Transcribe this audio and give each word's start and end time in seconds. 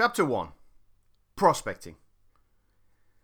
Chapter 0.00 0.24
1 0.24 0.50
Prospecting. 1.34 1.96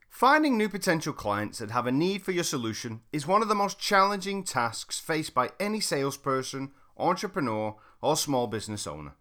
Finding 0.09 0.59
new 0.59 0.69
potential 0.69 1.13
clients 1.13 1.61
that 1.61 1.71
have 1.71 1.87
a 1.87 1.93
need 1.93 2.23
for 2.23 2.33
your 2.33 2.43
solution 2.43 3.03
is 3.13 3.29
one 3.29 3.43
of 3.43 3.47
the 3.47 3.55
most 3.55 3.79
challenging 3.79 4.43
tasks 4.43 4.99
faced 4.99 5.35
by 5.35 5.51
any 5.61 5.79
salesperson, 5.79 6.73
entrepreneur, 6.97 7.77
or 8.03 8.17
small 8.17 8.49
business 8.49 8.89
owner. 8.89 9.13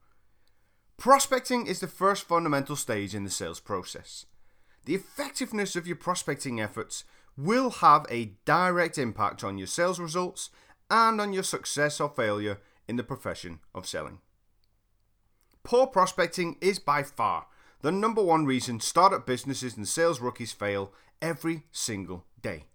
Prospecting 0.98 1.68
is 1.68 1.80
the 1.80 1.86
first 1.86 2.24
fundamental 2.24 2.76
stage 2.76 3.14
in 3.14 3.24
the 3.24 3.30
sales 3.30 3.60
process. 3.60 4.26
The 4.86 4.96
effectiveness 4.96 5.76
of 5.76 5.86
your 5.86 5.98
prospecting 5.98 6.60
efforts 6.60 7.04
will 7.38 7.70
have 7.70 8.08
a 8.10 8.34
direct 8.46 8.98
impact 8.98 9.44
on 9.44 9.60
your 9.60 9.68
sales 9.68 10.00
results 10.00 10.50
and 10.90 11.22
on 11.22 11.34
your 11.34 11.44
success 11.44 12.00
or 12.00 12.10
failure 12.10 12.58
in 12.88 12.96
the 12.96 13.04
profession 13.04 13.60
of 13.76 13.86
selling. 13.86 14.22
Poor 15.64 15.88
prospecting 15.88 16.58
is 16.60 16.78
by 16.78 17.04
far 17.04 17.48
the 17.82 17.92
number 17.92 18.22
one 18.22 18.46
reason 18.46 18.82
startup 18.82 19.26
businesses 19.26 19.78
and 19.78 19.88
sales 19.88 20.20
rookies 20.20 20.52
fail 20.52 20.92
every 21.22 21.64
single 21.72 22.26
day. 22.42 22.66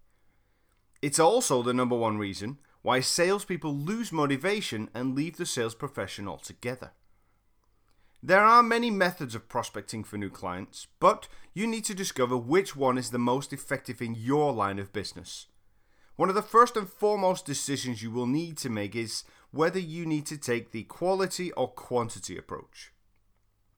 It's 1.03 1.19
also 1.19 1.63
the 1.63 1.75
number 1.75 1.97
one 1.97 2.17
reason 2.17 2.59
why 2.83 3.01
salespeople 3.01 3.75
lose 3.75 4.11
motivation 4.11 4.89
and 4.95 5.15
leave 5.15 5.37
the 5.37 5.45
sales 5.45 5.75
profession 5.75 6.27
altogether. 6.27 6.93
There 8.23 8.43
are 8.43 8.63
many 8.63 8.91
methods 8.91 9.35
of 9.35 9.49
prospecting 9.49 10.03
for 10.03 10.17
new 10.17 10.31
clients, 10.31 10.87
but 10.99 11.29
you 11.53 11.67
need 11.67 11.85
to 11.85 11.95
discover 11.95 12.37
which 12.37 12.75
one 12.75 12.97
is 12.97 13.11
the 13.11 13.19
most 13.19 13.53
effective 13.53 14.01
in 14.01 14.15
your 14.15 14.53
line 14.53 14.79
of 14.79 14.93
business. 14.93 15.47
One 16.17 16.29
of 16.29 16.35
the 16.35 16.43
first 16.43 16.77
and 16.77 16.89
foremost 16.89 17.45
decisions 17.45 18.03
you 18.03 18.11
will 18.11 18.27
need 18.27 18.57
to 18.59 18.71
make 18.71 18.97
is 18.97 19.23
whether 19.51 19.79
you 19.79 20.05
need 20.05 20.27
to 20.27 20.37
take 20.37 20.71
the 20.71 20.85
quality 20.85 21.53
or 21.53 21.69
quantity 21.69 22.37
approach. 22.37 22.93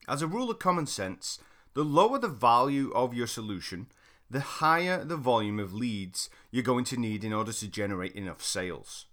As 0.08 0.22
a 0.22 0.26
rule 0.26 0.50
of 0.50 0.58
common 0.58 0.86
sense, 0.86 1.38
the 1.74 1.84
lower 1.84 2.18
the 2.18 2.28
value 2.28 2.90
of 2.92 3.14
your 3.14 3.26
solution, 3.26 3.86
the 4.28 4.40
higher 4.40 5.04
the 5.04 5.16
volume 5.16 5.58
of 5.58 5.72
leads 5.72 6.30
you're 6.50 6.62
going 6.62 6.84
to 6.84 6.96
need 6.96 7.24
in 7.24 7.32
order 7.32 7.52
to 7.52 7.68
generate 7.68 8.14
enough 8.14 8.42
sales. 8.42 9.06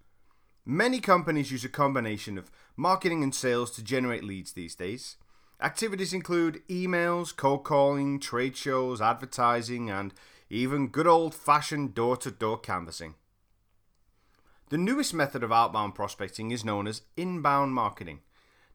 Many 0.66 1.00
companies 1.00 1.52
use 1.52 1.64
a 1.64 1.70
combination 1.70 2.38
of 2.38 2.52
marketing 2.76 3.24
and 3.24 3.34
sales 3.34 3.72
to 3.72 3.84
generate 3.84 4.24
leads 4.24 4.54
these 4.54 4.76
days. 4.76 5.16
Activities 5.62 6.14
include 6.14 6.62
emails, 6.68 7.36
cold 7.36 7.64
calling, 7.64 8.20
trade 8.20 8.56
shows, 8.58 9.02
advertising, 9.02 9.90
and 9.90 10.14
even 10.50 10.90
good 10.90 11.08
old 11.08 11.34
fashioned 11.34 11.94
door 11.94 12.18
to 12.18 12.30
door 12.32 12.60
canvassing. 12.60 13.16
The 14.70 14.78
newest 14.78 15.14
method 15.14 15.44
of 15.44 15.52
outbound 15.52 15.96
prospecting 15.96 16.52
is 16.52 16.66
known 16.66 16.88
as 16.88 17.04
inbound 17.16 17.74
marketing. 17.74 18.20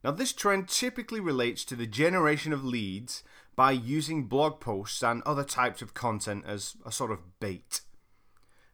Now, 0.03 0.11
this 0.11 0.33
trend 0.33 0.69
typically 0.69 1.21
relates 1.21 1.65
to 1.67 1.77
the 1.77 1.87
generation 1.87 2.53
of 2.53 2.65
leads 2.65 3.23
by 3.55 3.73
using 3.73 4.25
blog 4.25 4.59
posts 4.59 5.03
and 5.03 5.23
other 5.23 5.45
types 5.45 5.83
of 5.83 5.95
content 5.95 6.45
as 6.47 6.77
a 6.87 6.91
sort 6.91 7.11
of 7.11 7.39
bait. 7.41 7.83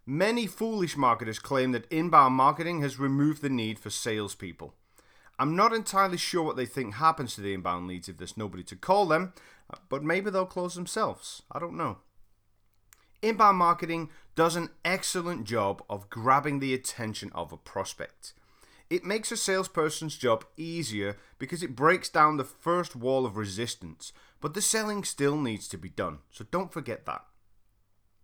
Many 0.06 0.46
foolish 0.46 0.96
marketers 0.96 1.38
claim 1.38 1.72
that 1.72 1.90
inbound 1.90 2.34
marketing 2.34 2.80
has 2.82 2.98
removed 2.98 3.42
the 3.42 3.50
need 3.50 3.78
for 3.78 3.90
salespeople. 3.90 4.74
I'm 5.40 5.54
not 5.54 5.74
entirely 5.74 6.16
sure 6.16 6.42
what 6.42 6.56
they 6.56 6.66
think 6.66 6.94
happens 6.94 7.34
to 7.34 7.40
the 7.40 7.52
inbound 7.52 7.88
leads 7.88 8.08
if 8.08 8.16
there's 8.16 8.36
nobody 8.36 8.62
to 8.64 8.76
call 8.76 9.06
them, 9.06 9.34
but 9.88 10.02
maybe 10.02 10.30
they'll 10.30 10.46
close 10.46 10.76
themselves. 10.76 11.42
I 11.52 11.58
don't 11.58 11.76
know. 11.76 11.98
Inbound 13.20 13.58
marketing 13.58 14.10
does 14.38 14.54
an 14.54 14.70
excellent 14.84 15.42
job 15.42 15.82
of 15.90 16.08
grabbing 16.08 16.60
the 16.60 16.72
attention 16.72 17.28
of 17.34 17.50
a 17.50 17.56
prospect. 17.56 18.34
It 18.88 19.04
makes 19.04 19.32
a 19.32 19.36
salesperson's 19.36 20.16
job 20.16 20.44
easier 20.56 21.16
because 21.40 21.60
it 21.60 21.74
breaks 21.74 22.08
down 22.08 22.36
the 22.36 22.44
first 22.44 22.94
wall 22.94 23.26
of 23.26 23.36
resistance, 23.36 24.12
but 24.40 24.54
the 24.54 24.62
selling 24.62 25.02
still 25.02 25.36
needs 25.36 25.66
to 25.70 25.76
be 25.76 25.88
done, 25.88 26.18
so 26.30 26.46
don't 26.52 26.72
forget 26.72 27.04
that. 27.06 27.24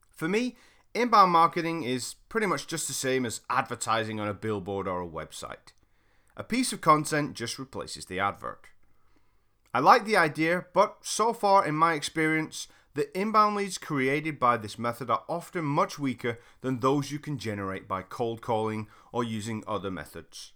For 0.08 0.28
me, 0.28 0.54
inbound 0.94 1.32
marketing 1.32 1.82
is 1.82 2.14
pretty 2.28 2.46
much 2.46 2.68
just 2.68 2.86
the 2.86 2.94
same 2.94 3.26
as 3.26 3.40
advertising 3.50 4.20
on 4.20 4.28
a 4.28 4.34
billboard 4.34 4.86
or 4.86 5.02
a 5.02 5.08
website. 5.08 5.72
A 6.36 6.44
piece 6.44 6.72
of 6.72 6.80
content 6.80 7.34
just 7.34 7.58
replaces 7.58 8.04
the 8.04 8.20
advert. 8.20 8.66
I 9.74 9.80
like 9.80 10.04
the 10.04 10.16
idea, 10.16 10.66
but 10.74 10.98
so 11.00 11.32
far 11.32 11.66
in 11.66 11.74
my 11.74 11.94
experience, 11.94 12.68
the 12.94 13.16
inbound 13.18 13.56
leads 13.56 13.76
created 13.76 14.38
by 14.38 14.56
this 14.56 14.78
method 14.78 15.10
are 15.10 15.24
often 15.28 15.64
much 15.64 15.98
weaker 15.98 16.38
than 16.60 16.78
those 16.78 17.10
you 17.10 17.18
can 17.18 17.38
generate 17.38 17.88
by 17.88 18.02
cold 18.02 18.40
calling 18.40 18.86
or 19.12 19.24
using 19.24 19.64
other 19.66 19.90
methods. 19.90 20.52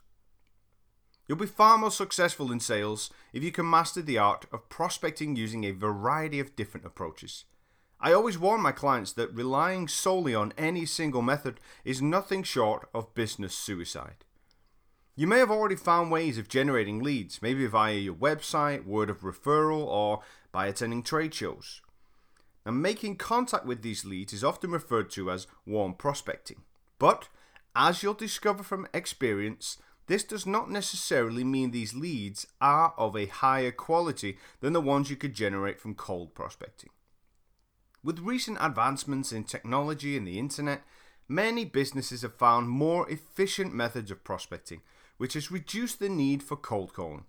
You'll 1.26 1.36
be 1.36 1.46
far 1.46 1.76
more 1.76 1.90
successful 1.90 2.52
in 2.52 2.60
sales 2.60 3.10
if 3.32 3.42
you 3.42 3.50
can 3.50 3.68
master 3.68 4.02
the 4.02 4.18
art 4.18 4.46
of 4.52 4.68
prospecting 4.68 5.34
using 5.34 5.64
a 5.64 5.72
variety 5.72 6.38
of 6.38 6.54
different 6.54 6.86
approaches. 6.86 7.44
I 8.00 8.12
always 8.12 8.38
warn 8.38 8.60
my 8.60 8.70
clients 8.70 9.12
that 9.14 9.34
relying 9.34 9.88
solely 9.88 10.34
on 10.34 10.54
any 10.56 10.86
single 10.86 11.22
method 11.22 11.58
is 11.84 12.00
nothing 12.00 12.44
short 12.44 12.88
of 12.94 13.14
business 13.14 13.52
suicide. 13.52 14.24
You 15.16 15.26
may 15.26 15.38
have 15.40 15.50
already 15.50 15.74
found 15.74 16.12
ways 16.12 16.38
of 16.38 16.48
generating 16.48 17.02
leads, 17.02 17.42
maybe 17.42 17.66
via 17.66 17.94
your 17.94 18.14
website, 18.14 18.86
word 18.86 19.10
of 19.10 19.22
referral, 19.22 19.84
or 19.84 20.20
by 20.52 20.68
attending 20.68 21.02
trade 21.02 21.34
shows 21.34 21.80
and 22.68 22.82
making 22.82 23.16
contact 23.16 23.64
with 23.64 23.80
these 23.80 24.04
leads 24.04 24.34
is 24.34 24.44
often 24.44 24.70
referred 24.70 25.08
to 25.08 25.30
as 25.30 25.46
warm 25.64 25.94
prospecting. 25.94 26.64
But, 26.98 27.30
as 27.74 28.02
you'll 28.02 28.12
discover 28.12 28.62
from 28.62 28.86
experience, 28.92 29.78
this 30.06 30.22
does 30.22 30.44
not 30.44 30.70
necessarily 30.70 31.44
mean 31.44 31.70
these 31.70 31.94
leads 31.94 32.46
are 32.60 32.92
of 32.98 33.16
a 33.16 33.24
higher 33.24 33.70
quality 33.70 34.36
than 34.60 34.74
the 34.74 34.82
ones 34.82 35.08
you 35.08 35.16
could 35.16 35.32
generate 35.32 35.80
from 35.80 35.94
cold 35.94 36.34
prospecting. 36.34 36.90
With 38.04 38.18
recent 38.18 38.58
advancements 38.60 39.32
in 39.32 39.44
technology 39.44 40.14
and 40.14 40.26
the 40.26 40.38
internet, 40.38 40.82
many 41.26 41.64
businesses 41.64 42.20
have 42.20 42.34
found 42.34 42.68
more 42.68 43.08
efficient 43.08 43.72
methods 43.72 44.10
of 44.10 44.24
prospecting, 44.24 44.82
which 45.16 45.32
has 45.32 45.50
reduced 45.50 46.00
the 46.00 46.10
need 46.10 46.42
for 46.42 46.54
cold 46.54 46.92
calling. 46.92 47.24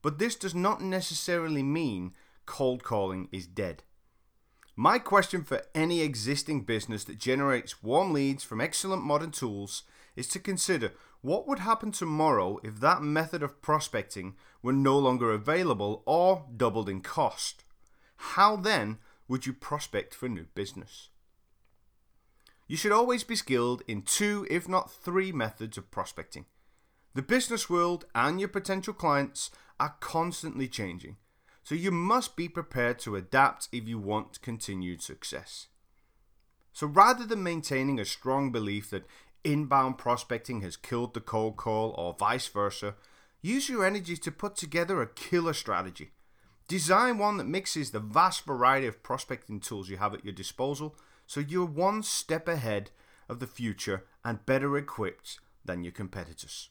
But 0.00 0.18
this 0.18 0.34
does 0.34 0.54
not 0.54 0.80
necessarily 0.80 1.62
mean 1.62 2.14
cold 2.46 2.82
calling 2.82 3.28
is 3.30 3.46
dead. 3.46 3.82
My 4.76 4.98
question 4.98 5.44
for 5.44 5.62
any 5.72 6.00
existing 6.00 6.62
business 6.62 7.04
that 7.04 7.18
generates 7.18 7.82
warm 7.82 8.12
leads 8.12 8.42
from 8.42 8.60
excellent 8.60 9.04
modern 9.04 9.30
tools 9.30 9.84
is 10.16 10.26
to 10.28 10.40
consider 10.40 10.92
what 11.20 11.46
would 11.46 11.60
happen 11.60 11.92
tomorrow 11.92 12.58
if 12.64 12.80
that 12.80 13.00
method 13.00 13.42
of 13.42 13.62
prospecting 13.62 14.34
were 14.62 14.72
no 14.72 14.98
longer 14.98 15.30
available 15.32 16.02
or 16.06 16.46
doubled 16.56 16.88
in 16.88 17.02
cost. 17.02 17.64
How 18.16 18.56
then 18.56 18.98
would 19.28 19.46
you 19.46 19.52
prospect 19.52 20.12
for 20.12 20.28
new 20.28 20.46
business? 20.54 21.08
You 22.66 22.76
should 22.76 22.92
always 22.92 23.22
be 23.22 23.36
skilled 23.36 23.82
in 23.86 24.02
two, 24.02 24.44
if 24.50 24.68
not 24.68 24.90
three, 24.90 25.30
methods 25.30 25.78
of 25.78 25.90
prospecting. 25.92 26.46
The 27.14 27.22
business 27.22 27.70
world 27.70 28.06
and 28.12 28.40
your 28.40 28.48
potential 28.48 28.92
clients 28.92 29.52
are 29.78 29.94
constantly 30.00 30.66
changing 30.66 31.16
so 31.64 31.74
you 31.74 31.90
must 31.90 32.36
be 32.36 32.48
prepared 32.48 32.98
to 33.00 33.16
adapt 33.16 33.68
if 33.72 33.88
you 33.88 33.98
want 33.98 34.42
continued 34.42 35.02
success. 35.02 35.68
So 36.74 36.86
rather 36.86 37.24
than 37.24 37.42
maintaining 37.42 37.98
a 37.98 38.04
strong 38.04 38.52
belief 38.52 38.90
that 38.90 39.06
inbound 39.42 39.96
prospecting 39.96 40.60
has 40.60 40.76
killed 40.76 41.14
the 41.14 41.20
cold 41.20 41.56
call 41.56 41.94
or 41.96 42.14
vice 42.18 42.46
versa, 42.48 42.94
use 43.40 43.68
your 43.68 43.84
energy 43.84 44.16
to 44.18 44.30
put 44.30 44.56
together 44.56 45.00
a 45.00 45.06
killer 45.06 45.54
strategy. 45.54 46.10
Design 46.68 47.18
one 47.18 47.38
that 47.38 47.44
mixes 47.44 47.90
the 47.90 48.00
vast 48.00 48.44
variety 48.44 48.86
of 48.86 49.02
prospecting 49.02 49.60
tools 49.60 49.88
you 49.88 49.96
have 49.96 50.14
at 50.14 50.24
your 50.24 50.34
disposal 50.34 50.96
so 51.26 51.40
you're 51.40 51.64
one 51.64 52.02
step 52.02 52.46
ahead 52.46 52.90
of 53.28 53.38
the 53.38 53.46
future 53.46 54.04
and 54.22 54.44
better 54.44 54.76
equipped 54.76 55.38
than 55.64 55.82
your 55.82 55.92
competitors. 55.92 56.68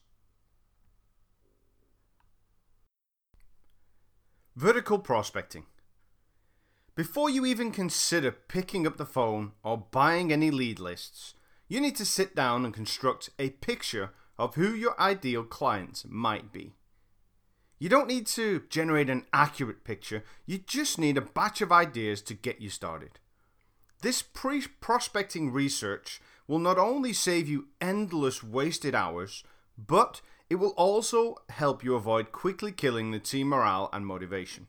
Vertical 4.55 4.99
prospecting. 4.99 5.65
Before 6.93 7.27
you 7.27 7.43
even 7.43 7.71
consider 7.71 8.31
picking 8.31 8.85
up 8.85 8.97
the 8.97 9.05
phone 9.05 9.53
or 9.63 9.87
buying 9.89 10.31
any 10.31 10.51
lead 10.51 10.79
lists, 10.79 11.33
you 11.67 11.81
need 11.81 11.95
to 11.95 12.05
sit 12.05 12.35
down 12.35 12.63
and 12.63 12.71
construct 12.71 13.31
a 13.39 13.49
picture 13.49 14.11
of 14.37 14.53
who 14.53 14.75
your 14.75 14.99
ideal 15.01 15.43
clients 15.43 16.05
might 16.07 16.51
be. 16.51 16.73
You 17.79 17.89
don't 17.89 18.07
need 18.07 18.27
to 18.27 18.61
generate 18.69 19.09
an 19.09 19.25
accurate 19.33 19.83
picture, 19.83 20.23
you 20.45 20.59
just 20.59 20.99
need 20.99 21.17
a 21.17 21.21
batch 21.21 21.59
of 21.61 21.71
ideas 21.71 22.21
to 22.21 22.35
get 22.35 22.61
you 22.61 22.69
started. 22.69 23.17
This 24.03 24.21
pre 24.21 24.67
prospecting 24.79 25.51
research 25.51 26.21
will 26.47 26.59
not 26.59 26.77
only 26.77 27.11
save 27.11 27.49
you 27.49 27.69
endless 27.81 28.43
wasted 28.43 28.93
hours, 28.93 29.43
but 29.79 30.21
it 30.53 30.59
will 30.59 30.75
also 30.77 31.35
help 31.49 31.83
you 31.83 31.95
avoid 31.95 32.31
quickly 32.31 32.71
killing 32.71 33.09
the 33.09 33.17
team 33.17 33.47
morale 33.47 33.89
and 33.91 34.05
motivation. 34.05 34.67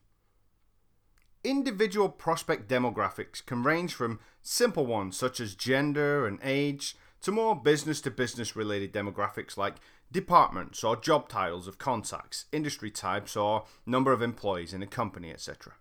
Individual 1.45 2.09
prospect 2.09 2.71
demographics 2.71 3.45
can 3.45 3.63
range 3.63 3.93
from 3.93 4.19
simple 4.41 4.87
ones 4.87 5.15
such 5.15 5.41
as 5.41 5.55
gender 5.55 6.27
and 6.27 6.39
age 6.43 6.97
to 7.21 7.31
more 7.31 7.55
business 7.55 8.01
to 8.01 8.11
business 8.11 8.57
related 8.57 8.95
demographics 8.95 9.59
like 9.59 9.75
departments 10.11 10.83
or 10.83 10.97
job 10.97 11.29
titles 11.29 11.69
of 11.69 11.77
contacts, 11.77 12.47
industry 12.51 12.91
types, 12.91 13.37
or 13.37 13.67
number 13.85 14.11
of 14.11 14.23
employees 14.23 14.73
in 14.73 14.83
a 14.83 14.87
company, 14.87 15.31
etc. 15.31 15.75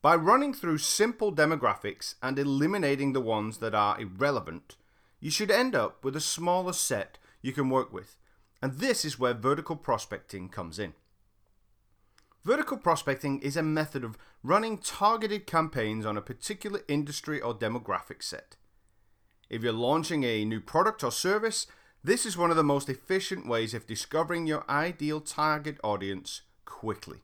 By 0.00 0.16
running 0.16 0.52
through 0.52 0.78
simple 0.78 1.32
demographics 1.32 2.16
and 2.20 2.36
eliminating 2.36 3.12
the 3.12 3.20
ones 3.20 3.58
that 3.58 3.76
are 3.76 4.00
irrelevant, 4.00 4.74
you 5.20 5.30
should 5.30 5.52
end 5.52 5.76
up 5.76 6.02
with 6.02 6.16
a 6.16 6.20
smaller 6.20 6.72
set 6.72 7.18
you 7.42 7.52
can 7.52 7.70
work 7.70 7.92
with. 7.92 8.16
And 8.62 8.78
this 8.78 9.04
is 9.04 9.18
where 9.18 9.34
vertical 9.34 9.76
prospecting 9.76 10.48
comes 10.48 10.78
in. 10.78 10.94
Vertical 12.44 12.76
prospecting 12.76 13.40
is 13.40 13.56
a 13.56 13.62
method 13.62 14.04
of 14.04 14.16
running 14.42 14.78
targeted 14.78 15.46
campaigns 15.46 16.06
on 16.06 16.16
a 16.16 16.22
particular 16.22 16.80
industry 16.88 17.40
or 17.40 17.54
demographic 17.54 18.22
set. 18.22 18.56
If 19.50 19.62
you're 19.62 19.72
launching 19.72 20.24
a 20.24 20.44
new 20.44 20.60
product 20.60 21.04
or 21.04 21.12
service, 21.12 21.66
this 22.02 22.24
is 22.24 22.36
one 22.36 22.50
of 22.50 22.56
the 22.56 22.64
most 22.64 22.88
efficient 22.88 23.46
ways 23.46 23.74
of 23.74 23.86
discovering 23.86 24.46
your 24.46 24.64
ideal 24.68 25.20
target 25.20 25.78
audience 25.84 26.42
quickly. 26.64 27.18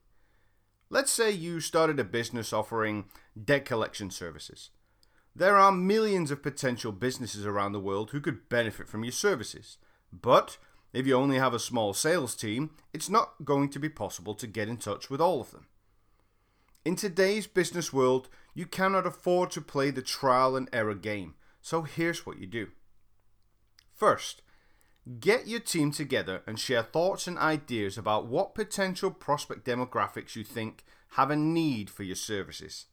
Let's 0.91 1.13
say 1.13 1.31
you 1.31 1.61
started 1.61 1.99
a 1.99 2.05
business 2.05 2.53
offering 2.53 3.07
debt 3.43 3.65
collection 3.65 4.11
services. 4.11 4.71
There 5.35 5.57
are 5.57 5.73
millions 5.73 6.31
of 6.31 6.43
potential 6.43 6.93
businesses 6.93 7.45
around 7.47 7.73
the 7.73 7.81
world 7.81 8.11
who 8.11 8.21
could 8.21 8.49
benefit 8.49 8.89
from 8.89 9.05
your 9.05 9.13
services. 9.13 9.79
But 10.13 10.59
if 10.93 11.07
you 11.07 11.15
only 11.15 11.39
have 11.39 11.55
a 11.55 11.59
small 11.59 11.93
sales 11.93 12.35
team, 12.35 12.71
it's 12.93 13.11
not 13.11 13.45
going 13.45 13.69
to 13.71 13.79
be 13.79 13.89
possible 13.89 14.35
to 14.35 14.47
get 14.47 14.69
in 14.69 14.77
touch 14.77 15.11
with 15.11 15.21
all 15.21 15.41
of 15.41 15.51
them. 15.51 15.67
In 16.85 16.97
today's 16.97 17.47
business 17.47 17.93
world, 17.93 18.29
you 18.55 18.65
cannot 18.65 19.07
afford 19.07 19.51
to 19.51 19.61
play 19.61 19.91
the 19.91 20.03
trial 20.03 20.57
and 20.57 20.69
error 20.73 20.95
game, 20.95 21.35
so 21.61 21.83
here's 21.83 22.25
what 22.25 22.39
you 22.39 22.47
do. 22.47 22.69
First, 23.95 24.43
get 25.21 25.47
your 25.47 25.61
team 25.61 25.91
together 25.91 26.43
and 26.47 26.59
share 26.59 26.83
thoughts 26.83 27.27
and 27.27 27.37
ideas 27.37 27.99
about 27.99 28.27
what 28.27 28.55
potential 28.55 29.11
prospect 29.11 29.67
demographics 29.67 30.37
you 30.37 30.45
think 30.45 30.85
have 31.13 31.31
a 31.31 31.37
need 31.37 31.91
for 31.91 32.05
your 32.05 32.17
services. 32.17 32.87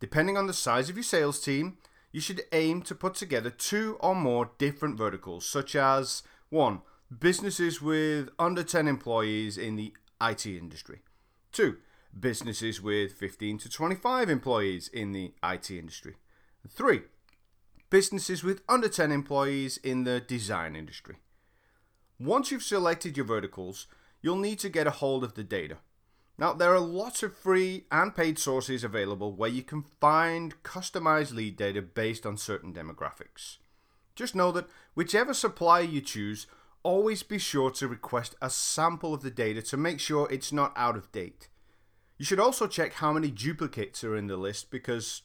Depending 0.00 0.36
on 0.36 0.46
the 0.46 0.52
size 0.52 0.90
of 0.90 0.96
your 0.96 1.04
sales 1.04 1.40
team, 1.40 1.78
you 2.12 2.20
should 2.20 2.42
aim 2.52 2.82
to 2.82 2.94
put 2.94 3.14
together 3.14 3.50
two 3.50 3.96
or 4.00 4.14
more 4.14 4.50
different 4.58 4.96
verticals, 4.96 5.46
such 5.46 5.76
as 5.76 6.22
1 6.50 6.80
businesses 7.10 7.80
with 7.80 8.30
under 8.38 8.62
10 8.62 8.88
employees 8.88 9.56
in 9.56 9.76
the 9.76 9.92
IT 10.20 10.46
industry. 10.46 11.00
Two, 11.52 11.78
businesses 12.18 12.80
with 12.80 13.12
15 13.12 13.58
to 13.58 13.68
25 13.68 14.28
employees 14.28 14.88
in 14.88 15.12
the 15.12 15.32
IT 15.42 15.70
industry. 15.70 16.16
Three, 16.68 17.02
businesses 17.90 18.42
with 18.42 18.62
under 18.68 18.88
10 18.88 19.12
employees 19.12 19.76
in 19.78 20.04
the 20.04 20.20
design 20.20 20.74
industry. 20.74 21.16
Once 22.18 22.50
you've 22.50 22.62
selected 22.62 23.16
your 23.16 23.26
verticals, 23.26 23.86
you'll 24.22 24.36
need 24.36 24.58
to 24.58 24.68
get 24.68 24.86
a 24.86 24.90
hold 24.90 25.22
of 25.22 25.34
the 25.34 25.44
data. 25.44 25.76
Now, 26.38 26.52
there 26.52 26.74
are 26.74 26.80
lots 26.80 27.22
of 27.22 27.36
free 27.36 27.84
and 27.90 28.14
paid 28.14 28.38
sources 28.38 28.84
available 28.84 29.32
where 29.32 29.48
you 29.48 29.62
can 29.62 29.84
find 30.00 30.62
customized 30.62 31.32
lead 31.32 31.56
data 31.56 31.80
based 31.80 32.26
on 32.26 32.36
certain 32.36 32.74
demographics. 32.74 33.56
Just 34.14 34.34
know 34.34 34.50
that 34.52 34.68
whichever 34.94 35.32
supplier 35.32 35.82
you 35.82 36.00
choose 36.00 36.46
always 36.86 37.24
be 37.24 37.36
sure 37.36 37.68
to 37.72 37.88
request 37.88 38.36
a 38.40 38.48
sample 38.48 39.12
of 39.12 39.22
the 39.22 39.30
data 39.30 39.60
to 39.60 39.76
make 39.76 39.98
sure 39.98 40.28
it's 40.30 40.52
not 40.52 40.72
out 40.76 40.96
of 40.96 41.10
date. 41.10 41.48
You 42.16 42.24
should 42.24 42.38
also 42.38 42.68
check 42.68 42.92
how 42.94 43.12
many 43.12 43.28
duplicates 43.28 44.04
are 44.04 44.16
in 44.16 44.28
the 44.28 44.36
list 44.36 44.70
because 44.70 45.22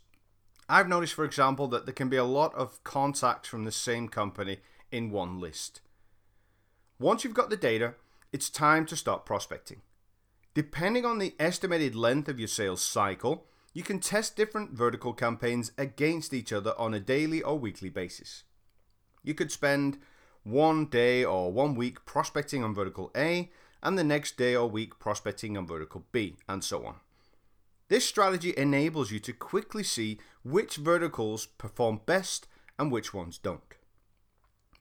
I've 0.67 0.89
noticed, 0.89 1.13
for 1.13 1.23
example, 1.23 1.67
that 1.67 1.85
there 1.85 1.93
can 1.93 2.09
be 2.09 2.17
a 2.17 2.23
lot 2.23 2.55
of 2.55 2.83
contacts 2.83 3.47
from 3.47 3.63
the 3.63 3.71
same 3.71 4.09
company 4.09 4.57
in 4.91 5.11
one 5.11 5.39
list. 5.39 5.81
Once 6.97 7.23
you've 7.23 7.35
got 7.35 7.51
the 7.51 7.57
data, 7.57 7.93
it's 8.33 8.49
time 8.49 8.87
to 8.87 8.95
start 8.95 9.23
prospecting. 9.23 9.83
Depending 10.55 11.05
on 11.05 11.19
the 11.19 11.35
estimated 11.39 11.93
length 11.93 12.27
of 12.27 12.39
your 12.39 12.47
sales 12.47 12.81
cycle, 12.81 13.45
you 13.71 13.83
can 13.83 13.99
test 13.99 14.35
different 14.35 14.71
vertical 14.71 15.13
campaigns 15.13 15.71
against 15.77 16.33
each 16.33 16.51
other 16.51 16.73
on 16.79 16.95
a 16.95 16.99
daily 16.99 17.43
or 17.43 17.59
weekly 17.59 17.89
basis. 17.89 18.45
You 19.23 19.35
could 19.35 19.51
spend 19.51 19.99
one 20.43 20.85
day 20.85 21.23
or 21.23 21.51
one 21.51 21.75
week 21.75 22.05
prospecting 22.05 22.63
on 22.63 22.73
vertical 22.73 23.11
A, 23.15 23.51
and 23.83 23.97
the 23.97 24.03
next 24.03 24.37
day 24.37 24.55
or 24.55 24.67
week 24.67 24.99
prospecting 24.99 25.57
on 25.57 25.65
vertical 25.65 26.05
B, 26.11 26.35
and 26.47 26.63
so 26.63 26.85
on. 26.85 26.95
This 27.87 28.07
strategy 28.07 28.53
enables 28.55 29.11
you 29.11 29.19
to 29.19 29.33
quickly 29.33 29.83
see 29.83 30.19
which 30.43 30.77
verticals 30.77 31.45
perform 31.45 32.01
best 32.05 32.47
and 32.79 32.91
which 32.91 33.13
ones 33.13 33.37
don't. 33.37 33.61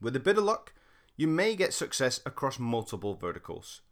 With 0.01 0.15
a 0.15 0.21
bit 0.21 0.39
of 0.39 0.45
luck, 0.45 0.73
you 1.17 1.27
may 1.27 1.57
get 1.57 1.75
success 1.75 2.21
across 2.25 2.59
multiple 2.59 3.15
verticals. 3.15 3.83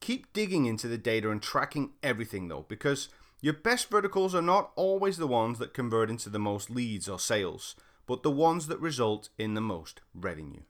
Keep 0.00 0.32
digging 0.32 0.66
into 0.66 0.88
the 0.88 0.96
data 0.96 1.30
and 1.30 1.42
tracking 1.42 1.92
everything 2.02 2.48
though, 2.48 2.64
because 2.68 3.08
your 3.42 3.54
best 3.54 3.90
verticals 3.90 4.34
are 4.34 4.42
not 4.42 4.70
always 4.76 5.16
the 5.16 5.26
ones 5.26 5.58
that 5.58 5.74
convert 5.74 6.08
into 6.08 6.30
the 6.30 6.38
most 6.38 6.70
leads 6.70 7.08
or 7.08 7.18
sales, 7.18 7.74
but 8.06 8.22
the 8.22 8.30
ones 8.30 8.66
that 8.68 8.80
result 8.80 9.30
in 9.38 9.54
the 9.54 9.60
most 9.60 10.00
revenue. 10.14 10.60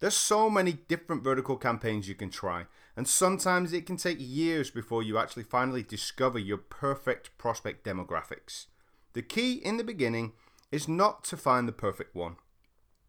There's 0.00 0.16
so 0.16 0.48
many 0.48 0.72
different 0.72 1.22
vertical 1.22 1.58
campaigns 1.58 2.08
you 2.08 2.14
can 2.14 2.30
try, 2.30 2.64
and 2.96 3.06
sometimes 3.06 3.74
it 3.74 3.84
can 3.84 3.98
take 3.98 4.16
years 4.18 4.70
before 4.70 5.02
you 5.02 5.18
actually 5.18 5.42
finally 5.42 5.82
discover 5.82 6.38
your 6.38 6.56
perfect 6.56 7.36
prospect 7.36 7.84
demographics. 7.84 8.66
The 9.12 9.20
key 9.20 9.54
in 9.54 9.76
the 9.76 9.84
beginning 9.84 10.32
is 10.72 10.88
not 10.88 11.22
to 11.24 11.36
find 11.36 11.68
the 11.68 11.72
perfect 11.72 12.14
one. 12.14 12.36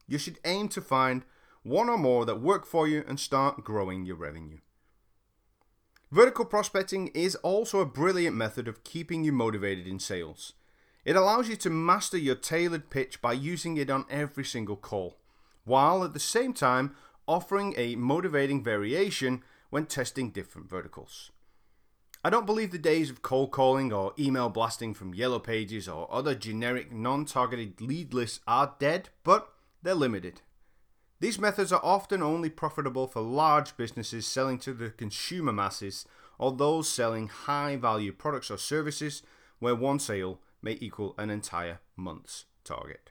You 0.06 0.18
should 0.18 0.40
aim 0.44 0.68
to 0.70 0.82
find 0.82 1.24
one 1.64 1.88
or 1.88 1.98
more 1.98 2.26
that 2.26 2.42
work 2.42 2.66
for 2.66 2.90
you 2.90 3.06
and 3.08 3.18
start 3.18 3.64
growing 3.64 4.06
your 4.06 4.18
revenue. 4.18 4.58
Vertical 6.12 6.44
prospecting 6.44 7.08
is 7.10 7.36
also 7.36 7.80
a 7.80 7.86
brilliant 7.86 8.36
method 8.36 8.68
of 8.68 8.84
keeping 8.84 9.24
you 9.24 9.32
motivated 9.32 9.88
in 9.88 10.00
sales. 10.00 10.54
It 11.06 11.16
allows 11.16 11.48
you 11.48 11.56
to 11.58 11.70
master 11.70 12.18
your 12.18 12.36
tailored 12.36 12.90
pitch 12.90 13.22
by 13.22 13.32
using 13.32 13.78
it 13.78 13.90
on 13.90 14.06
every 14.10 14.44
single 14.44 14.76
call 14.76 15.21
while 15.64 16.04
at 16.04 16.14
the 16.14 16.20
same 16.20 16.54
time 16.54 16.96
offering 17.28 17.74
a 17.78 17.96
motivating 17.96 18.64
variation 18.64 19.44
when 19.70 19.86
testing 19.86 20.30
different 20.32 20.70
verticals. 20.70 21.32
I 22.24 22.30
don't 22.30 22.46
believe 22.46 22.72
the 22.72 22.78
days 22.78 23.10
of 23.10 23.24
cold 23.24 23.52
calling 23.52 23.92
or 23.92 24.14
email 24.20 24.50
blasting 24.50 24.94
from 24.94 25.16
yellow 25.16 25.40
pages 25.40 25.88
or 25.88 26.12
other 26.14 26.36
generic 26.36 26.92
non 26.92 27.26
targeted 27.26 27.82
lead 27.82 28.14
lists 28.14 28.42
are 28.48 28.76
dead, 28.78 29.10
but 29.24 29.54
they're 29.82 29.96
limited. 29.96 30.42
These 31.20 31.40
methods 31.40 31.72
are 31.72 31.82
often 31.84 32.22
only 32.22 32.50
profitable 32.50 33.08
for 33.08 33.22
large 33.22 33.78
businesses 33.78 34.28
selling 34.28 34.58
to 34.60 34.74
the 34.74 34.90
consumer 34.90 35.54
masses 35.54 36.06
or 36.38 36.52
those 36.52 36.90
selling 36.90 37.28
high 37.28 37.76
value 37.76 38.12
products 38.12 38.50
or 38.50 38.58
services 38.58 39.22
where 39.60 39.76
one 39.76 40.00
sale 40.00 40.40
may 40.62 40.78
equal 40.82 41.14
an 41.20 41.30
entire 41.30 41.80
month's 41.96 42.46
target. 42.64 43.11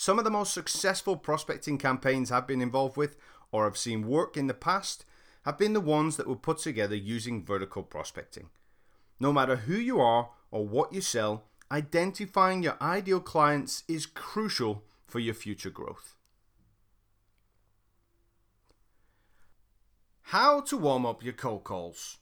Some 0.00 0.16
of 0.16 0.24
the 0.24 0.30
most 0.30 0.54
successful 0.54 1.16
prospecting 1.16 1.76
campaigns 1.76 2.30
I've 2.30 2.46
been 2.46 2.62
involved 2.62 2.96
with 2.96 3.16
or 3.50 3.64
have 3.64 3.76
seen 3.76 4.06
work 4.06 4.36
in 4.36 4.46
the 4.46 4.54
past 4.54 5.04
have 5.42 5.58
been 5.58 5.72
the 5.72 5.80
ones 5.80 6.16
that 6.16 6.28
were 6.28 6.36
put 6.36 6.58
together 6.58 6.94
using 6.94 7.44
vertical 7.44 7.82
prospecting. 7.82 8.50
No 9.18 9.32
matter 9.32 9.56
who 9.56 9.74
you 9.74 9.98
are 10.00 10.30
or 10.52 10.68
what 10.68 10.92
you 10.92 11.00
sell, 11.00 11.46
identifying 11.72 12.62
your 12.62 12.76
ideal 12.80 13.18
clients 13.18 13.82
is 13.88 14.06
crucial 14.06 14.84
for 15.08 15.18
your 15.18 15.34
future 15.34 15.68
growth. 15.68 16.14
How 20.22 20.60
to 20.60 20.76
warm 20.76 21.04
up 21.04 21.24
your 21.24 21.32
cold 21.32 21.64
calls. 21.64 22.18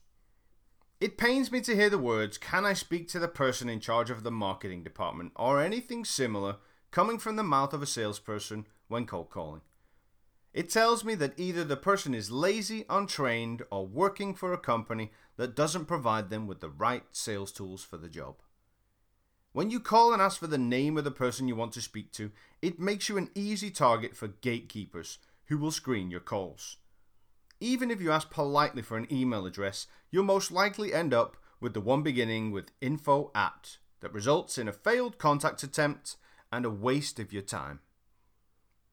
It 0.99 1.15
pains 1.15 1.51
me 1.51 1.61
to 1.61 1.75
hear 1.75 1.91
the 1.91 1.99
words, 1.99 2.39
Can 2.39 2.65
I 2.65 2.73
speak 2.73 3.07
to 3.09 3.19
the 3.19 3.27
person 3.27 3.69
in 3.69 3.79
charge 3.81 4.09
of 4.09 4.23
the 4.23 4.31
marketing 4.31 4.81
department? 4.81 5.33
or 5.35 5.61
anything 5.61 6.05
similar 6.05 6.55
coming 6.91 7.17
from 7.17 7.35
the 7.35 7.43
mouth 7.43 7.73
of 7.73 7.81
a 7.81 7.87
salesperson 7.87 8.65
when 8.87 9.05
cold 9.05 9.29
calling. 9.29 9.61
It 10.53 10.69
tells 10.69 11.03
me 11.03 11.13
that 11.15 11.37
either 11.37 11.63
the 11.63 11.77
person 11.77 12.13
is 12.15 12.31
lazy, 12.31 12.85
untrained, 12.89 13.61
or 13.69 13.85
working 13.85 14.33
for 14.33 14.53
a 14.53 14.57
company 14.57 15.11
that 15.35 15.55
doesn't 15.55 15.85
provide 15.85 16.29
them 16.29 16.47
with 16.47 16.61
the 16.61 16.69
right 16.69 17.03
sales 17.11 17.51
tools 17.51 17.83
for 17.83 17.97
the 17.97 18.09
job. 18.09 18.37
When 19.51 19.69
you 19.69 19.79
call 19.79 20.13
and 20.13 20.21
ask 20.21 20.39
for 20.39 20.47
the 20.47 20.57
name 20.57 20.97
of 20.97 21.03
the 21.03 21.11
person 21.11 21.47
you 21.47 21.55
want 21.55 21.73
to 21.73 21.81
speak 21.81 22.11
to, 22.13 22.31
it 22.61 22.79
makes 22.79 23.09
you 23.09 23.17
an 23.17 23.29
easy 23.35 23.69
target 23.69 24.15
for 24.15 24.27
gatekeepers 24.27 25.19
who 25.45 25.57
will 25.57 25.71
screen 25.71 26.09
your 26.09 26.19
calls. 26.19 26.77
Even 27.59 27.89
if 27.89 28.01
you 28.01 28.11
ask 28.11 28.29
politely 28.29 28.81
for 28.81 28.97
an 28.97 29.07
email 29.11 29.45
address, 29.45 29.87
you'll 30.11 30.23
most 30.23 30.51
likely 30.51 30.93
end 30.93 31.13
up 31.13 31.37
with 31.59 31.73
the 31.73 31.81
one 31.81 32.03
beginning 32.03 32.51
with 32.51 32.71
info 32.81 33.31
at 33.33 33.77
that 33.99 34.13
results 34.13 34.57
in 34.57 34.67
a 34.67 34.73
failed 34.73 35.17
contact 35.17 35.63
attempt 35.63 36.17
and 36.51 36.65
a 36.65 36.69
waste 36.69 37.19
of 37.19 37.33
your 37.33 37.41
time. 37.41 37.79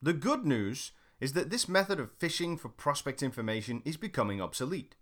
The 0.03 0.13
good 0.13 0.45
news 0.45 0.93
is 1.21 1.33
that 1.33 1.51
this 1.51 1.69
method 1.69 1.99
of 2.01 2.13
fishing 2.19 2.57
for 2.57 2.69
prospect 2.69 3.23
information 3.23 3.83
is 3.85 3.97
becoming 3.97 4.41
obsolete. 4.41 4.97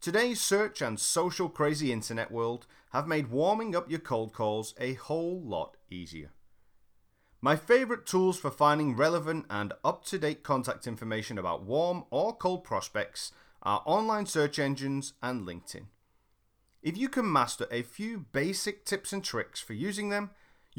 Today's 0.00 0.40
search 0.40 0.80
and 0.80 0.98
social 0.98 1.50
crazy 1.50 1.92
internet 1.92 2.30
world 2.30 2.66
have 2.92 3.06
made 3.06 3.30
warming 3.30 3.76
up 3.76 3.90
your 3.90 4.00
cold 4.00 4.32
calls 4.32 4.74
a 4.80 4.94
whole 4.94 5.42
lot 5.42 5.76
easier. 5.90 6.30
My 7.42 7.56
favorite 7.56 8.06
tools 8.06 8.38
for 8.38 8.50
finding 8.50 8.96
relevant 8.96 9.46
and 9.50 9.72
up 9.84 10.04
to 10.06 10.18
date 10.18 10.42
contact 10.42 10.86
information 10.86 11.38
about 11.38 11.64
warm 11.64 12.04
or 12.10 12.34
cold 12.34 12.64
prospects 12.64 13.32
are 13.62 13.82
online 13.84 14.26
search 14.26 14.58
engines 14.58 15.14
and 15.22 15.46
LinkedIn. 15.46 15.86
If 16.82 16.96
you 16.96 17.10
can 17.10 17.30
master 17.30 17.66
a 17.70 17.82
few 17.82 18.26
basic 18.32 18.86
tips 18.86 19.12
and 19.12 19.22
tricks 19.22 19.60
for 19.60 19.74
using 19.74 20.08
them, 20.08 20.30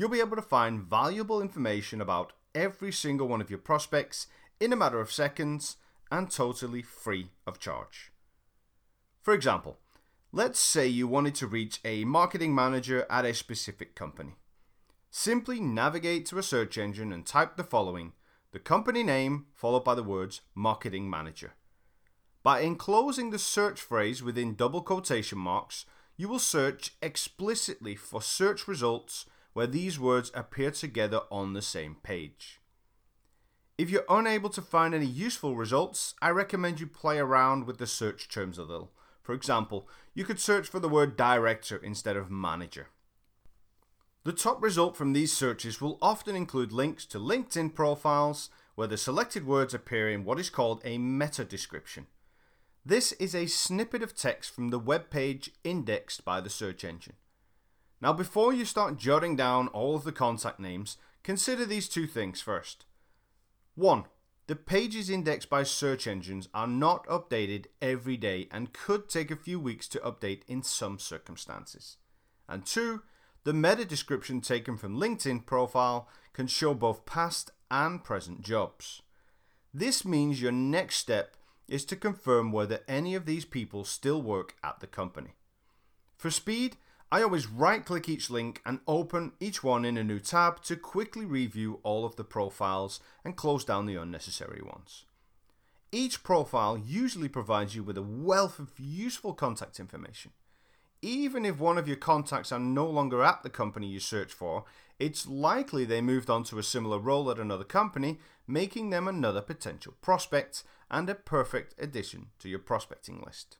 you'll 0.01 0.10
be 0.10 0.20
able 0.20 0.36
to 0.36 0.41
find 0.41 0.81
valuable 0.81 1.43
information 1.43 2.01
about 2.01 2.34
every 2.55 2.91
single 2.91 3.27
one 3.27 3.39
of 3.39 3.51
your 3.51 3.60
prospects 3.60 4.25
in 4.60 4.74
a 4.74 4.75
matter 4.75 5.00
of 5.00 5.12
seconds 5.12 5.77
and 6.12 6.31
totally 6.31 6.81
free 6.81 7.29
of 7.46 7.60
charge. 7.60 8.12
For 9.22 9.31
example, 9.31 9.77
let's 10.31 10.60
say 10.60 10.88
you 10.88 11.08
wanted 11.08 11.36
to 11.36 11.46
reach 11.46 11.79
a 11.86 12.03
marketing 12.03 12.55
manager 12.55 13.05
at 13.12 13.25
a 13.25 13.34
specific 13.36 13.93
company. 13.93 14.38
Simply 15.12 15.60
navigate 15.60 16.25
to 16.27 16.39
a 16.39 16.43
search 16.43 16.79
engine 16.79 17.13
and 17.13 17.24
type 17.24 17.55
the 17.55 17.63
following 17.63 18.13
the 18.53 18.60
company 18.60 19.03
name 19.03 19.46
followed 19.53 19.84
by 19.84 19.93
the 19.93 20.01
words 20.01 20.41
marketing 20.55 21.12
manager. 21.12 21.53
By 22.41 22.62
enclosing 22.62 23.29
the 23.29 23.38
search 23.38 23.79
phrase 23.79 24.24
within 24.24 24.55
double 24.55 24.81
quotation 24.81 25.38
marks, 25.38 25.86
you 26.17 26.27
will 26.27 26.39
search 26.39 26.96
explicitly 27.03 27.96
for 27.96 28.20
search 28.20 28.67
results 28.67 29.27
where 29.53 29.67
these 29.67 30.00
words 30.00 30.31
appear 30.34 30.72
together 30.72 31.22
on 31.29 31.53
the 31.53 31.62
same 31.62 31.96
page. 32.03 32.60
If 33.77 33.89
you're 33.89 34.05
unable 34.10 34.50
to 34.50 34.62
find 34.62 34.93
any 34.93 35.05
useful 35.05 35.55
results, 35.55 36.13
I 36.22 36.29
recommend 36.29 36.79
you 36.79 36.88
play 36.88 37.17
around 37.17 37.65
with 37.65 37.77
the 37.77 37.88
search 37.88 38.29
terms 38.29 38.58
a 38.58 38.63
little. 38.63 38.91
For 39.24 39.34
example, 39.34 39.88
you 40.13 40.24
could 40.24 40.39
search 40.39 40.67
for 40.67 40.79
the 40.79 40.89
word 40.89 41.17
director 41.17 41.77
instead 41.77 42.15
of 42.15 42.29
manager. 42.29 42.88
The 44.24 44.34
top 44.34 44.62
result 44.62 44.96
from 44.96 45.13
these 45.13 45.34
searches 45.34 45.81
will 45.81 45.98
often 46.00 46.36
include 46.36 46.72
links 46.72 47.05
to 47.08 47.17
LinkedIn 47.17 47.74
profiles 47.74 48.51
where 48.75 48.88
the 48.88 48.98
selected 48.98 49.48
words 49.48 49.74
appear 49.74 50.10
in 50.10 50.25
what 50.25 50.39
is 50.39 50.50
called 50.50 50.81
a 50.86 51.00
meta 51.00 51.43
description. 51.43 52.08
This 52.86 53.13
is 53.13 53.34
a 53.34 53.48
snippet 53.48 54.03
of 54.03 54.15
text 54.15 54.53
from 54.53 54.70
the 54.70 54.79
web 54.79 55.10
page 55.10 55.51
indexed 55.63 56.24
by 56.24 56.39
the 56.39 56.50
search 56.50 56.84
engine. 56.84 57.13
Now, 58.01 58.13
before 58.13 58.51
you 58.51 58.65
start 58.65 58.98
jotting 58.98 59.36
down 59.36 59.67
all 59.70 59.96
of 59.96 60.03
the 60.03 60.12
contact 60.12 60.60
names, 60.60 60.98
consider 61.24 61.65
these 61.65 61.88
two 61.88 62.08
things 62.08 62.41
first. 62.41 62.86
1. 63.75 64.05
The 64.48 64.55
pages 64.55 65.10
indexed 65.10 65.50
by 65.50 65.63
search 65.63 66.08
engines 66.08 66.50
are 66.53 66.67
not 66.67 67.05
updated 67.05 67.67
every 67.81 68.17
day 68.17 68.48
and 68.51 68.74
could 68.74 69.08
take 69.08 69.29
a 69.29 69.36
few 69.36 69.60
weeks 69.60 69.88
to 69.89 70.00
update 70.00 70.41
in 70.48 70.63
some 70.63 70.98
circumstances. 70.98 71.98
And 72.50 72.65
2. 72.65 73.03
The 73.43 73.53
meta 73.53 73.86
description 73.86 74.41
taken 74.41 74.77
from 74.77 75.00
LinkedIn 75.00 75.46
profile 75.46 76.08
can 76.34 76.48
show 76.48 76.74
both 76.74 77.05
past 77.05 77.51
and 77.70 78.03
present 78.03 78.41
jobs. 78.41 79.01
This 79.74 80.03
means 80.03 80.41
your 80.41 80.51
next 80.51 80.98
step 80.98 81.38
is 81.67 81.86
to 81.86 81.96
confirm 81.96 82.51
whether 82.51 82.81
any 82.88 83.15
of 83.15 83.25
these 83.25 83.46
people 83.46 83.86
still 83.86 84.22
work 84.22 84.55
at 84.63 84.79
the 84.79 84.88
company. 84.88 85.36
For 86.17 86.29
speed, 86.29 86.77
I 87.13 87.24
always 87.24 87.48
right 87.48 87.84
click 87.84 88.08
each 88.08 88.30
link 88.30 88.62
and 88.65 88.80
open 88.88 89.34
each 89.41 89.62
one 89.63 89.84
in 89.84 89.98
a 89.98 90.03
new 90.03 90.20
tab 90.20 90.63
to 90.63 90.77
quickly 90.77 91.25
review 91.25 91.82
all 91.84 92.06
of 92.06 92.15
the 92.15 92.24
profiles 92.24 93.01
and 93.25 93.36
close 93.36 93.65
down 93.65 93.86
the 93.86 93.98
unnecessary 93.98 94.62
ones. 94.62 95.03
Each 95.91 96.24
profile 96.24 96.77
usually 96.77 97.27
provides 97.27 97.75
you 97.75 97.84
with 97.84 97.98
a 97.98 98.01
wealth 98.01 98.60
of 98.60 98.80
useful 98.80 99.34
contact 99.34 99.77
information. 99.77 100.32
Even 101.01 101.44
if 101.44 101.60
one 101.60 101.77
of 101.77 101.88
your 101.88 101.98
contacts 101.98 102.51
are 102.51 102.60
no 102.60 102.86
longer 102.86 103.22
at 103.22 103.44
the 103.44 103.50
company 103.50 103.88
you 103.88 104.00
search 104.00 104.32
for, 104.32 104.63
it's 104.98 105.27
likely 105.27 105.84
they 105.84 106.00
moved 106.00 106.30
on 106.30 106.44
to 106.46 106.60
a 106.60 106.63
similar 106.63 106.98
role 106.98 107.30
at 107.30 107.39
another 107.39 107.65
company, 107.65 108.20
making 108.48 108.89
them 108.89 109.10
another 109.10 109.41
potential 109.41 109.96
prospect 110.00 110.63
and 110.89 111.10
a 111.10 111.15
perfect 111.15 111.75
addition 111.77 112.27
to 112.39 112.48
your 112.48 112.60
prospecting 112.60 113.22
list. 113.25 113.58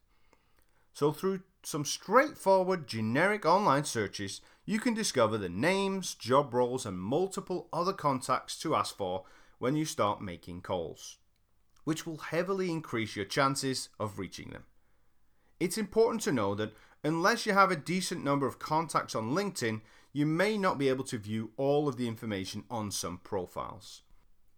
So, 0.94 1.12
through 1.12 1.42
some 1.64 1.86
straightforward 1.86 2.88
generic 2.88 3.46
online 3.46 3.84
searches, 3.84 4.42
you 4.66 4.80
can 4.80 4.94
discover 4.94 5.38
the 5.38 5.50
names, 5.50 6.16
job 6.16 6.54
roles, 6.54 6.86
and 6.86 7.00
multiple 7.00 7.68
other 7.72 7.94
contacts 7.94 8.58
to 8.60 8.76
ask 8.76 8.96
for 8.96 9.24
when 9.60 9.76
you 9.76 9.86
start 9.86 10.22
making 10.22 10.62
calls, 10.62 11.18
which 11.84 12.06
will 12.06 12.18
heavily 12.18 12.72
increase 12.72 13.16
your 13.16 13.26
chances 13.26 13.90
of 14.00 14.18
reaching 14.18 14.50
them. 14.50 14.64
It's 15.60 15.78
important 15.78 16.22
to 16.24 16.32
know 16.32 16.56
that 16.56 16.74
unless 17.04 17.46
you 17.46 17.54
have 17.54 17.70
a 17.70 17.76
decent 17.76 18.24
number 18.24 18.48
of 18.48 18.60
contacts 18.60 19.14
on 19.14 19.32
LinkedIn, 19.32 19.82
you 20.14 20.26
may 20.26 20.58
not 20.58 20.78
be 20.78 20.90
able 20.90 21.04
to 21.06 21.18
view 21.18 21.52
all 21.58 21.88
of 21.88 21.98
the 21.98 22.08
information 22.08 22.64
on 22.70 22.92
some 22.92 23.20
profiles. 23.20 24.02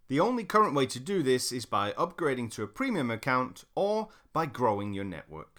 The 0.08 0.20
only 0.20 0.44
current 0.44 0.74
way 0.74 0.86
to 0.86 1.00
do 1.00 1.22
this 1.22 1.52
is 1.52 1.66
by 1.66 1.92
upgrading 1.92 2.50
to 2.52 2.62
a 2.62 2.68
premium 2.68 3.10
account 3.10 3.64
or 3.74 4.08
by 4.32 4.46
growing 4.46 4.92
your 4.92 5.04
network. 5.04 5.53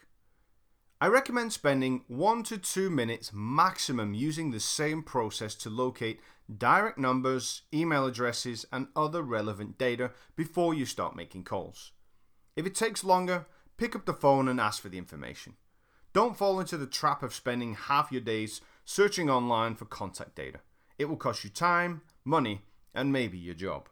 I 1.05 1.07
recommend 1.07 1.53
spending 1.53 2.01
1 2.07 2.41
to 2.45 2.57
2 2.57 2.89
minutes 2.89 3.29
maximum 3.31 4.15
using 4.15 4.49
the 4.49 4.59
same 4.59 5.03
process 5.03 5.53
to 5.53 5.69
locate 5.69 6.19
direct 6.57 6.97
numbers, 6.97 7.61
email 7.71 8.07
addresses, 8.07 8.65
and 8.73 8.87
other 8.95 9.21
relevant 9.21 9.77
data 9.77 10.09
before 10.35 10.73
you 10.73 10.83
start 10.87 11.15
making 11.15 11.43
calls. 11.43 11.91
If 12.55 12.65
it 12.65 12.73
takes 12.73 13.03
longer, 13.03 13.45
pick 13.77 13.95
up 13.95 14.07
the 14.07 14.15
phone 14.15 14.47
and 14.47 14.59
ask 14.59 14.81
for 14.81 14.89
the 14.89 14.97
information. 14.97 15.53
Don't 16.11 16.35
fall 16.35 16.59
into 16.59 16.75
the 16.75 16.87
trap 16.87 17.21
of 17.21 17.35
spending 17.35 17.75
half 17.75 18.11
your 18.11 18.21
days 18.21 18.61
searching 18.83 19.29
online 19.29 19.75
for 19.75 19.85
contact 19.85 20.33
data. 20.33 20.61
It 20.97 21.05
will 21.05 21.17
cost 21.17 21.43
you 21.43 21.51
time, 21.51 22.01
money, 22.23 22.63
and 22.95 23.13
maybe 23.13 23.37
your 23.37 23.53
job. 23.53 23.89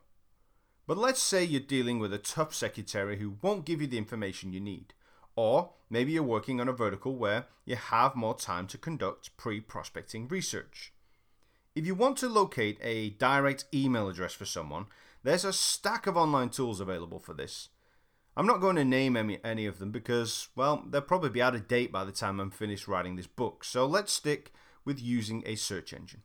But 0.87 0.97
let's 0.97 1.21
say 1.21 1.43
you're 1.43 1.61
dealing 1.61 1.99
with 1.99 2.11
a 2.11 2.17
tough 2.17 2.55
secretary 2.55 3.19
who 3.19 3.37
won't 3.43 3.67
give 3.67 3.81
you 3.81 3.87
the 3.87 3.99
information 3.99 4.51
you 4.51 4.59
need. 4.59 4.95
Or 5.35 5.71
maybe 5.89 6.11
you're 6.11 6.23
working 6.23 6.61
on 6.61 6.67
a 6.67 6.73
vertical 6.73 7.15
where 7.15 7.45
you 7.65 7.75
have 7.75 8.15
more 8.15 8.35
time 8.35 8.67
to 8.67 8.77
conduct 8.77 9.35
pre 9.37 9.59
prospecting 9.59 10.27
research. 10.27 10.93
If 11.75 11.85
you 11.85 11.95
want 11.95 12.17
to 12.17 12.29
locate 12.29 12.77
a 12.81 13.11
direct 13.11 13.65
email 13.73 14.07
address 14.07 14.33
for 14.33 14.45
someone, 14.45 14.85
there's 15.23 15.45
a 15.45 15.53
stack 15.53 16.05
of 16.05 16.17
online 16.17 16.49
tools 16.49 16.79
available 16.79 17.19
for 17.19 17.33
this. 17.33 17.69
I'm 18.35 18.47
not 18.47 18.61
going 18.61 18.75
to 18.75 18.85
name 18.85 19.15
any, 19.15 19.39
any 19.43 19.65
of 19.65 19.79
them 19.79 19.91
because, 19.91 20.49
well, 20.55 20.83
they'll 20.87 21.01
probably 21.01 21.29
be 21.29 21.41
out 21.41 21.55
of 21.55 21.67
date 21.67 21.91
by 21.91 22.03
the 22.03 22.11
time 22.11 22.39
I'm 22.39 22.51
finished 22.51 22.87
writing 22.87 23.15
this 23.15 23.27
book, 23.27 23.63
so 23.63 23.85
let's 23.85 24.11
stick 24.11 24.51
with 24.85 25.01
using 25.01 25.43
a 25.45 25.55
search 25.55 25.93
engine. 25.93 26.23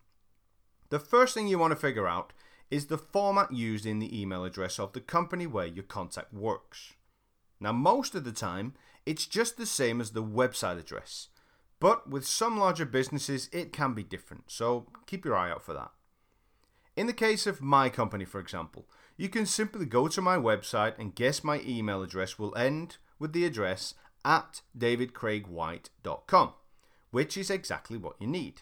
The 0.89 0.99
first 0.99 1.35
thing 1.35 1.49
you 1.49 1.59
want 1.59 1.73
to 1.73 1.77
figure 1.77 2.09
out 2.09 2.33
is 2.71 2.87
the 2.87 2.99
format 2.99 3.53
used 3.53 3.87
in 3.87 3.99
the 3.99 4.21
email 4.21 4.45
address 4.45 4.79
of 4.79 4.93
the 4.93 5.01
company 5.01 5.47
where 5.47 5.67
your 5.67 5.85
contact 5.85 6.33
works. 6.33 6.95
Now, 7.61 7.73
most 7.73 8.15
of 8.15 8.25
the 8.25 8.33
time, 8.33 8.75
it's 9.09 9.27
just 9.27 9.57
the 9.57 9.65
same 9.65 10.03
as 10.03 10.11
the 10.11 10.23
website 10.23 10.79
address, 10.79 11.29
but 11.81 12.11
with 12.11 12.27
some 12.27 12.59
larger 12.59 12.85
businesses, 12.85 13.49
it 13.55 13.73
can 13.73 13.95
be 13.95 14.03
different, 14.03 14.45
so 14.49 14.87
keep 15.07 15.25
your 15.25 15.35
eye 15.35 15.51
out 15.51 15.63
for 15.63 15.73
that. 15.73 15.93
In 16.95 17.07
the 17.07 17.15
case 17.15 17.47
of 17.47 17.63
my 17.63 17.89
company, 17.89 18.27
for 18.27 18.39
example, 18.39 18.87
you 19.17 19.31
can 19.31 19.47
simply 19.47 19.87
go 19.87 20.09
to 20.09 20.21
my 20.21 20.37
website 20.37 20.99
and 20.99 21.15
guess 21.15 21.43
my 21.43 21.63
email 21.67 22.03
address 22.03 22.39
will 22.39 22.55
end 22.55 22.99
with 23.19 23.33
the 23.33 23.47
address 23.47 23.95
at 24.27 24.61
davidcraigwhite.com, 24.77 26.53
which 27.11 27.39
is 27.39 27.49
exactly 27.49 27.97
what 27.97 28.21
you 28.21 28.27
need. 28.27 28.61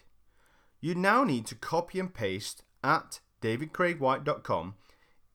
You 0.79 0.95
now 0.95 1.25
need 1.25 1.45
to 1.47 1.55
copy 1.55 1.99
and 1.99 2.13
paste 2.13 2.63
at 2.81 3.19
davidcraigwhite.com 3.41 4.75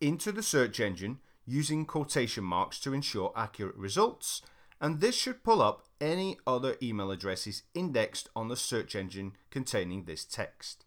into 0.01 0.33
the 0.33 0.43
search 0.43 0.81
engine 0.81 1.19
using 1.45 1.85
quotation 1.85 2.45
marks 2.45 2.81
to 2.81 2.95
ensure 2.95 3.31
accurate 3.37 3.77
results 3.77 4.41
and 4.83 5.01
this 5.01 5.15
should 5.15 5.45
pull 5.45 5.63
up 5.63 5.85
any 6.01 6.37
other 6.45 6.77
email 6.83 7.13
addresses 7.13 7.63
indexed 7.73 8.29
on 8.35 8.49
the 8.49 8.57
search 8.57 8.97
engine 8.97 9.37
containing 9.49 10.05
this 10.05 10.25
text. 10.25 10.85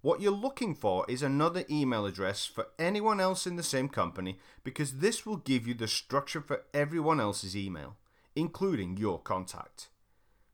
What 0.00 0.20
you're 0.20 0.32
looking 0.32 0.74
for 0.74 1.04
is 1.06 1.22
another 1.22 1.64
email 1.70 2.06
address 2.06 2.46
for 2.46 2.68
anyone 2.78 3.20
else 3.20 3.46
in 3.46 3.56
the 3.56 3.62
same 3.62 3.90
company 3.90 4.38
because 4.64 4.98
this 4.98 5.26
will 5.26 5.36
give 5.36 5.66
you 5.66 5.74
the 5.74 5.86
structure 5.86 6.40
for 6.40 6.62
everyone 6.72 7.20
else's 7.20 7.56
email, 7.56 7.96
including 8.34 8.96
your 8.96 9.18
contact. 9.18 9.88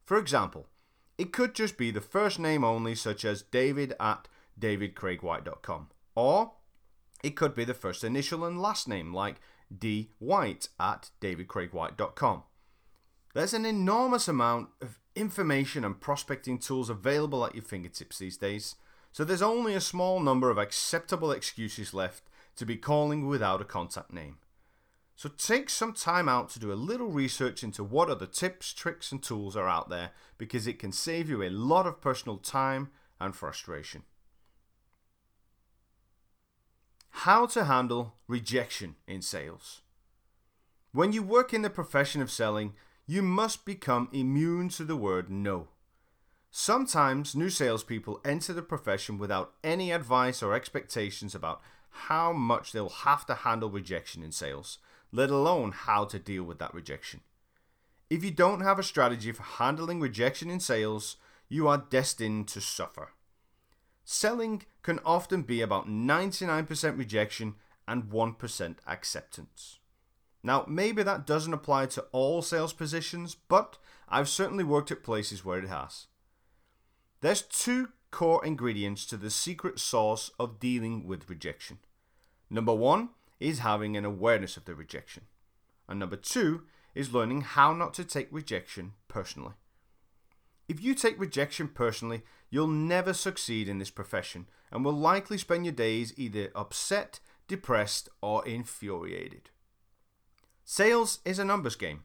For 0.05 0.19
example, 0.19 0.67
it 1.19 1.33
could 1.33 1.55
just 1.55 1.77
be 1.77 1.93
the 1.93 2.01
first 2.01 2.39
name 2.39 2.65
only, 2.65 2.97
such 2.97 3.25
as 3.25 3.43
david 3.43 3.95
at 4.01 4.27
davidcraigwhite.com, 4.59 5.89
or 6.17 6.53
it 7.23 7.37
could 7.37 7.55
be 7.55 7.65
the 7.65 7.75
first 7.75 8.03
initial 8.03 8.45
and 8.45 8.61
last 8.61 8.89
name, 8.89 9.15
like 9.15 9.37
dwhite 9.77 10.69
at 10.79 11.11
davidcraigwhite.com. 11.21 12.43
There's 13.35 13.55
an 13.55 13.65
enormous 13.65 14.27
amount 14.29 14.71
of 14.81 14.99
information 15.15 15.85
and 15.85 16.01
prospecting 16.01 16.59
tools 16.59 16.91
available 16.91 17.45
at 17.45 17.55
your 17.55 17.65
fingertips 17.65 18.19
these 18.19 18.37
days, 18.37 18.77
so 19.13 19.25
there's 19.25 19.43
only 19.43 19.75
a 19.75 19.81
small 19.81 20.21
number 20.21 20.51
of 20.51 20.59
acceptable 20.59 21.33
excuses 21.33 21.95
left 21.95 22.25
to 22.57 22.67
be 22.67 22.77
calling 22.77 23.27
without 23.27 23.61
a 23.61 23.65
contact 23.65 24.13
name. 24.13 24.39
So 25.17 25.29
take 25.29 25.69
some 25.69 25.93
time 25.93 26.29
out 26.29 26.49
to 26.51 26.59
do 26.59 26.73
a 26.73 26.75
little 26.75 27.09
research 27.09 27.63
into 27.63 27.85
what 27.85 28.09
other 28.09 28.27
tips, 28.27 28.73
tricks, 28.73 29.13
and 29.13 29.23
tools 29.23 29.55
are 29.55 29.69
out 29.69 29.91
there 29.91 30.13
because 30.39 30.67
it 30.67 30.79
can 30.79 30.93
save 30.93 31.29
you 31.29 31.43
a 31.43 31.51
lot 31.51 31.87
of 31.87 32.01
personal 32.01 32.39
time 32.39 32.91
and 33.21 33.37
frustration. 33.37 34.05
How 37.11 37.47
to 37.47 37.65
handle 37.65 38.15
rejection 38.27 38.97
in 39.07 39.23
sales. 39.23 39.83
When 40.93 41.13
you 41.13 41.23
work 41.23 41.53
in 41.53 41.63
the 41.63 41.71
profession 41.71 42.23
of 42.23 42.31
selling, 42.31 42.75
you 43.07 43.23
must 43.23 43.65
become 43.65 44.09
immune 44.13 44.69
to 44.71 44.85
the 44.85 44.97
word 44.97 45.31
no. 45.31 45.69
Sometimes 46.51 47.37
new 47.37 47.51
salespeople 47.51 48.21
enter 48.25 48.53
the 48.53 48.63
profession 48.63 49.19
without 49.19 49.53
any 49.63 49.93
advice 49.93 50.43
or 50.43 50.55
expectations 50.55 51.35
about 51.35 51.61
how 51.91 52.33
much 52.33 52.73
they'll 52.73 52.89
have 52.89 53.27
to 53.27 53.35
handle 53.35 53.71
rejection 53.71 54.23
in 54.23 54.33
sales, 54.33 54.79
let 55.13 55.31
alone 55.31 55.73
how 55.73 56.05
to 56.07 56.19
deal 56.19 56.45
with 56.45 56.59
that 56.59 56.75
rejection. 56.75 57.21
If 58.09 58.25
you 58.25 58.31
don't 58.31 58.63
have 58.63 58.79
a 58.79 58.83
strategy 58.83 59.31
for 59.31 59.43
handling 59.43 60.01
rejection 60.01 60.51
in 60.51 60.59
sales, 60.59 61.17
you 61.49 61.69
are 61.69 61.87
destined 61.91 62.49
to 62.49 62.61
suffer. 62.61 63.11
Selling 64.13 64.65
can 64.83 64.99
often 65.05 65.43
be 65.43 65.61
about 65.61 65.89
99% 65.89 66.99
rejection 66.99 67.55
and 67.87 68.11
1% 68.11 68.77
acceptance. 68.85 69.79
Now, 70.43 70.65
maybe 70.67 71.05
that 71.05 71.29
doesn't 71.29 71.55
apply 71.55 71.87
to 71.87 72.07
all 72.11 72.43
sales 72.43 72.73
positions, 72.73 73.37
but 73.47 73.79
I've 74.09 74.29
certainly 74.29 74.65
worked 74.65 74.91
at 74.91 75.05
places 75.05 75.45
where 75.45 75.61
it 75.61 75.69
has. 75.69 76.09
There's 77.21 77.43
two 77.43 77.91
core 78.11 78.45
ingredients 78.45 79.07
to 79.07 79.17
the 79.17 79.31
secret 79.31 79.79
sauce 79.79 80.33
of 80.41 80.59
dealing 80.59 81.07
with 81.07 81.31
rejection. 81.31 81.79
Number 82.51 82.75
one 82.75 83.11
is 83.39 83.61
having 83.61 83.97
an 83.97 84.05
awareness 84.05 84.57
of 84.57 84.65
the 84.65 84.75
rejection, 84.75 85.27
and 85.89 86.01
number 86.01 86.17
two 86.17 86.65
is 86.97 87.15
learning 87.15 87.43
how 87.43 87.73
not 87.73 87.95
to 87.95 88.05
take 88.05 88.27
rejection 88.33 88.95
personally. 89.07 89.55
If 90.71 90.81
you 90.81 90.95
take 90.95 91.19
rejection 91.19 91.69
personally, 91.69 92.23
you'll 92.51 92.67
never 92.67 93.13
succeed 93.13 93.69
in 93.69 93.79
this 93.79 93.91
profession 93.91 94.47
and 94.71 94.85
will 94.85 94.93
likely 94.93 95.39
spend 95.39 95.65
your 95.65 95.73
days 95.73 96.13
either 96.17 96.51
upset, 96.55 97.21
depressed, 97.49 98.09
or 98.21 98.47
infuriated. 98.47 99.51
Sales 100.65 101.21
is 101.25 101.39
a 101.39 101.45
numbers 101.45 101.77
game. 101.77 102.05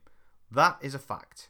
That 0.51 0.77
is 0.81 0.95
a 0.95 0.99
fact. 0.99 1.49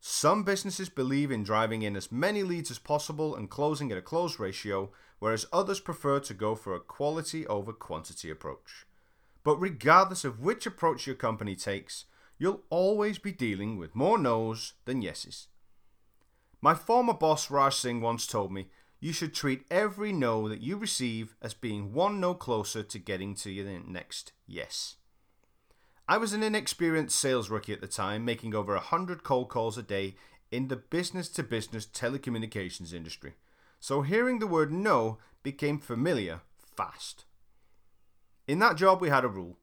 Some 0.00 0.44
businesses 0.44 0.88
believe 0.88 1.30
in 1.30 1.42
driving 1.42 1.82
in 1.82 1.96
as 1.96 2.12
many 2.12 2.42
leads 2.42 2.70
as 2.70 2.78
possible 2.78 3.34
and 3.34 3.50
closing 3.50 3.90
at 3.90 3.98
a 3.98 4.02
close 4.02 4.38
ratio, 4.38 4.92
whereas 5.18 5.46
others 5.52 5.80
prefer 5.80 6.20
to 6.20 6.34
go 6.34 6.54
for 6.54 6.74
a 6.74 6.80
quality 6.80 7.46
over 7.46 7.72
quantity 7.72 8.30
approach. 8.30 8.86
But 9.42 9.56
regardless 9.56 10.24
of 10.24 10.40
which 10.40 10.66
approach 10.66 11.06
your 11.06 11.16
company 11.16 11.56
takes, 11.56 12.04
you'll 12.38 12.62
always 12.70 13.18
be 13.18 13.32
dealing 13.32 13.78
with 13.78 13.94
more 13.94 14.18
no's 14.18 14.74
than 14.84 15.02
yeses. 15.02 15.48
My 16.60 16.74
former 16.74 17.14
boss 17.14 17.50
Raj 17.50 17.74
Singh 17.74 18.00
once 18.00 18.26
told 18.26 18.52
me 18.52 18.68
you 18.98 19.12
should 19.12 19.34
treat 19.34 19.66
every 19.70 20.12
no 20.12 20.48
that 20.48 20.60
you 20.60 20.76
receive 20.76 21.36
as 21.42 21.54
being 21.54 21.92
one 21.92 22.18
no 22.18 22.34
closer 22.34 22.82
to 22.82 22.98
getting 22.98 23.34
to 23.36 23.50
your 23.50 23.66
next 23.86 24.32
yes. 24.46 24.96
I 26.08 26.18
was 26.18 26.32
an 26.32 26.42
inexperienced 26.42 27.18
sales 27.18 27.50
rookie 27.50 27.72
at 27.72 27.80
the 27.80 27.88
time, 27.88 28.24
making 28.24 28.54
over 28.54 28.74
100 28.74 29.24
cold 29.24 29.48
calls 29.48 29.76
a 29.76 29.82
day 29.82 30.14
in 30.50 30.68
the 30.68 30.76
business 30.76 31.28
to 31.30 31.42
business 31.42 31.84
telecommunications 31.84 32.94
industry. 32.94 33.34
So 33.80 34.02
hearing 34.02 34.38
the 34.38 34.46
word 34.46 34.72
no 34.72 35.18
became 35.42 35.78
familiar 35.78 36.40
fast. 36.76 37.24
In 38.46 38.60
that 38.60 38.76
job, 38.76 39.00
we 39.00 39.08
had 39.08 39.24
a 39.24 39.28
rule. 39.28 39.58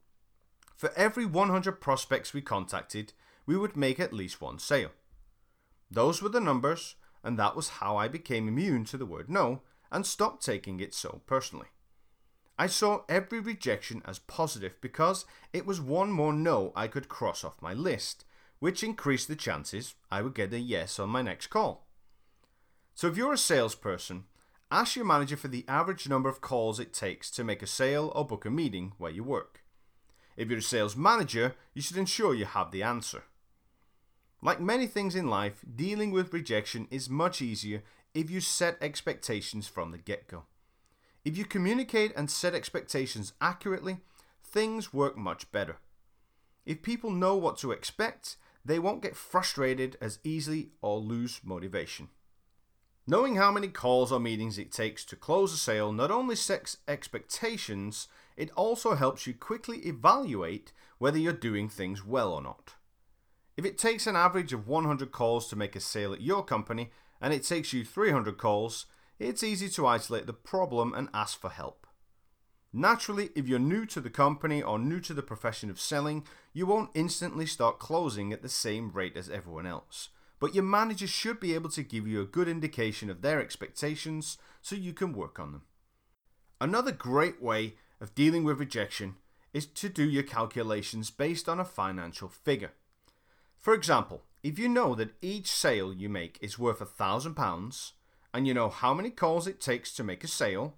For 0.76 0.92
every 0.98 1.26
100 1.26 1.80
prospects 1.80 2.34
we 2.34 2.42
contacted, 2.42 3.14
we 3.46 3.58
would 3.58 3.78
make 3.78 4.00
at 4.00 4.14
least 4.14 4.42
one 4.42 4.60
sale. 4.60 4.92
Those 5.94 6.24
were 6.24 6.30
the 6.30 6.40
numbers, 6.40 6.96
and 7.24 7.38
that 7.38 7.56
was 7.56 7.70
how 7.70 7.98
I 7.98 8.08
became 8.08 8.48
immune 8.48 8.84
to 8.86 8.98
the 8.98 9.06
word 9.06 9.30
no 9.30 9.62
and 9.92 10.08
stopped 10.08 10.44
taking 10.44 10.80
it 10.80 10.92
so 10.92 11.22
personally. 11.28 11.68
I 12.58 12.66
saw 12.66 13.04
every 13.08 13.40
rejection 13.40 14.02
as 14.04 14.18
positive 14.18 14.74
because 14.82 15.26
it 15.54 15.68
was 15.68 15.80
one 15.80 16.12
more 16.12 16.34
no 16.34 16.74
I 16.76 16.88
could 16.88 17.10
cross 17.10 17.44
off 17.44 17.62
my 17.62 17.74
list, 17.74 18.26
which 18.58 18.84
increased 18.84 19.28
the 19.28 19.36
chances 19.36 19.94
I 20.10 20.24
would 20.24 20.34
get 20.34 20.52
a 20.52 20.60
yes 20.60 20.98
on 20.98 21.10
my 21.10 21.22
next 21.22 21.48
call. 21.48 21.86
So 22.96 23.08
if 23.08 23.16
you're 23.16 23.34
a 23.34 23.38
salesperson, 23.38 24.26
ask 24.72 24.96
your 24.96 25.06
manager 25.06 25.38
for 25.38 25.48
the 25.48 25.66
average 25.68 26.10
number 26.10 26.28
of 26.28 26.42
calls 26.42 26.80
it 26.80 26.92
takes 26.92 27.30
to 27.32 27.44
make 27.44 27.62
a 27.62 27.68
sale 27.68 28.12
or 28.16 28.26
book 28.26 28.46
a 28.46 28.50
meeting 28.50 28.94
where 28.98 29.12
you 29.12 29.24
work. 29.24 29.64
If 30.38 30.50
you're 30.50 30.58
a 30.58 30.64
sales 30.64 30.96
manager, 30.96 31.54
you 31.76 31.84
should 31.84 31.98
ensure 31.98 32.34
you 32.34 32.46
have 32.46 32.72
the 32.72 32.82
answer. 32.82 33.26
Like 34.44 34.60
many 34.60 34.88
things 34.88 35.16
in 35.16 35.30
life, 35.30 35.64
dealing 35.74 36.12
with 36.12 36.34
rejection 36.34 36.90
is 36.92 37.10
much 37.10 37.42
easier 37.42 37.82
if 38.14 38.30
you 38.30 38.42
set 38.42 38.78
expectations 38.82 39.70
from 39.70 39.92
the 39.92 39.98
get 39.98 40.28
go. 40.28 40.44
If 41.24 41.38
you 41.38 41.46
communicate 41.46 42.12
and 42.18 42.30
set 42.30 42.54
expectations 42.54 43.32
accurately, 43.40 44.00
things 44.44 44.92
work 44.92 45.16
much 45.16 45.50
better. 45.54 45.78
If 46.66 46.82
people 46.82 47.10
know 47.10 47.38
what 47.38 47.58
to 47.60 47.72
expect, 47.72 48.36
they 48.66 48.80
won't 48.80 49.02
get 49.02 49.16
frustrated 49.16 49.98
as 50.02 50.20
easily 50.26 50.72
or 50.82 50.98
lose 50.98 51.40
motivation. 51.42 52.10
Knowing 53.08 53.38
how 53.38 53.50
many 53.50 53.70
calls 53.70 54.12
or 54.12 54.20
meetings 54.20 54.58
it 54.58 54.74
takes 54.74 55.06
to 55.06 55.16
close 55.16 55.54
a 55.54 55.58
sale 55.58 55.94
not 55.94 56.12
only 56.12 56.36
sets 56.36 56.80
expectations, 56.86 58.10
it 58.36 58.52
also 58.58 58.96
helps 58.96 59.26
you 59.26 59.34
quickly 59.34 59.78
evaluate 59.80 60.74
whether 60.98 61.18
you're 61.18 61.32
doing 61.32 61.70
things 61.70 62.06
well 62.06 62.34
or 62.34 62.42
not. 62.42 62.74
If 63.56 63.66
it 63.66 63.78
takes 63.78 64.08
an 64.08 64.16
average 64.16 64.52
of 64.52 64.68
100 64.68 65.12
calls 65.12 65.48
to 65.50 65.56
make 65.56 65.76
a 65.76 65.80
sale 65.80 66.14
at 66.14 66.22
your 66.22 66.44
company 66.44 66.92
and 67.22 67.34
it 67.34 67.44
takes 67.44 67.72
you 67.72 67.86
300 67.86 68.38
calls, 68.38 68.88
it's 69.20 69.44
easy 69.44 69.70
to 69.70 69.86
isolate 69.86 70.26
the 70.26 70.34
problem 70.34 70.94
and 70.94 71.10
ask 71.14 71.40
for 71.40 71.50
help. 71.50 71.86
Naturally, 72.76 73.30
if 73.36 73.48
you're 73.48 73.60
new 73.60 73.86
to 73.86 74.02
the 74.02 74.10
company 74.10 74.64
or 74.64 74.80
new 74.80 75.00
to 75.02 75.14
the 75.14 75.22
profession 75.22 75.70
of 75.70 75.80
selling, 75.80 76.26
you 76.54 76.66
won't 76.66 76.90
instantly 76.96 77.46
start 77.46 77.78
closing 77.78 78.34
at 78.34 78.42
the 78.42 78.50
same 78.50 78.92
rate 78.92 79.16
as 79.16 79.30
everyone 79.30 79.68
else. 79.68 80.10
But 80.40 80.56
your 80.56 80.64
manager 80.64 81.06
should 81.06 81.40
be 81.40 81.54
able 81.54 81.70
to 81.70 81.84
give 81.84 82.08
you 82.08 82.20
a 82.22 82.26
good 82.26 82.48
indication 82.48 83.12
of 83.12 83.22
their 83.22 83.40
expectations 83.40 84.40
so 84.64 84.76
you 84.76 84.92
can 84.92 85.14
work 85.14 85.40
on 85.40 85.52
them. 85.52 85.62
Another 86.60 86.92
great 86.92 87.42
way 87.42 87.76
of 88.02 88.16
dealing 88.16 88.44
with 88.44 88.60
rejection 88.60 89.18
is 89.54 89.68
to 89.68 89.88
do 89.88 90.04
your 90.04 90.24
calculations 90.24 91.12
based 91.12 91.48
on 91.48 91.60
a 91.60 91.66
financial 91.66 92.28
figure. 92.28 92.72
For 93.64 93.74
example, 93.74 94.24
if 94.44 94.60
you 94.60 94.68
know 94.68 94.94
that 94.96 95.16
each 95.22 95.50
sale 95.50 95.94
you 95.94 96.10
make 96.10 96.38
is 96.42 96.60
worth 96.60 96.82
a 96.82 96.86
thousand 96.86 97.36
pounds, 97.36 97.94
and 98.34 98.46
you 98.46 98.54
know 98.54 98.68
how 98.68 98.94
many 98.94 99.10
calls 99.10 99.48
it 99.48 99.62
takes 99.62 99.96
to 99.96 100.04
make 100.04 100.22
a 100.22 100.28
sale, 100.28 100.76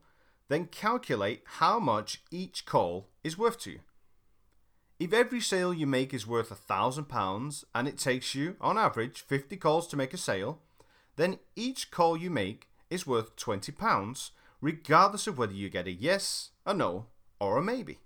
then 0.50 0.67
calculate 0.67 1.41
how 1.58 1.80
much 1.80 2.21
each 2.30 2.63
call 2.67 3.08
is 3.24 3.39
worth 3.39 3.58
to 3.62 3.71
you. 3.71 3.80
If 5.00 5.13
every 5.13 5.41
sale 5.41 5.74
you 5.74 5.88
make 5.88 6.13
is 6.13 6.28
worth 6.28 6.52
a 6.52 6.56
thousand 6.56 7.06
pounds 7.06 7.65
and 7.74 7.88
it 7.88 7.98
takes 7.98 8.36
you, 8.36 8.56
on 8.62 8.78
average, 8.78 9.21
50 9.21 9.58
calls 9.58 9.88
to 9.88 9.98
make 9.98 10.13
a 10.13 10.17
sale, 10.17 10.60
then 11.15 11.39
each 11.56 11.89
call 11.89 12.15
you 12.15 12.30
make 12.30 12.67
is 12.91 13.08
worth 13.08 13.36
20 13.36 13.71
pounds, 13.71 14.30
regardless 14.62 15.26
of 15.26 15.39
whether 15.39 15.54
you 15.54 15.71
get 15.71 15.88
a 15.88 15.91
yes, 15.91 16.52
a 16.67 16.74
no, 16.76 17.08
or 17.39 17.58
a 17.58 17.63
maybe. 17.63 17.98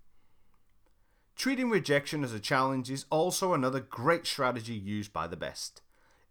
Treating 1.39 1.69
rejection 1.69 2.25
as 2.25 2.33
a 2.33 2.39
challenge 2.41 2.91
is 2.91 3.05
also 3.09 3.53
another 3.53 3.79
great 3.79 4.27
strategy 4.27 4.73
used 4.73 5.13
by 5.13 5.25
the 5.25 5.37
best. 5.37 5.81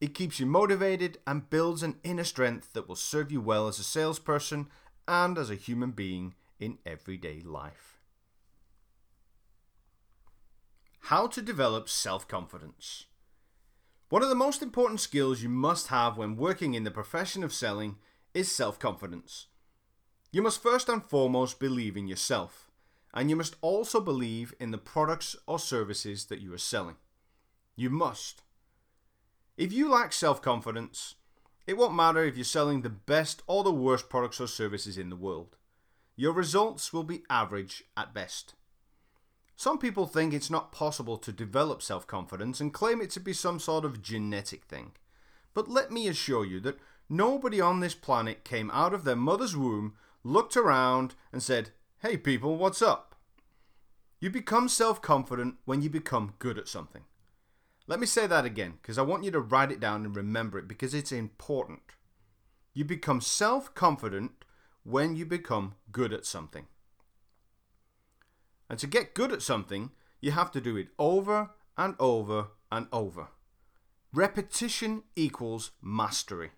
It 0.02 0.12
keeps 0.12 0.38
you 0.38 0.44
motivated 0.44 1.16
and 1.26 1.48
builds 1.48 1.82
an 1.82 1.96
inner 2.04 2.24
strength 2.24 2.74
that 2.74 2.86
will 2.86 2.94
serve 2.94 3.32
you 3.32 3.40
well 3.40 3.68
as 3.68 3.78
a 3.78 3.82
salesperson 3.82 4.68
and 5.08 5.38
as 5.38 5.48
a 5.48 5.54
human 5.54 5.92
being 5.92 6.34
in 6.60 6.76
everyday 6.84 7.40
life. 7.40 7.98
How 11.04 11.26
to 11.28 11.40
develop 11.40 11.88
self 11.88 12.28
confidence. 12.28 13.06
One 14.10 14.22
of 14.22 14.28
the 14.28 14.34
most 14.34 14.60
important 14.60 15.00
skills 15.00 15.42
you 15.42 15.48
must 15.48 15.86
have 15.86 16.18
when 16.18 16.36
working 16.36 16.74
in 16.74 16.84
the 16.84 16.90
profession 16.90 17.42
of 17.42 17.54
selling 17.54 17.96
is 18.34 18.54
self 18.54 18.78
confidence. 18.78 19.46
You 20.32 20.42
must 20.42 20.62
first 20.62 20.86
and 20.90 21.02
foremost 21.02 21.58
believe 21.58 21.96
in 21.96 22.08
yourself, 22.08 22.67
and 23.14 23.30
you 23.30 23.36
must 23.36 23.56
also 23.60 24.00
believe 24.00 24.54
in 24.60 24.70
the 24.70 24.78
products 24.78 25.36
or 25.46 25.58
services 25.58 26.26
that 26.26 26.40
you 26.40 26.52
are 26.52 26.58
selling. 26.58 26.96
You 27.76 27.90
must. 27.90 28.42
If 29.56 29.72
you 29.72 29.90
lack 29.90 30.12
self 30.12 30.42
confidence, 30.42 31.14
it 31.66 31.76
won't 31.76 31.94
matter 31.94 32.24
if 32.24 32.36
you're 32.36 32.44
selling 32.44 32.82
the 32.82 32.90
best 32.90 33.42
or 33.46 33.62
the 33.62 33.72
worst 33.72 34.08
products 34.08 34.40
or 34.40 34.46
services 34.46 34.96
in 34.96 35.10
the 35.10 35.16
world. 35.16 35.56
Your 36.16 36.32
results 36.32 36.92
will 36.92 37.04
be 37.04 37.24
average 37.30 37.84
at 37.96 38.14
best. 38.14 38.54
Some 39.54 39.78
people 39.78 40.06
think 40.06 40.32
it's 40.32 40.50
not 40.50 40.70
possible 40.70 41.18
to 41.18 41.32
develop 41.32 41.82
self 41.82 42.06
confidence 42.06 42.60
and 42.60 42.72
claim 42.72 43.00
it 43.00 43.10
to 43.10 43.20
be 43.20 43.32
some 43.32 43.58
sort 43.58 43.84
of 43.84 44.02
genetic 44.02 44.64
thing. 44.64 44.92
But 45.52 45.68
let 45.68 45.90
me 45.90 46.06
assure 46.06 46.44
you 46.44 46.60
that 46.60 46.78
nobody 47.08 47.60
on 47.60 47.80
this 47.80 47.94
planet 47.94 48.44
came 48.44 48.70
out 48.70 48.94
of 48.94 49.02
their 49.04 49.16
mother's 49.16 49.56
womb, 49.56 49.94
looked 50.22 50.56
around, 50.56 51.16
and 51.32 51.42
said, 51.42 51.70
Hey 52.00 52.16
people, 52.16 52.56
what's 52.56 52.80
up? 52.80 53.16
You 54.20 54.30
become 54.30 54.68
self 54.68 55.02
confident 55.02 55.56
when 55.64 55.82
you 55.82 55.90
become 55.90 56.34
good 56.38 56.56
at 56.56 56.68
something. 56.68 57.02
Let 57.88 57.98
me 57.98 58.06
say 58.06 58.28
that 58.28 58.44
again 58.44 58.74
because 58.80 58.98
I 58.98 59.02
want 59.02 59.24
you 59.24 59.32
to 59.32 59.40
write 59.40 59.72
it 59.72 59.80
down 59.80 60.04
and 60.04 60.14
remember 60.14 60.60
it 60.60 60.68
because 60.68 60.94
it's 60.94 61.10
important. 61.10 61.80
You 62.72 62.84
become 62.84 63.20
self 63.20 63.74
confident 63.74 64.44
when 64.84 65.16
you 65.16 65.26
become 65.26 65.74
good 65.90 66.12
at 66.12 66.24
something. 66.24 66.66
And 68.70 68.78
to 68.78 68.86
get 68.86 69.12
good 69.12 69.32
at 69.32 69.42
something, 69.42 69.90
you 70.20 70.30
have 70.30 70.52
to 70.52 70.60
do 70.60 70.76
it 70.76 70.90
over 71.00 71.50
and 71.76 71.96
over 71.98 72.50
and 72.70 72.86
over. 72.92 73.26
Repetition 74.14 75.02
equals 75.16 75.72
mastery. 75.82 76.50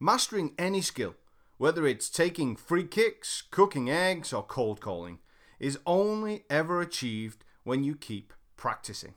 Mastering 0.00 0.54
any 0.58 0.80
skill, 0.80 1.14
whether 1.56 1.86
it's 1.86 2.10
taking 2.10 2.56
free 2.56 2.84
kicks, 2.84 3.42
cooking 3.50 3.90
eggs, 3.90 4.32
or 4.32 4.42
cold 4.42 4.80
calling, 4.80 5.18
is 5.60 5.78
only 5.86 6.44
ever 6.50 6.80
achieved 6.80 7.44
when 7.62 7.84
you 7.84 7.94
keep 7.94 8.32
practicing. 8.56 9.14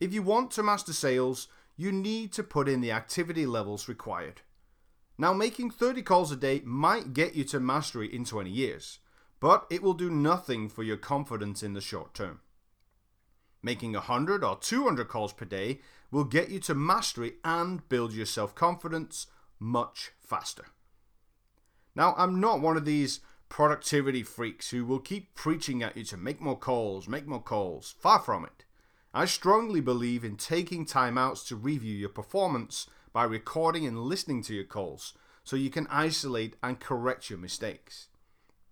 If 0.00 0.12
you 0.12 0.22
want 0.22 0.50
to 0.52 0.62
master 0.62 0.92
sales, 0.92 1.48
you 1.76 1.92
need 1.92 2.32
to 2.32 2.42
put 2.42 2.68
in 2.68 2.80
the 2.80 2.92
activity 2.92 3.46
levels 3.46 3.88
required. 3.88 4.42
Now, 5.18 5.32
making 5.32 5.70
30 5.70 6.02
calls 6.02 6.30
a 6.30 6.36
day 6.36 6.62
might 6.64 7.14
get 7.14 7.34
you 7.34 7.44
to 7.44 7.60
mastery 7.60 8.14
in 8.14 8.24
20 8.24 8.50
years, 8.50 8.98
but 9.40 9.66
it 9.70 9.82
will 9.82 9.94
do 9.94 10.10
nothing 10.10 10.68
for 10.68 10.82
your 10.82 10.96
confidence 10.96 11.62
in 11.62 11.72
the 11.72 11.80
short 11.80 12.14
term. 12.14 12.40
Making 13.62 13.94
100 13.94 14.44
or 14.44 14.58
200 14.58 15.08
calls 15.08 15.32
per 15.32 15.44
day 15.44 15.80
will 16.10 16.24
get 16.24 16.50
you 16.50 16.60
to 16.60 16.74
mastery 16.74 17.34
and 17.44 17.86
build 17.88 18.12
your 18.12 18.26
self 18.26 18.54
confidence 18.54 19.26
much 19.58 20.12
faster. 20.20 20.66
Now, 21.96 22.14
I'm 22.18 22.38
not 22.38 22.60
one 22.60 22.76
of 22.76 22.84
these 22.84 23.20
productivity 23.48 24.22
freaks 24.22 24.70
who 24.70 24.84
will 24.84 24.98
keep 24.98 25.34
preaching 25.34 25.82
at 25.82 25.96
you 25.96 26.04
to 26.04 26.16
make 26.18 26.40
more 26.40 26.58
calls, 26.58 27.08
make 27.08 27.26
more 27.26 27.42
calls. 27.42 27.94
Far 27.98 28.20
from 28.20 28.44
it. 28.44 28.64
I 29.14 29.24
strongly 29.24 29.80
believe 29.80 30.22
in 30.22 30.36
taking 30.36 30.84
time 30.84 31.16
outs 31.16 31.42
to 31.48 31.56
review 31.56 31.94
your 31.94 32.10
performance 32.10 32.86
by 33.14 33.24
recording 33.24 33.86
and 33.86 33.98
listening 33.98 34.42
to 34.42 34.54
your 34.54 34.64
calls 34.64 35.14
so 35.42 35.56
you 35.56 35.70
can 35.70 35.86
isolate 35.86 36.56
and 36.62 36.78
correct 36.78 37.30
your 37.30 37.38
mistakes. 37.38 38.08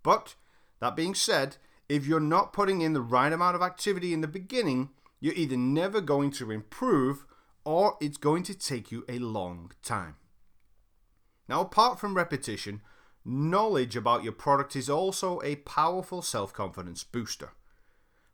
But, 0.03 0.35
that 0.81 0.95
being 0.95 1.15
said, 1.15 1.57
if 1.89 2.07
you're 2.07 2.21
not 2.21 2.53
putting 2.53 2.83
in 2.83 2.93
the 2.93 3.01
right 3.01 3.33
amount 3.33 3.57
of 3.57 3.63
activity 3.63 4.13
in 4.13 4.21
the 4.21 4.29
beginning, 4.29 4.91
you're 5.19 5.33
either 5.33 5.57
never 5.57 6.03
going 6.03 6.31
to 6.33 6.51
improve 6.51 7.25
or 7.65 7.97
it's 8.03 8.19
going 8.19 8.43
to 8.43 8.55
take 8.55 8.93
you 8.93 9.03
a 9.09 9.19
long 9.19 9.73
time. 9.83 10.17
Now, 11.49 11.63
apart 11.63 11.99
from 11.99 12.15
repetition, 12.15 12.83
knowledge 13.25 13.97
about 13.97 14.23
your 14.23 14.33
product 14.33 14.77
is 14.77 14.91
also 14.91 15.41
a 15.43 15.57
powerful 15.57 16.23
self 16.23 16.53
confidence 16.53 17.05
booster. 17.05 17.51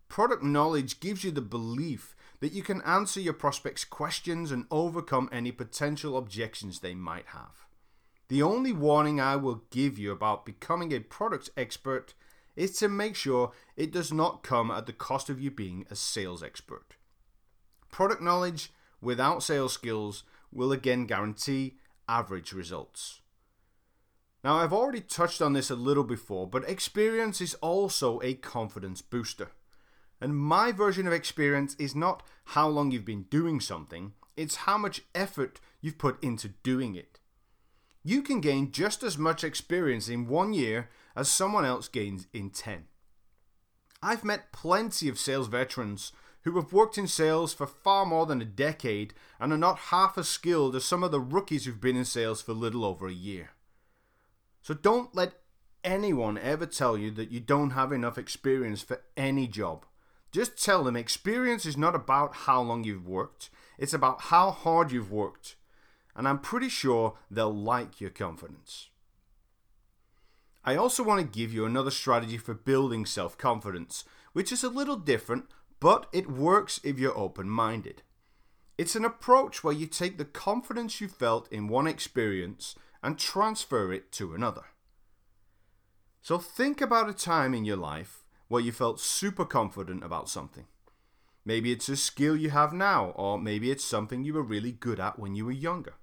Product 0.08 0.42
knowledge 0.42 0.98
gives 0.98 1.22
you 1.22 1.30
the 1.30 1.40
belief 1.40 2.16
that 2.40 2.52
you 2.52 2.62
can 2.62 2.82
answer 2.82 3.20
your 3.20 3.32
prospects' 3.32 3.84
questions 3.84 4.50
and 4.50 4.66
overcome 4.70 5.28
any 5.30 5.52
potential 5.52 6.16
objections 6.16 6.80
they 6.80 6.94
might 6.94 7.26
have. 7.26 7.66
The 8.28 8.42
only 8.42 8.72
warning 8.72 9.20
I 9.20 9.36
will 9.36 9.62
give 9.70 9.98
you 9.98 10.10
about 10.10 10.46
becoming 10.46 10.92
a 10.92 11.00
product 11.00 11.50
expert 11.56 12.14
is 12.56 12.76
to 12.78 12.88
make 12.88 13.14
sure 13.14 13.52
it 13.76 13.92
does 13.92 14.12
not 14.12 14.42
come 14.42 14.70
at 14.70 14.86
the 14.86 14.92
cost 14.92 15.30
of 15.30 15.40
you 15.40 15.50
being 15.50 15.86
a 15.90 15.94
sales 15.94 16.42
expert. 16.42 16.96
Product 17.90 18.22
knowledge 18.22 18.72
without 19.00 19.42
sales 19.42 19.72
skills 19.72 20.24
will 20.52 20.72
again 20.72 21.06
guarantee 21.06 21.78
average 22.08 22.52
results. 22.52 23.19
Now, 24.42 24.56
I've 24.56 24.72
already 24.72 25.02
touched 25.02 25.42
on 25.42 25.52
this 25.52 25.70
a 25.70 25.74
little 25.74 26.04
before, 26.04 26.46
but 26.46 26.68
experience 26.68 27.40
is 27.40 27.54
also 27.54 28.20
a 28.22 28.34
confidence 28.34 29.02
booster. 29.02 29.50
And 30.20 30.36
my 30.36 30.72
version 30.72 31.06
of 31.06 31.12
experience 31.12 31.74
is 31.78 31.94
not 31.94 32.22
how 32.46 32.68
long 32.68 32.90
you've 32.90 33.04
been 33.04 33.24
doing 33.24 33.60
something, 33.60 34.12
it's 34.36 34.56
how 34.56 34.78
much 34.78 35.02
effort 35.14 35.60
you've 35.80 35.98
put 35.98 36.22
into 36.22 36.48
doing 36.62 36.94
it. 36.94 37.20
You 38.02 38.22
can 38.22 38.40
gain 38.40 38.72
just 38.72 39.02
as 39.02 39.18
much 39.18 39.44
experience 39.44 40.08
in 40.08 40.26
one 40.26 40.54
year 40.54 40.88
as 41.14 41.28
someone 41.28 41.66
else 41.66 41.88
gains 41.88 42.26
in 42.32 42.48
10. 42.48 42.84
I've 44.02 44.24
met 44.24 44.52
plenty 44.52 45.08
of 45.10 45.18
sales 45.18 45.48
veterans 45.48 46.12
who 46.44 46.56
have 46.56 46.72
worked 46.72 46.96
in 46.96 47.06
sales 47.06 47.52
for 47.52 47.66
far 47.66 48.06
more 48.06 48.24
than 48.24 48.40
a 48.40 48.46
decade 48.46 49.12
and 49.38 49.52
are 49.52 49.58
not 49.58 49.78
half 49.90 50.16
as 50.16 50.28
skilled 50.28 50.74
as 50.74 50.84
some 50.86 51.02
of 51.02 51.10
the 51.10 51.20
rookies 51.20 51.66
who've 51.66 51.80
been 51.80 51.96
in 51.96 52.06
sales 52.06 52.40
for 52.40 52.54
little 52.54 52.86
over 52.86 53.06
a 53.06 53.12
year. 53.12 53.50
So 54.62 54.74
don't 54.74 55.14
let 55.14 55.34
anyone 55.82 56.38
ever 56.38 56.66
tell 56.66 56.96
you 56.96 57.10
that 57.12 57.30
you 57.30 57.40
don't 57.40 57.70
have 57.70 57.92
enough 57.92 58.18
experience 58.18 58.82
for 58.82 59.00
any 59.16 59.46
job. 59.46 59.86
Just 60.32 60.62
tell 60.62 60.84
them 60.84 60.96
experience 60.96 61.66
is 61.66 61.76
not 61.76 61.94
about 61.94 62.34
how 62.34 62.62
long 62.62 62.84
you've 62.84 63.06
worked, 63.06 63.50
it's 63.78 63.94
about 63.94 64.22
how 64.22 64.50
hard 64.50 64.92
you've 64.92 65.10
worked. 65.10 65.56
And 66.14 66.28
I'm 66.28 66.38
pretty 66.38 66.68
sure 66.68 67.16
they'll 67.30 67.54
like 67.54 68.00
your 68.00 68.10
confidence. 68.10 68.90
I 70.64 70.76
also 70.76 71.02
want 71.02 71.20
to 71.20 71.38
give 71.38 71.52
you 71.52 71.64
another 71.64 71.90
strategy 71.90 72.36
for 72.36 72.52
building 72.52 73.06
self 73.06 73.38
confidence, 73.38 74.04
which 74.32 74.52
is 74.52 74.62
a 74.62 74.68
little 74.68 74.96
different, 74.96 75.46
but 75.80 76.06
it 76.12 76.30
works 76.30 76.80
if 76.84 76.98
you're 76.98 77.16
open 77.16 77.48
minded. 77.48 78.02
It's 78.76 78.96
an 78.96 79.04
approach 79.04 79.64
where 79.64 79.74
you 79.74 79.86
take 79.86 80.18
the 80.18 80.24
confidence 80.24 81.00
you 81.00 81.08
felt 81.08 81.50
in 81.50 81.68
one 81.68 81.86
experience 81.86 82.74
and 83.02 83.18
transfer 83.18 83.92
it 83.92 84.12
to 84.12 84.34
another. 84.34 84.66
So 86.22 86.38
think 86.38 86.80
about 86.80 87.08
a 87.08 87.14
time 87.14 87.54
in 87.54 87.64
your 87.64 87.76
life 87.76 88.24
where 88.48 88.60
you 88.60 88.72
felt 88.72 89.00
super 89.00 89.44
confident 89.44 90.04
about 90.04 90.28
something. 90.28 90.66
Maybe 91.44 91.72
it's 91.72 91.88
a 91.88 91.96
skill 91.96 92.36
you 92.36 92.50
have 92.50 92.72
now, 92.72 93.10
or 93.16 93.38
maybe 93.38 93.70
it's 93.70 93.84
something 93.84 94.24
you 94.24 94.34
were 94.34 94.42
really 94.42 94.72
good 94.72 95.00
at 95.00 95.18
when 95.18 95.34
you 95.34 95.46
were 95.46 95.52
younger. 95.52 95.94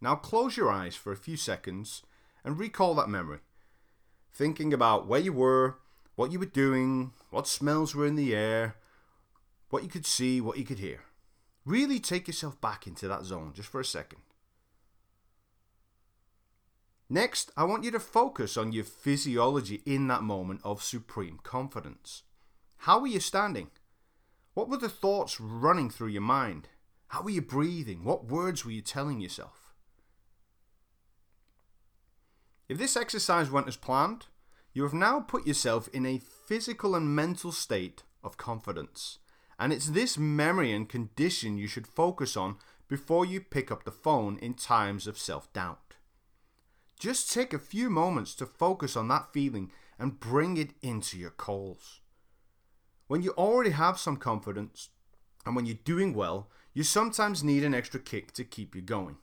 Now 0.00 0.14
close 0.14 0.56
your 0.56 0.70
eyes 0.70 0.94
for 0.94 1.12
a 1.12 1.16
few 1.16 1.36
seconds 1.36 2.02
and 2.44 2.58
recall 2.58 2.94
that 2.94 3.08
memory, 3.08 3.40
thinking 4.32 4.72
about 4.72 5.06
where 5.06 5.20
you 5.20 5.32
were, 5.32 5.78
what 6.14 6.32
you 6.32 6.38
were 6.38 6.46
doing, 6.46 7.12
what 7.30 7.46
smells 7.46 7.94
were 7.94 8.06
in 8.06 8.14
the 8.14 8.34
air, 8.34 8.76
what 9.70 9.82
you 9.82 9.88
could 9.88 10.06
see, 10.06 10.40
what 10.40 10.56
you 10.56 10.64
could 10.64 10.78
hear. 10.78 11.00
Really 11.66 12.00
take 12.00 12.26
yourself 12.26 12.58
back 12.60 12.86
into 12.86 13.06
that 13.08 13.24
zone 13.24 13.52
just 13.54 13.68
for 13.68 13.80
a 13.80 13.84
second. 13.84 14.20
Next, 17.10 17.50
I 17.56 17.64
want 17.64 17.84
you 17.84 17.90
to 17.92 18.00
focus 18.00 18.58
on 18.58 18.72
your 18.72 18.84
physiology 18.84 19.82
in 19.86 20.08
that 20.08 20.22
moment 20.22 20.60
of 20.62 20.82
supreme 20.82 21.40
confidence. 21.42 22.22
How 22.78 23.00
were 23.00 23.06
you 23.06 23.20
standing? 23.20 23.70
What 24.52 24.68
were 24.68 24.76
the 24.76 24.90
thoughts 24.90 25.40
running 25.40 25.88
through 25.88 26.08
your 26.08 26.22
mind? 26.22 26.68
How 27.08 27.22
were 27.22 27.30
you 27.30 27.40
breathing? 27.40 28.04
What 28.04 28.26
words 28.26 28.64
were 28.64 28.72
you 28.72 28.82
telling 28.82 29.20
yourself? 29.20 29.72
If 32.68 32.76
this 32.76 32.96
exercise 32.96 33.50
went 33.50 33.68
as 33.68 33.78
planned, 33.78 34.26
you 34.74 34.82
have 34.82 34.92
now 34.92 35.20
put 35.20 35.46
yourself 35.46 35.88
in 35.94 36.04
a 36.04 36.20
physical 36.46 36.94
and 36.94 37.16
mental 37.16 37.52
state 37.52 38.02
of 38.22 38.36
confidence. 38.36 39.18
And 39.58 39.72
it's 39.72 39.88
this 39.88 40.18
memory 40.18 40.72
and 40.72 40.86
condition 40.86 41.56
you 41.56 41.66
should 41.66 41.86
focus 41.86 42.36
on 42.36 42.56
before 42.86 43.24
you 43.24 43.40
pick 43.40 43.72
up 43.72 43.84
the 43.84 43.90
phone 43.90 44.38
in 44.38 44.52
times 44.52 45.06
of 45.06 45.18
self 45.18 45.50
doubt. 45.54 45.87
Just 46.98 47.32
take 47.32 47.52
a 47.52 47.58
few 47.58 47.88
moments 47.90 48.34
to 48.36 48.46
focus 48.46 48.96
on 48.96 49.08
that 49.08 49.32
feeling 49.32 49.70
and 49.98 50.18
bring 50.18 50.56
it 50.56 50.70
into 50.82 51.16
your 51.16 51.30
calls. 51.30 52.00
When 53.06 53.22
you 53.22 53.30
already 53.32 53.70
have 53.70 53.98
some 53.98 54.16
confidence 54.16 54.90
and 55.46 55.54
when 55.54 55.64
you're 55.64 55.76
doing 55.84 56.12
well, 56.12 56.50
you 56.74 56.82
sometimes 56.82 57.44
need 57.44 57.64
an 57.64 57.74
extra 57.74 58.00
kick 58.00 58.32
to 58.32 58.44
keep 58.44 58.74
you 58.74 58.82
going. 58.82 59.16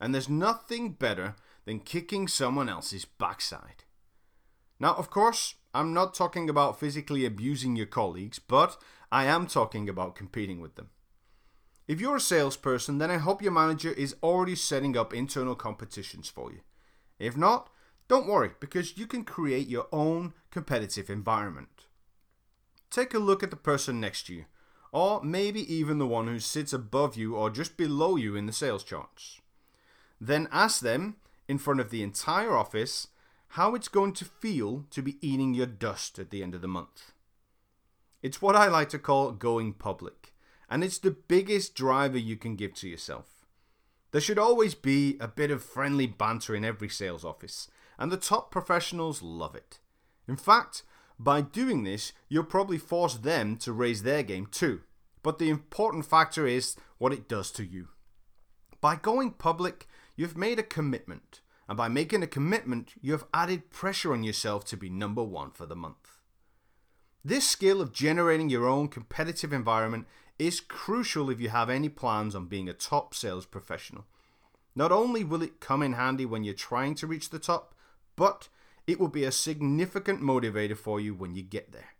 And 0.00 0.14
there's 0.14 0.28
nothing 0.28 0.92
better 0.92 1.36
than 1.64 1.80
kicking 1.80 2.28
someone 2.28 2.68
else's 2.68 3.04
backside. 3.04 3.84
Now, 4.78 4.94
of 4.94 5.10
course, 5.10 5.54
I'm 5.74 5.94
not 5.94 6.14
talking 6.14 6.50
about 6.50 6.78
physically 6.78 7.24
abusing 7.24 7.76
your 7.76 7.86
colleagues, 7.86 8.38
but 8.38 8.76
I 9.10 9.24
am 9.24 9.46
talking 9.46 9.88
about 9.88 10.16
competing 10.16 10.60
with 10.60 10.74
them. 10.74 10.90
If 11.88 12.00
you're 12.00 12.16
a 12.16 12.20
salesperson, 12.20 12.98
then 12.98 13.10
I 13.10 13.18
hope 13.18 13.42
your 13.42 13.52
manager 13.52 13.92
is 13.92 14.16
already 14.22 14.54
setting 14.54 14.96
up 14.96 15.14
internal 15.14 15.54
competitions 15.54 16.28
for 16.28 16.52
you. 16.52 16.60
If 17.22 17.36
not, 17.36 17.70
don't 18.08 18.26
worry 18.26 18.50
because 18.58 18.98
you 18.98 19.06
can 19.06 19.22
create 19.22 19.68
your 19.68 19.86
own 19.92 20.34
competitive 20.50 21.08
environment. 21.08 21.86
Take 22.90 23.14
a 23.14 23.20
look 23.20 23.44
at 23.44 23.50
the 23.50 23.56
person 23.56 24.00
next 24.00 24.26
to 24.26 24.34
you, 24.34 24.44
or 24.90 25.22
maybe 25.22 25.72
even 25.72 25.98
the 25.98 26.06
one 26.06 26.26
who 26.26 26.40
sits 26.40 26.72
above 26.72 27.16
you 27.16 27.36
or 27.36 27.48
just 27.48 27.76
below 27.76 28.16
you 28.16 28.34
in 28.34 28.46
the 28.46 28.52
sales 28.52 28.82
charts. 28.82 29.40
Then 30.20 30.48
ask 30.50 30.80
them, 30.80 31.14
in 31.46 31.58
front 31.58 31.78
of 31.78 31.90
the 31.90 32.02
entire 32.02 32.56
office, 32.56 33.06
how 33.50 33.76
it's 33.76 33.88
going 33.88 34.14
to 34.14 34.24
feel 34.24 34.84
to 34.90 35.00
be 35.00 35.16
eating 35.20 35.54
your 35.54 35.66
dust 35.66 36.18
at 36.18 36.30
the 36.30 36.42
end 36.42 36.56
of 36.56 36.60
the 36.60 36.66
month. 36.66 37.12
It's 38.20 38.42
what 38.42 38.56
I 38.56 38.66
like 38.66 38.88
to 38.88 38.98
call 38.98 39.30
going 39.30 39.74
public, 39.74 40.34
and 40.68 40.82
it's 40.82 40.98
the 40.98 41.12
biggest 41.12 41.76
driver 41.76 42.18
you 42.18 42.36
can 42.36 42.56
give 42.56 42.74
to 42.74 42.88
yourself. 42.88 43.31
There 44.12 44.20
should 44.20 44.38
always 44.38 44.74
be 44.74 45.16
a 45.20 45.26
bit 45.26 45.50
of 45.50 45.64
friendly 45.64 46.06
banter 46.06 46.54
in 46.54 46.64
every 46.64 46.88
sales 46.88 47.24
office, 47.24 47.68
and 47.98 48.12
the 48.12 48.18
top 48.18 48.50
professionals 48.50 49.22
love 49.22 49.54
it. 49.54 49.80
In 50.28 50.36
fact, 50.36 50.82
by 51.18 51.40
doing 51.40 51.84
this, 51.84 52.12
you'll 52.28 52.44
probably 52.44 52.78
force 52.78 53.14
them 53.14 53.56
to 53.58 53.72
raise 53.72 54.02
their 54.02 54.22
game 54.22 54.46
too. 54.46 54.82
But 55.22 55.38
the 55.38 55.50
important 55.50 56.04
factor 56.04 56.46
is 56.46 56.76
what 56.98 57.12
it 57.12 57.28
does 57.28 57.50
to 57.52 57.64
you. 57.64 57.88
By 58.80 58.96
going 58.96 59.32
public, 59.32 59.86
you've 60.14 60.36
made 60.36 60.58
a 60.58 60.64
commitment, 60.64 61.40
and 61.66 61.78
by 61.78 61.88
making 61.88 62.22
a 62.22 62.26
commitment, 62.26 62.94
you 63.00 63.12
have 63.12 63.24
added 63.32 63.70
pressure 63.70 64.12
on 64.12 64.24
yourself 64.24 64.64
to 64.66 64.76
be 64.76 64.90
number 64.90 65.22
one 65.22 65.52
for 65.52 65.64
the 65.64 65.76
month. 65.76 66.18
This 67.24 67.48
skill 67.48 67.80
of 67.80 67.92
generating 67.92 68.50
your 68.50 68.66
own 68.66 68.88
competitive 68.88 69.52
environment 69.52 70.06
is 70.46 70.60
crucial 70.60 71.30
if 71.30 71.40
you 71.40 71.48
have 71.50 71.70
any 71.70 71.88
plans 71.88 72.34
on 72.34 72.46
being 72.46 72.68
a 72.68 72.72
top 72.72 73.14
sales 73.14 73.46
professional. 73.46 74.06
Not 74.74 74.90
only 74.90 75.22
will 75.22 75.42
it 75.42 75.60
come 75.60 75.82
in 75.82 75.92
handy 75.92 76.26
when 76.26 76.44
you're 76.44 76.54
trying 76.54 76.94
to 76.96 77.06
reach 77.06 77.30
the 77.30 77.38
top, 77.38 77.74
but 78.16 78.48
it 78.86 78.98
will 78.98 79.08
be 79.08 79.24
a 79.24 79.32
significant 79.32 80.20
motivator 80.20 80.76
for 80.76 81.00
you 81.00 81.14
when 81.14 81.34
you 81.34 81.42
get 81.42 81.72
there. 81.72 81.90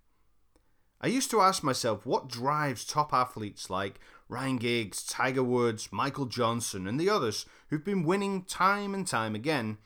I 1.00 1.08
used 1.08 1.30
to 1.30 1.40
ask 1.40 1.62
myself 1.62 2.06
what 2.06 2.28
drives 2.28 2.84
top 2.84 3.12
athletes 3.12 3.68
like 3.68 4.00
Ryan 4.28 4.56
Giggs, 4.56 5.04
Tiger 5.04 5.42
Woods, 5.42 5.88
Michael 5.92 6.26
Johnson, 6.26 6.86
and 6.86 6.98
the 6.98 7.10
others 7.10 7.44
who've 7.68 7.84
been 7.84 8.04
winning 8.04 8.42
time 8.42 8.94
and 8.94 9.06
time 9.06 9.34
again 9.34 9.78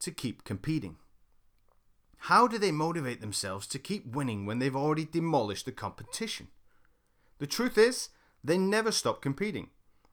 to 0.00 0.10
keep 0.10 0.44
competing. 0.44 0.96
How 2.24 2.46
do 2.46 2.58
they 2.58 2.72
motivate 2.72 3.20
themselves 3.20 3.66
to 3.68 3.78
keep 3.78 4.14
winning 4.14 4.46
when 4.46 4.58
they've 4.58 4.76
already 4.76 5.04
demolished 5.04 5.64
the 5.64 5.72
competition? 5.72 6.48
The 7.40 7.46
truth 7.46 7.78
is, 7.78 8.10
they 8.44 8.58
never 8.58 8.92
stopped 8.92 9.22
competing, 9.22 9.70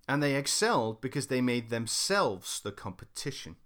and 0.08 0.24
they 0.24 0.36
excelled 0.36 1.02
because 1.02 1.28
they 1.28 1.42
made 1.42 1.70
themselves 1.70 2.62
the 2.62 2.72
competition. 2.72 3.58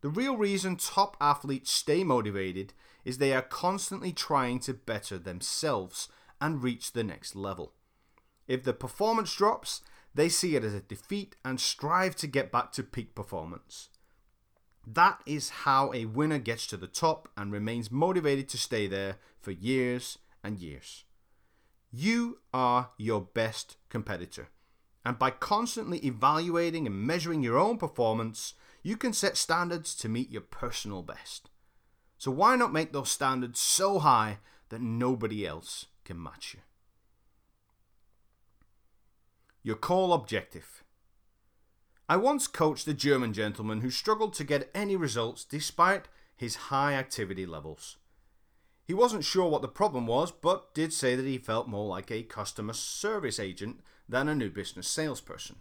The 0.00 0.08
real 0.08 0.36
reason 0.36 0.76
top 0.76 1.16
athletes 1.20 1.70
stay 1.70 2.02
motivated 2.02 2.74
is 3.04 3.18
they 3.18 3.32
are 3.32 3.42
constantly 3.42 4.12
trying 4.12 4.58
to 4.60 4.74
better 4.74 5.16
themselves 5.16 6.08
and 6.40 6.62
reach 6.62 6.92
the 6.92 7.04
next 7.04 7.36
level. 7.36 7.72
If 8.48 8.64
the 8.64 8.72
performance 8.72 9.32
drops, 9.32 9.82
they 10.12 10.28
see 10.28 10.56
it 10.56 10.64
as 10.64 10.74
a 10.74 10.80
defeat 10.80 11.36
and 11.44 11.60
strive 11.60 12.16
to 12.16 12.26
get 12.26 12.50
back 12.50 12.72
to 12.72 12.82
peak 12.82 13.14
performance. 13.14 13.90
That 14.84 15.20
is 15.24 15.50
how 15.50 15.92
a 15.94 16.06
winner 16.06 16.38
gets 16.38 16.66
to 16.66 16.76
the 16.76 16.88
top 16.88 17.28
and 17.36 17.52
remains 17.52 17.92
motivated 17.92 18.48
to 18.48 18.58
stay 18.58 18.88
there 18.88 19.18
for 19.40 19.52
years 19.52 20.18
and 20.42 20.58
years. 20.58 21.04
You 21.94 22.38
are 22.54 22.90
your 22.96 23.20
best 23.20 23.76
competitor. 23.90 24.48
And 25.04 25.18
by 25.18 25.30
constantly 25.30 25.98
evaluating 25.98 26.86
and 26.86 27.06
measuring 27.06 27.42
your 27.42 27.58
own 27.58 27.76
performance, 27.76 28.54
you 28.82 28.96
can 28.96 29.12
set 29.12 29.36
standards 29.36 29.94
to 29.96 30.08
meet 30.08 30.30
your 30.30 30.42
personal 30.42 31.02
best. 31.02 31.50
So 32.16 32.30
why 32.30 32.56
not 32.56 32.72
make 32.72 32.92
those 32.92 33.10
standards 33.10 33.60
so 33.60 33.98
high 33.98 34.38
that 34.70 34.80
nobody 34.80 35.46
else 35.46 35.86
can 36.04 36.22
match 36.22 36.54
you? 36.54 36.60
Your 39.62 39.76
call 39.76 40.14
objective. 40.14 40.82
I 42.08 42.16
once 42.16 42.46
coached 42.46 42.88
a 42.88 42.94
German 42.94 43.32
gentleman 43.32 43.80
who 43.80 43.90
struggled 43.90 44.32
to 44.34 44.44
get 44.44 44.70
any 44.74 44.96
results 44.96 45.44
despite 45.44 46.08
his 46.36 46.56
high 46.56 46.94
activity 46.94 47.44
levels. 47.44 47.98
He 48.84 48.94
wasn't 48.94 49.24
sure 49.24 49.48
what 49.48 49.62
the 49.62 49.68
problem 49.68 50.06
was, 50.06 50.32
but 50.32 50.74
did 50.74 50.92
say 50.92 51.14
that 51.14 51.26
he 51.26 51.38
felt 51.38 51.68
more 51.68 51.86
like 51.86 52.10
a 52.10 52.22
customer 52.22 52.72
service 52.72 53.38
agent 53.38 53.80
than 54.08 54.28
a 54.28 54.34
new 54.34 54.50
business 54.50 54.88
salesperson. 54.88 55.56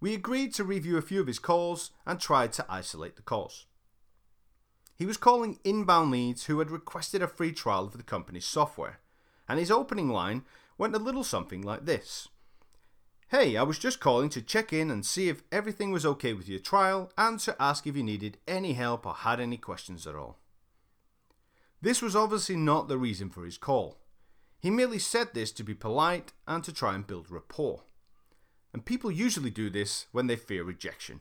We 0.00 0.14
agreed 0.14 0.54
to 0.54 0.64
review 0.64 0.96
a 0.96 1.02
few 1.02 1.20
of 1.20 1.26
his 1.26 1.38
calls 1.38 1.90
and 2.06 2.18
tried 2.18 2.52
to 2.54 2.66
isolate 2.68 3.16
the 3.16 3.22
calls. 3.22 3.66
He 4.96 5.06
was 5.06 5.16
calling 5.16 5.58
inbound 5.64 6.10
leads 6.10 6.44
who 6.44 6.58
had 6.58 6.70
requested 6.70 7.22
a 7.22 7.28
free 7.28 7.52
trial 7.52 7.84
of 7.84 7.96
the 7.96 8.02
company's 8.02 8.44
software, 8.44 8.98
and 9.48 9.58
his 9.58 9.70
opening 9.70 10.08
line 10.08 10.42
went 10.76 10.94
a 10.94 10.98
little 10.98 11.24
something 11.24 11.62
like 11.62 11.84
this 11.84 12.28
Hey, 13.28 13.56
I 13.56 13.62
was 13.62 13.78
just 13.78 14.00
calling 14.00 14.28
to 14.30 14.42
check 14.42 14.72
in 14.72 14.90
and 14.90 15.06
see 15.06 15.28
if 15.28 15.44
everything 15.52 15.92
was 15.92 16.04
okay 16.04 16.32
with 16.32 16.48
your 16.48 16.58
trial 16.58 17.12
and 17.16 17.38
to 17.40 17.54
ask 17.62 17.86
if 17.86 17.96
you 17.96 18.02
needed 18.02 18.38
any 18.48 18.72
help 18.72 19.06
or 19.06 19.14
had 19.14 19.38
any 19.38 19.56
questions 19.56 20.04
at 20.04 20.16
all. 20.16 20.38
This 21.82 22.02
was 22.02 22.14
obviously 22.14 22.56
not 22.56 22.88
the 22.88 22.98
reason 22.98 23.30
for 23.30 23.44
his 23.44 23.58
call. 23.58 23.98
He 24.58 24.70
merely 24.70 24.98
said 24.98 25.32
this 25.32 25.52
to 25.52 25.64
be 25.64 25.74
polite 25.74 26.32
and 26.46 26.62
to 26.64 26.72
try 26.72 26.94
and 26.94 27.06
build 27.06 27.30
rapport. 27.30 27.82
And 28.72 28.84
people 28.84 29.10
usually 29.10 29.50
do 29.50 29.70
this 29.70 30.06
when 30.12 30.26
they 30.26 30.36
fear 30.36 30.62
rejection. 30.62 31.20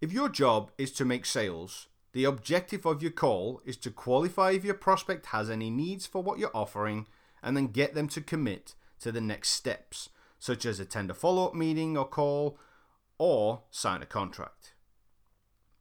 If 0.00 0.12
your 0.12 0.28
job 0.28 0.70
is 0.78 0.92
to 0.92 1.04
make 1.04 1.26
sales, 1.26 1.88
the 2.12 2.24
objective 2.24 2.86
of 2.86 3.02
your 3.02 3.12
call 3.12 3.60
is 3.64 3.76
to 3.78 3.90
qualify 3.90 4.52
if 4.52 4.64
your 4.64 4.74
prospect 4.74 5.26
has 5.26 5.50
any 5.50 5.70
needs 5.70 6.06
for 6.06 6.22
what 6.22 6.38
you're 6.38 6.50
offering 6.56 7.06
and 7.42 7.56
then 7.56 7.68
get 7.68 7.94
them 7.94 8.08
to 8.08 8.20
commit 8.20 8.74
to 9.00 9.12
the 9.12 9.20
next 9.20 9.50
steps 9.50 10.08
such 10.38 10.66
as 10.66 10.80
attend 10.80 11.10
a 11.10 11.14
follow 11.14 11.46
up 11.46 11.54
meeting 11.54 11.96
or 11.96 12.06
call, 12.06 12.58
or 13.18 13.62
sign 13.70 14.02
a 14.02 14.06
contract. 14.06 14.74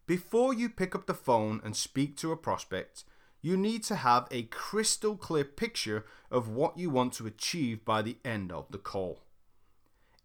Before 0.08 0.54
you 0.54 0.70
pick 0.70 0.96
up 0.96 1.08
the 1.08 1.14
phone 1.14 1.62
and 1.64 1.76
speak 1.76 2.16
to 2.18 2.32
a 2.32 2.38
prospect, 2.38 3.04
you 3.46 3.56
need 3.56 3.84
to 3.84 3.94
have 3.94 4.28
a 4.32 4.42
crystal 4.42 5.16
clear 5.16 5.44
picture 5.44 6.04
of 6.32 6.50
what 6.50 6.80
you 6.80 6.90
want 6.90 7.14
to 7.14 7.28
achieve 7.28 7.86
by 7.86 8.02
the 8.02 8.18
end 8.26 8.52
of 8.52 8.66
the 8.72 8.78
call. 8.80 9.22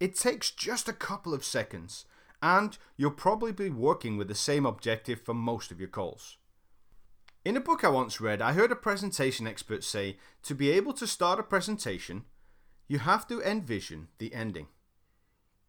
It 0.00 0.16
takes 0.16 0.50
just 0.50 0.88
a 0.88 0.94
couple 0.94 1.34
of 1.34 1.44
seconds, 1.44 2.06
and 2.40 2.78
you'll 2.96 3.10
probably 3.10 3.52
be 3.52 3.68
working 3.68 4.16
with 4.16 4.28
the 4.28 4.34
same 4.34 4.64
objective 4.64 5.20
for 5.20 5.34
most 5.34 5.70
of 5.70 5.78
your 5.78 5.90
calls. 5.90 6.38
In 7.44 7.58
a 7.58 7.60
book 7.60 7.84
I 7.84 7.90
once 7.90 8.22
read, 8.22 8.40
I 8.40 8.54
heard 8.54 8.72
a 8.72 8.76
presentation 8.76 9.46
expert 9.46 9.84
say 9.84 10.16
to 10.44 10.54
be 10.54 10.70
able 10.70 10.94
to 10.94 11.06
start 11.06 11.38
a 11.38 11.42
presentation, 11.42 12.24
you 12.88 13.00
have 13.00 13.28
to 13.28 13.42
envision 13.42 14.08
the 14.16 14.32
ending. 14.32 14.68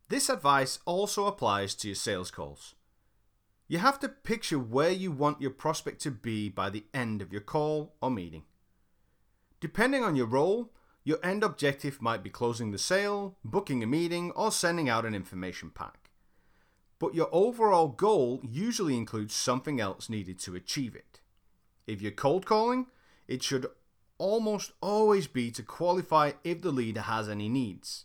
This 0.07 0.29
advice 0.29 0.79
also 0.85 1.25
applies 1.25 1.75
to 1.75 1.89
your 1.89 1.95
sales 1.95 2.31
calls. 2.31 2.75
You 3.71 3.77
have 3.77 4.01
to 4.01 4.09
picture 4.09 4.59
where 4.59 4.91
you 4.91 5.13
want 5.13 5.39
your 5.39 5.49
prospect 5.51 6.01
to 6.01 6.11
be 6.11 6.49
by 6.49 6.69
the 6.69 6.83
end 6.93 7.21
of 7.21 7.31
your 7.31 7.39
call 7.39 7.95
or 8.01 8.11
meeting. 8.11 8.43
Depending 9.61 10.03
on 10.03 10.17
your 10.17 10.25
role, 10.25 10.73
your 11.05 11.19
end 11.23 11.41
objective 11.41 12.01
might 12.01 12.21
be 12.21 12.29
closing 12.29 12.71
the 12.71 12.77
sale, 12.77 13.37
booking 13.45 13.81
a 13.81 13.87
meeting, 13.87 14.31
or 14.31 14.51
sending 14.51 14.89
out 14.89 15.05
an 15.05 15.15
information 15.15 15.71
pack. 15.73 16.09
But 16.99 17.15
your 17.15 17.29
overall 17.31 17.87
goal 17.87 18.41
usually 18.43 18.97
includes 18.97 19.33
something 19.33 19.79
else 19.79 20.09
needed 20.09 20.37
to 20.39 20.55
achieve 20.57 20.93
it. 20.93 21.21
If 21.87 22.01
you're 22.01 22.11
cold 22.11 22.45
calling, 22.45 22.87
it 23.25 23.41
should 23.41 23.67
almost 24.17 24.73
always 24.81 25.27
be 25.27 25.49
to 25.51 25.63
qualify 25.63 26.33
if 26.43 26.61
the 26.61 26.73
leader 26.73 27.03
has 27.03 27.29
any 27.29 27.47
needs. 27.47 28.03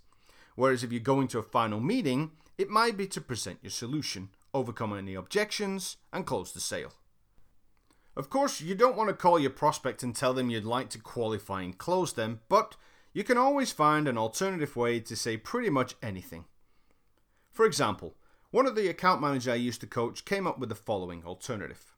Whereas 0.54 0.84
if 0.84 0.92
you're 0.92 1.00
going 1.00 1.26
to 1.26 1.40
a 1.40 1.42
final 1.42 1.80
meeting, 1.80 2.30
it 2.56 2.70
might 2.70 2.96
be 2.96 3.08
to 3.08 3.20
present 3.20 3.58
your 3.62 3.72
solution, 3.72 4.28
overcome 4.56 4.96
any 4.96 5.14
objections, 5.14 5.96
and 6.12 6.26
close 6.26 6.52
the 6.52 6.60
sale. 6.60 6.92
Of 8.16 8.30
course, 8.30 8.62
you 8.62 8.74
don't 8.74 8.96
want 8.96 9.10
to 9.10 9.14
call 9.14 9.38
your 9.38 9.50
prospect 9.50 10.02
and 10.02 10.16
tell 10.16 10.32
them 10.32 10.48
you'd 10.48 10.64
like 10.64 10.88
to 10.90 10.98
qualify 10.98 11.62
and 11.62 11.76
close 11.76 12.14
them, 12.14 12.40
but 12.48 12.74
you 13.12 13.22
can 13.22 13.36
always 13.36 13.72
find 13.72 14.08
an 14.08 14.16
alternative 14.16 14.74
way 14.74 15.00
to 15.00 15.14
say 15.14 15.36
pretty 15.36 15.70
much 15.70 15.94
anything. 16.02 16.46
For 17.52 17.66
example, 17.66 18.14
one 18.50 18.66
of 18.66 18.74
the 18.74 18.88
account 18.88 19.20
managers 19.20 19.48
I 19.48 19.56
used 19.56 19.80
to 19.82 19.86
coach 19.86 20.24
came 20.24 20.46
up 20.46 20.58
with 20.58 20.70
the 20.70 20.74
following 20.74 21.24
alternative. 21.24 21.92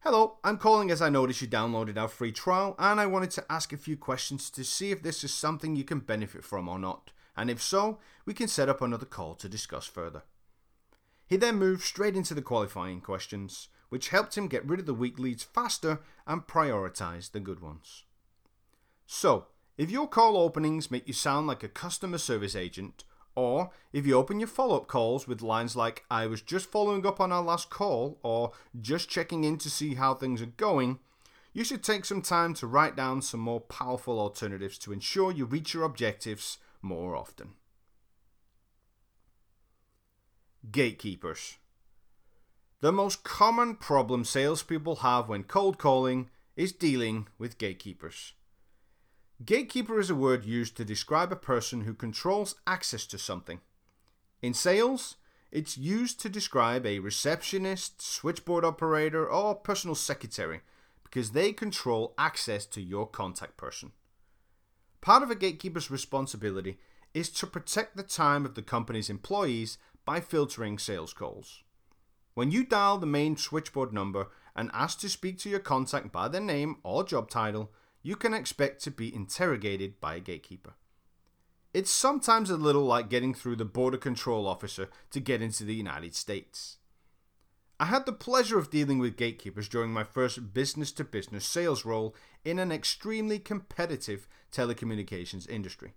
Hello, 0.00 0.38
I'm 0.42 0.58
calling 0.58 0.90
as 0.90 1.00
I 1.00 1.08
noticed 1.08 1.40
you 1.40 1.48
downloaded 1.48 1.96
our 1.96 2.08
free 2.08 2.32
trial 2.32 2.74
and 2.78 3.00
I 3.00 3.06
wanted 3.06 3.30
to 3.32 3.44
ask 3.48 3.72
a 3.72 3.76
few 3.76 3.96
questions 3.96 4.50
to 4.50 4.64
see 4.64 4.90
if 4.90 5.02
this 5.02 5.22
is 5.22 5.32
something 5.32 5.76
you 5.76 5.84
can 5.84 6.00
benefit 6.00 6.44
from 6.44 6.68
or 6.68 6.78
not, 6.78 7.10
and 7.36 7.48
if 7.48 7.62
so, 7.62 8.00
we 8.26 8.34
can 8.34 8.48
set 8.48 8.68
up 8.68 8.82
another 8.82 9.06
call 9.06 9.34
to 9.36 9.48
discuss 9.48 9.86
further. 9.86 10.24
He 11.32 11.38
then 11.38 11.56
moved 11.56 11.82
straight 11.82 12.14
into 12.14 12.34
the 12.34 12.42
qualifying 12.42 13.00
questions, 13.00 13.68
which 13.88 14.10
helped 14.10 14.36
him 14.36 14.48
get 14.48 14.68
rid 14.68 14.80
of 14.80 14.84
the 14.84 14.92
weak 14.92 15.18
leads 15.18 15.42
faster 15.42 16.00
and 16.26 16.46
prioritize 16.46 17.32
the 17.32 17.40
good 17.40 17.60
ones. 17.60 18.04
So, 19.06 19.46
if 19.78 19.90
your 19.90 20.06
call 20.06 20.36
openings 20.36 20.90
make 20.90 21.08
you 21.08 21.14
sound 21.14 21.46
like 21.46 21.62
a 21.62 21.68
customer 21.68 22.18
service 22.18 22.54
agent, 22.54 23.04
or 23.34 23.70
if 23.94 24.06
you 24.06 24.14
open 24.14 24.40
your 24.40 24.46
follow 24.46 24.76
up 24.76 24.88
calls 24.88 25.26
with 25.26 25.40
lines 25.40 25.74
like, 25.74 26.04
I 26.10 26.26
was 26.26 26.42
just 26.42 26.70
following 26.70 27.06
up 27.06 27.18
on 27.18 27.32
our 27.32 27.42
last 27.42 27.70
call, 27.70 28.18
or 28.22 28.52
just 28.78 29.08
checking 29.08 29.42
in 29.42 29.56
to 29.60 29.70
see 29.70 29.94
how 29.94 30.12
things 30.12 30.42
are 30.42 30.52
going, 30.58 30.98
you 31.54 31.64
should 31.64 31.82
take 31.82 32.04
some 32.04 32.20
time 32.20 32.52
to 32.56 32.66
write 32.66 32.94
down 32.94 33.22
some 33.22 33.40
more 33.40 33.62
powerful 33.62 34.20
alternatives 34.20 34.76
to 34.80 34.92
ensure 34.92 35.32
you 35.32 35.46
reach 35.46 35.72
your 35.72 35.84
objectives 35.84 36.58
more 36.82 37.16
often. 37.16 37.54
Gatekeepers. 40.70 41.56
The 42.80 42.92
most 42.92 43.24
common 43.24 43.74
problem 43.74 44.24
salespeople 44.24 44.96
have 44.96 45.28
when 45.28 45.42
cold 45.42 45.76
calling 45.76 46.30
is 46.54 46.70
dealing 46.70 47.26
with 47.36 47.58
gatekeepers. 47.58 48.34
Gatekeeper 49.44 49.98
is 49.98 50.08
a 50.08 50.14
word 50.14 50.44
used 50.44 50.76
to 50.76 50.84
describe 50.84 51.32
a 51.32 51.36
person 51.36 51.80
who 51.80 51.94
controls 51.94 52.54
access 52.64 53.06
to 53.06 53.18
something. 53.18 53.60
In 54.40 54.54
sales, 54.54 55.16
it's 55.50 55.76
used 55.76 56.20
to 56.20 56.28
describe 56.28 56.86
a 56.86 57.00
receptionist, 57.00 58.00
switchboard 58.00 58.64
operator, 58.64 59.28
or 59.28 59.56
personal 59.56 59.96
secretary 59.96 60.60
because 61.02 61.32
they 61.32 61.52
control 61.52 62.14
access 62.16 62.66
to 62.66 62.80
your 62.80 63.08
contact 63.08 63.56
person. 63.56 63.90
Part 65.00 65.24
of 65.24 65.30
a 65.30 65.34
gatekeeper's 65.34 65.90
responsibility 65.90 66.78
is 67.14 67.28
to 67.30 67.46
protect 67.46 67.96
the 67.96 68.02
time 68.02 68.44
of 68.44 68.54
the 68.54 68.62
company's 68.62 69.10
employees 69.10 69.76
by 70.04 70.20
filtering 70.20 70.78
sales 70.78 71.12
calls. 71.12 71.62
When 72.34 72.50
you 72.50 72.64
dial 72.64 72.98
the 72.98 73.06
main 73.06 73.36
switchboard 73.36 73.92
number 73.92 74.28
and 74.56 74.70
ask 74.72 74.98
to 75.00 75.08
speak 75.08 75.38
to 75.38 75.50
your 75.50 75.60
contact 75.60 76.12
by 76.12 76.28
their 76.28 76.40
name 76.40 76.76
or 76.82 77.04
job 77.04 77.28
title, 77.28 77.70
you 78.02 78.16
can 78.16 78.34
expect 78.34 78.82
to 78.84 78.90
be 78.90 79.14
interrogated 79.14 80.00
by 80.00 80.16
a 80.16 80.20
gatekeeper. 80.20 80.74
It's 81.74 81.90
sometimes 81.90 82.50
a 82.50 82.56
little 82.56 82.84
like 82.84 83.08
getting 83.08 83.32
through 83.32 83.56
the 83.56 83.64
border 83.64 83.96
control 83.96 84.46
officer 84.46 84.90
to 85.10 85.20
get 85.20 85.40
into 85.40 85.64
the 85.64 85.74
United 85.74 86.14
States. 86.14 86.78
I 87.80 87.86
had 87.86 88.06
the 88.06 88.12
pleasure 88.12 88.58
of 88.58 88.70
dealing 88.70 88.98
with 88.98 89.16
gatekeepers 89.16 89.68
during 89.68 89.90
my 89.90 90.04
first 90.04 90.52
business 90.52 90.92
to 90.92 91.04
business 91.04 91.44
sales 91.44 91.84
role 91.84 92.14
in 92.44 92.58
an 92.58 92.70
extremely 92.70 93.38
competitive 93.38 94.28
telecommunications 94.52 95.48
industry. 95.48 95.94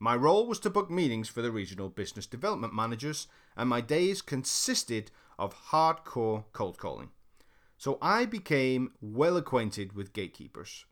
My 0.00 0.14
role 0.14 0.46
was 0.46 0.60
to 0.60 0.70
book 0.70 0.90
meetings 0.90 1.28
for 1.28 1.42
the 1.42 1.50
regional 1.50 1.88
business 1.88 2.26
development 2.26 2.72
managers, 2.72 3.26
and 3.56 3.68
my 3.68 3.80
days 3.80 4.22
consisted 4.22 5.10
of 5.38 5.70
hardcore 5.70 6.44
cold 6.52 6.78
calling. 6.78 7.10
So 7.76 7.98
I 8.00 8.24
became 8.24 8.92
well 9.00 9.36
acquainted 9.36 9.94
with 9.94 10.12
gatekeepers. 10.12 10.84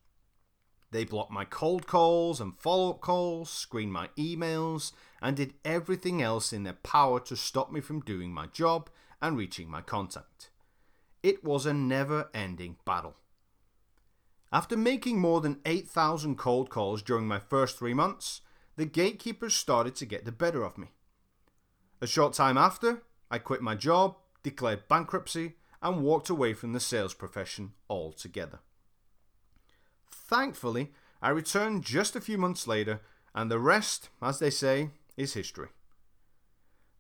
They 0.91 1.05
blocked 1.05 1.33
my 1.33 1.45
cold 1.45 1.87
calls 1.87 2.41
and 2.41 2.57
follow 2.57 2.91
up 2.91 3.01
calls, 3.01 3.51
screened 3.51 3.93
my 3.93 4.09
emails, 4.17 4.93
and 5.21 5.37
did 5.37 5.55
everything 5.65 6.23
else 6.23 6.53
in 6.53 6.63
their 6.63 6.73
power 6.73 7.21
to 7.21 7.37
stop 7.37 7.73
me 7.73 7.81
from 7.81 8.01
doing 8.01 8.33
my 8.33 8.47
job 8.47 8.89
and 9.21 9.37
reaching 9.37 9.69
my 9.69 9.83
contact. 9.83 10.51
It 11.23 11.45
was 11.45 11.67
a 11.67 11.75
never 11.75 12.31
ending 12.33 12.77
battle. 12.85 13.17
After 14.53 14.77
making 14.77 15.21
more 15.21 15.41
than 15.41 15.61
8,000 15.67 16.39
cold 16.39 16.71
calls 16.71 17.03
during 17.03 17.27
my 17.27 17.41
first 17.41 17.79
three 17.79 17.95
months, 17.95 18.43
the 18.77 18.85
gatekeepers 18.85 19.55
started 19.55 19.95
to 19.97 20.07
get 20.07 20.25
the 20.25 20.33
better 20.33 20.63
of 20.63 20.79
me. 20.79 20.89
A 22.01 22.07
short 22.07 22.35
time 22.35 22.59
after, 22.59 23.03
I 23.31 23.39
quit 23.39 23.63
my 23.63 23.75
job, 23.75 24.17
declared 24.43 24.89
bankruptcy, 24.89 25.57
and 25.83 26.03
walked 26.03 26.29
away 26.29 26.53
from 26.53 26.73
the 26.73 26.81
sales 26.81 27.15
profession 27.15 27.73
altogether. 27.89 28.61
Thankfully, 30.11 30.93
I 31.23 31.31
returned 31.31 31.85
just 31.85 32.15
a 32.17 32.21
few 32.21 32.39
months 32.39 32.67
later, 32.67 33.01
and 33.35 33.51
the 33.51 33.59
rest, 33.59 34.11
as 34.21 34.39
they 34.39 34.51
say, 34.51 34.91
is 35.17 35.35
history. 35.35 35.69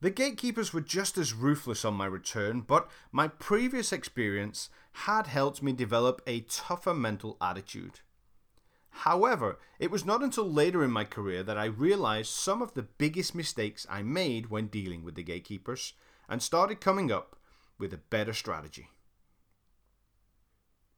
The 0.01 0.11
gatekeepers 0.11 0.73
were 0.73 0.83
just 0.83 1.17
as 1.17 1.33
ruthless 1.33 1.85
on 1.85 1.95
my 1.95 2.07
return, 2.07 2.61
but 2.61 2.91
my 3.12 3.29
previous 3.29 3.93
experience 3.93 4.69
had 4.93 5.27
helped 5.27 5.62
me 5.62 5.73
develop 5.73 6.23
a 6.27 6.41
tougher 6.41 6.95
mental 6.95 7.37
attitude. 7.41 8.01
However, 9.01 9.59
it 9.79 9.91
was 9.91 10.07
not 10.07 10.23
until 10.23 10.51
later 10.51 10.83
in 10.83 10.91
my 10.91 11.05
career 11.05 11.43
that 11.43 11.59
I 11.59 11.67
realized 11.67 12.31
some 12.31 12.63
of 12.63 12.73
the 12.75 12.83
biggest 12.83 13.35
mistakes 13.35 13.87
I 13.91 14.03
made 14.03 14.47
when 14.47 14.69
dealing 14.69 15.05
with 15.05 15.17
the 15.17 15.23
gatekeepers 15.23 15.93
and 16.29 16.43
started 16.43 16.81
coming 16.81 17.13
up 17.13 17.37
with 17.79 17.93
a 17.93 17.99
better 17.99 18.33
strategy. 18.33 18.89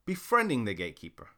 Befriending 0.06 0.64
the 0.64 0.74
gatekeeper. 0.74 1.30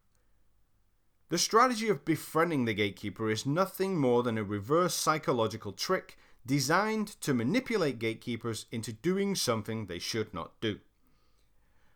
The 1.31 1.39
strategy 1.39 1.89
of 1.89 2.05
befriending 2.05 2.67
the 2.67 2.75
gatekeeper 2.75 3.31
is 3.31 3.47
nothing 3.47 3.99
more 3.99 4.23
than 4.23 4.37
a 4.37 4.45
reverse 4.45 4.95
psychological 4.95 5.73
trick 5.73 6.19
designed 6.45 7.09
to 7.23 7.33
manipulate 7.33 7.99
gatekeepers 7.99 8.67
into 8.71 8.93
doing 8.93 9.35
something 9.35 9.87
they 9.87 9.99
should 9.99 10.35
not 10.35 10.61
do. 10.61 10.81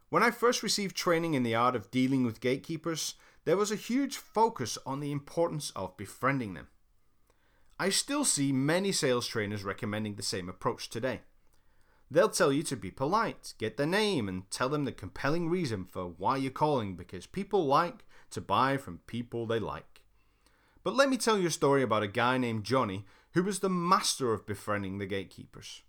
When 0.09 0.23
I 0.23 0.31
first 0.31 0.63
received 0.63 0.97
training 0.97 1.35
in 1.35 1.43
the 1.43 1.55
art 1.55 1.77
of 1.77 1.91
dealing 1.91 2.25
with 2.25 2.41
gatekeepers, 2.41 3.15
there 3.45 3.57
was 3.57 3.71
a 3.71 3.77
huge 3.77 4.17
focus 4.17 4.79
on 4.87 5.01
the 5.01 5.13
importance 5.13 5.71
of 5.77 5.97
befriending 5.97 6.55
them. 6.55 6.69
I 7.79 7.91
still 7.91 8.25
see 8.25 8.53
many 8.53 8.93
sales 8.93 9.27
trainers 9.27 9.65
recommending 9.65 10.15
the 10.15 10.23
same 10.23 10.49
approach 10.49 10.89
today. 10.89 11.21
They'll 12.11 12.29
tell 12.29 12.53
you 12.53 12.63
to 12.65 12.77
be 12.77 12.91
polite, 12.91 13.55
get 13.59 13.77
their 13.77 13.87
name, 13.87 14.29
and 14.29 14.49
tell 14.51 14.69
them 14.69 14.85
the 14.85 14.93
compelling 14.93 15.49
reason 15.49 15.85
for 15.85 16.07
why 16.07 16.37
you're 16.37 16.53
calling 16.53 16.97
because 16.97 17.27
people 17.27 17.67
like 17.67 18.05
to 18.31 18.41
buy 18.41 18.77
from 18.77 19.01
people 19.07 19.47
they 19.47 19.59
like. 19.59 20.03
But 20.83 20.95
let 20.95 21.09
me 21.09 21.17
tell 21.17 21.39
you 21.39 21.49
a 21.49 21.51
story 21.51 21.83
about 21.83 22.03
a 22.03 22.09
guy 22.09 22.39
named 22.39 22.65
Johnny 22.65 23.05
who 23.33 23.43
was 23.43 23.59
the 23.59 23.71
master 23.71 24.33
of 24.33 24.47
befriending 24.47 24.99
the 24.99 25.07
gatekeepers. 25.07 25.83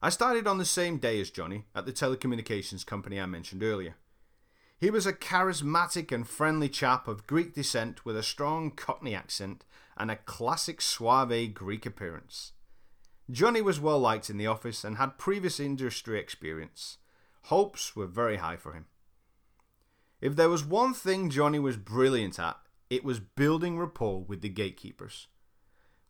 I 0.00 0.10
started 0.10 0.46
on 0.46 0.58
the 0.58 0.64
same 0.64 0.98
day 0.98 1.20
as 1.20 1.30
Johnny 1.30 1.64
at 1.74 1.84
the 1.84 1.92
telecommunications 1.92 2.86
company 2.86 3.20
I 3.20 3.26
mentioned 3.26 3.64
earlier. 3.64 3.96
He 4.80 4.90
was 4.90 5.06
a 5.06 5.12
charismatic 5.12 6.12
and 6.12 6.26
friendly 6.26 6.68
chap 6.68 7.08
of 7.08 7.26
Greek 7.26 7.52
descent 7.52 8.04
with 8.04 8.16
a 8.16 8.22
strong 8.22 8.70
Cockney 8.70 9.12
accent 9.12 9.64
and 9.96 10.08
a 10.08 10.16
classic 10.16 10.80
suave 10.80 11.52
Greek 11.52 11.84
appearance. 11.84 12.52
Johnny 13.28 13.60
was 13.60 13.80
well 13.80 13.98
liked 13.98 14.30
in 14.30 14.38
the 14.38 14.46
office 14.46 14.84
and 14.84 14.96
had 14.96 15.18
previous 15.18 15.58
industry 15.58 16.20
experience. 16.20 16.98
Hopes 17.42 17.96
were 17.96 18.06
very 18.06 18.36
high 18.36 18.56
for 18.56 18.72
him. 18.72 18.86
If 20.20 20.36
there 20.36 20.48
was 20.48 20.64
one 20.64 20.94
thing 20.94 21.28
Johnny 21.28 21.58
was 21.58 21.76
brilliant 21.76 22.38
at, 22.38 22.56
it 22.88 23.04
was 23.04 23.18
building 23.18 23.78
rapport 23.78 24.22
with 24.22 24.42
the 24.42 24.48
gatekeepers. 24.48 25.26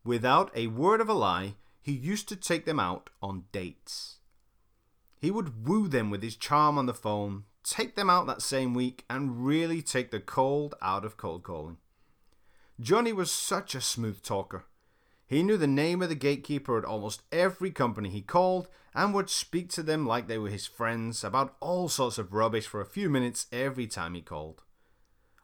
Without 0.05 0.51
a 0.55 0.67
word 0.69 1.01
of 1.01 1.09
a 1.09 1.15
lie, 1.15 1.55
he 1.81 1.93
used 1.93 2.29
to 2.29 2.37
take 2.37 2.67
them 2.67 2.79
out 2.79 3.09
on 3.23 3.45
dates. 3.51 4.19
He 5.19 5.31
would 5.31 5.67
woo 5.67 5.89
them 5.89 6.11
with 6.11 6.23
his 6.23 6.37
charm 6.37 6.79
on 6.79 6.87
the 6.87 6.95
phone, 6.95 7.45
take 7.71 7.95
them 7.95 8.11
out 8.11 8.27
that 8.27 8.43
same 8.43 8.75
week, 8.75 9.05
and 9.09 9.45
really 9.45 9.83
take 9.83 10.11
the 10.11 10.21
cold 10.21 10.75
out 10.81 11.05
of 11.05 11.17
cold 11.17 11.43
calling. 11.43 11.79
Johnny 12.81 13.13
was 13.13 13.31
such 13.31 13.75
a 13.75 13.81
smooth 13.81 14.23
talker. 14.23 14.65
He 15.27 15.43
knew 15.43 15.57
the 15.57 15.67
name 15.67 16.01
of 16.01 16.09
the 16.09 16.15
gatekeeper 16.15 16.79
at 16.79 16.85
almost 16.85 17.23
every 17.31 17.71
company 17.71 18.09
he 18.09 18.23
called 18.23 18.69
and 18.95 19.13
would 19.13 19.29
speak 19.29 19.69
to 19.71 19.83
them 19.83 20.07
like 20.07 20.27
they 20.27 20.39
were 20.39 20.49
his 20.49 20.67
friends 20.67 21.23
about 21.23 21.57
all 21.61 21.89
sorts 21.89 22.17
of 22.17 22.33
rubbish 22.33 22.67
for 22.67 22.81
a 22.81 22.87
few 22.87 23.11
minutes 23.11 23.47
every 23.53 23.87
time 23.87 24.15
he 24.15 24.23
called. 24.23 24.63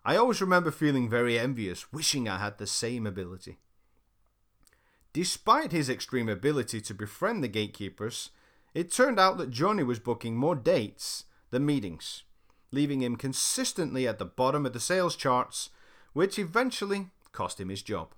I 0.05 0.17
always 0.17 0.41
remember 0.41 0.71
feeling 0.71 1.09
very 1.09 1.39
envious, 1.39 1.93
wishing 1.93 2.29
I 2.29 2.39
had 2.39 2.59
the 2.59 2.67
same 2.67 3.07
ability. 3.07 3.59
Despite 5.13 5.73
his 5.73 5.91
extreme 5.91 6.29
ability 6.29 6.81
to 6.81 6.95
befriend 6.95 7.45
the 7.45 7.49
gatekeepers, 7.49 8.31
it 8.75 8.91
turned 8.91 9.21
out 9.21 9.39
that 9.39 9.51
Johnny 9.51 9.83
was 9.83 9.99
booking 9.99 10.37
more 10.37 10.57
dates 10.57 11.25
than 11.55 11.65
meetings, 11.65 12.25
leaving 12.73 13.01
him 13.01 13.15
consistently 13.15 14.09
at 14.09 14.19
the 14.19 14.25
bottom 14.25 14.67
of 14.67 14.73
the 14.73 14.81
sales 14.81 15.15
charts, 15.15 15.71
which 16.13 16.37
eventually 16.37 17.11
cost 17.31 17.61
him 17.61 17.69
his 17.69 17.81
job. 17.81 18.13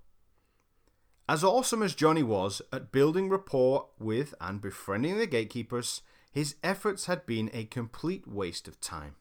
As 1.29 1.45
awesome 1.45 1.83
as 1.83 1.95
Johnny 1.95 2.23
was 2.23 2.63
at 2.73 2.93
building 2.93 3.29
rapport 3.29 3.89
with 3.99 4.35
and 4.41 4.59
befriending 4.59 5.19
the 5.19 5.27
gatekeepers, 5.27 6.01
his 6.33 6.55
efforts 6.63 7.05
had 7.05 7.27
been 7.27 7.51
a 7.53 7.67
complete 7.67 8.27
waste 8.27 8.67
of 8.67 8.81
time. 8.81 9.17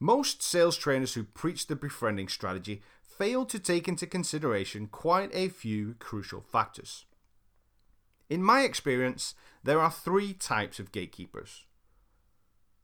Most 0.00 0.42
sales 0.42 0.76
trainers 0.76 1.14
who 1.14 1.22
preach 1.22 1.68
the 1.68 1.76
befriending 1.76 2.26
strategy 2.26 2.82
fail 3.02 3.46
to 3.46 3.60
take 3.60 3.86
into 3.86 4.04
consideration 4.04 4.88
quite 4.88 5.30
a 5.32 5.48
few 5.48 5.94
crucial 6.00 6.40
factors. 6.40 7.04
In 8.28 8.42
my 8.42 8.62
experience, 8.62 9.36
there 9.62 9.78
are 9.78 9.92
three 9.92 10.32
types 10.32 10.80
of 10.80 10.90
gatekeepers. 10.90 11.66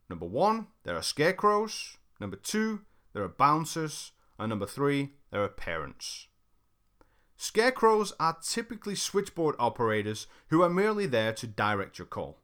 Number 0.09 0.25
one, 0.25 0.67
there 0.83 0.95
are 0.95 1.01
scarecrows. 1.01 1.97
Number 2.19 2.37
two, 2.37 2.81
there 3.13 3.23
are 3.23 3.29
bouncers. 3.29 4.11
And 4.39 4.49
number 4.49 4.65
three, 4.65 5.13
there 5.31 5.43
are 5.43 5.49
parents. 5.49 6.27
Scarecrows 7.35 8.13
are 8.19 8.37
typically 8.41 8.95
switchboard 8.95 9.55
operators 9.59 10.27
who 10.47 10.63
are 10.63 10.69
merely 10.69 11.05
there 11.05 11.33
to 11.33 11.45
direct 11.47 11.99
your 11.99 12.07
call. 12.07 12.39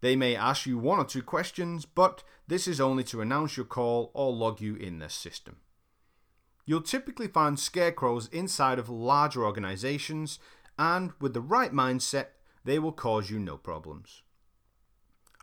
They 0.00 0.16
may 0.16 0.34
ask 0.34 0.66
you 0.66 0.78
one 0.78 0.98
or 0.98 1.04
two 1.04 1.22
questions, 1.22 1.86
but 1.86 2.22
this 2.46 2.66
is 2.68 2.80
only 2.80 3.04
to 3.04 3.20
announce 3.20 3.56
your 3.56 3.66
call 3.66 4.10
or 4.14 4.32
log 4.32 4.60
you 4.60 4.74
in 4.74 4.98
their 4.98 5.08
system. 5.08 5.58
You'll 6.64 6.82
typically 6.82 7.28
find 7.28 7.58
scarecrows 7.58 8.28
inside 8.28 8.78
of 8.78 8.88
larger 8.88 9.44
organizations, 9.44 10.38
and 10.78 11.12
with 11.20 11.34
the 11.34 11.40
right 11.40 11.72
mindset, 11.72 12.26
they 12.64 12.78
will 12.78 12.92
cause 12.92 13.30
you 13.30 13.38
no 13.38 13.56
problems. 13.56 14.22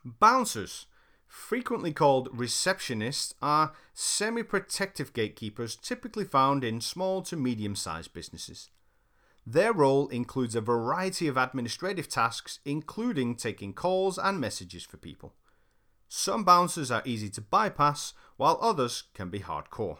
Bouncers, 0.06 0.88
frequently 1.30 1.94
called 1.94 2.36
receptionists, 2.36 3.34
are 3.42 3.72
semi 3.94 4.44
protective 4.44 5.13
gatekeepers 5.13 5.77
typically 5.77 6.25
found 6.25 6.63
in 6.63 6.82
small 6.82 7.21
to 7.21 7.38
medium 7.38 7.75
sized 7.75 8.12
businesses. 8.12 8.69
Their 9.46 9.71
role 9.71 10.10
includes 10.10 10.56
a 10.56 10.62
variety 10.62 11.27
of 11.27 11.38
administrative 11.38 12.10
tasks, 12.10 12.60
including 12.65 13.36
taking 13.36 13.73
calls 13.73 14.17
and 14.17 14.40
messages 14.40 14.84
for 14.84 14.98
people. 14.98 15.36
Some 16.08 16.44
bouncers 16.44 16.92
are 16.92 17.04
easy 17.06 17.30
to 17.30 17.42
bypass, 17.42 18.13
while 18.38 18.58
others 18.62 19.04
can 19.13 19.30
be 19.30 19.40
hardcore. 19.40 20.00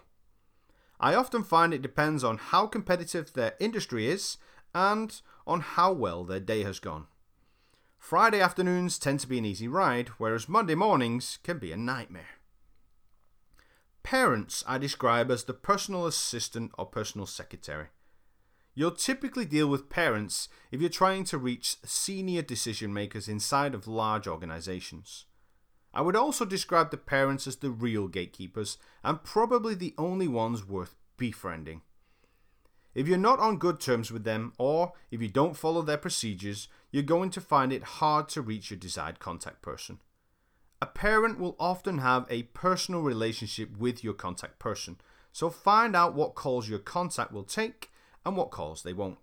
I 1.00 1.14
often 1.16 1.44
find 1.44 1.74
it 1.74 1.82
depends 1.82 2.24
on 2.24 2.38
how 2.38 2.68
competitive 2.68 3.34
their 3.34 3.54
industry 3.60 4.08
is 4.08 4.38
and 4.74 5.22
on 5.48 5.62
how 5.62 5.94
well 5.94 6.24
their 6.24 6.40
day 6.40 6.64
has 6.64 6.80
gone. 6.80 7.08
Friday 8.00 8.42
afternoons 8.42 8.98
tend 8.98 9.20
to 9.20 9.28
be 9.28 9.38
an 9.38 9.46
easy 9.46 9.68
ride, 9.68 10.08
whereas 10.18 10.50
Monday 10.50 10.74
mornings 10.74 11.38
can 11.44 11.60
be 11.60 11.72
a 11.72 11.78
nightmare. 11.78 12.40
Parents 14.02 14.64
I 14.66 14.80
describe 14.80 15.30
as 15.30 15.44
the 15.44 15.54
personal 15.54 16.08
assistant 16.08 16.72
or 16.78 16.88
personal 16.88 17.28
secretary. 17.28 17.88
You'll 18.74 18.92
typically 18.92 19.46
deal 19.46 19.68
with 19.68 19.90
parents 19.90 20.48
if 20.72 20.80
you're 20.80 20.90
trying 20.90 21.26
to 21.26 21.38
reach 21.38 21.76
senior 21.84 22.42
decision 22.42 22.94
makers 22.94 23.28
inside 23.28 23.76
of 23.76 23.88
large 23.88 24.26
organizations. 24.26 25.26
I 25.94 26.02
would 26.02 26.16
also 26.16 26.46
describe 26.46 26.90
the 26.90 26.98
parents 26.98 27.46
as 27.46 27.58
the 27.58 27.70
real 27.70 28.08
gatekeepers 28.08 28.78
and 29.04 29.24
probably 29.24 29.76
the 29.76 29.94
only 29.98 30.28
ones 30.28 30.66
worth 30.66 30.96
befriending. 31.18 31.82
If 32.96 33.08
you're 33.08 33.18
not 33.18 33.40
on 33.40 33.58
good 33.58 33.80
terms 33.80 34.12
with 34.12 34.24
them, 34.24 34.54
or 34.58 34.94
if 35.12 35.22
you 35.22 35.28
don't 35.28 35.56
follow 35.56 35.82
their 35.82 35.98
procedures, 35.98 36.68
you're 36.92 37.04
going 37.04 37.30
to 37.32 37.42
find 37.42 37.72
it 37.72 37.84
hard 37.84 38.30
to 38.30 38.42
reach 38.42 38.72
your 38.72 38.80
desired 38.80 39.20
contact 39.20 39.62
person. 39.62 40.00
A 40.82 40.86
parent 40.86 41.40
will 41.40 41.56
often 41.60 42.00
have 42.00 42.26
a 42.30 42.44
personal 42.44 43.02
relationship 43.02 43.78
with 43.78 44.04
your 44.04 44.14
contact 44.14 44.60
person, 44.60 44.98
so 45.32 45.50
find 45.50 45.96
out 45.96 46.16
what 46.16 46.36
calls 46.36 46.70
your 46.70 46.80
contact 46.80 47.32
will 47.32 47.44
take 47.44 47.92
and 48.26 48.36
what 48.36 48.50
calls 48.50 48.84
they 48.84 48.94
won't. 48.94 49.18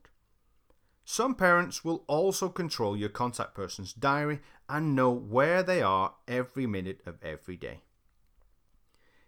Some 1.04 1.34
parents 1.34 1.84
will 1.84 2.04
also 2.08 2.48
control 2.48 2.96
your 2.96 3.08
contact 3.08 3.54
person's 3.54 3.92
diary 3.92 4.40
and 4.68 4.94
know 4.94 5.10
where 5.10 5.62
they 5.62 5.80
are 5.80 6.14
every 6.26 6.66
minute 6.66 7.00
of 7.06 7.22
every 7.22 7.56
day. 7.56 7.82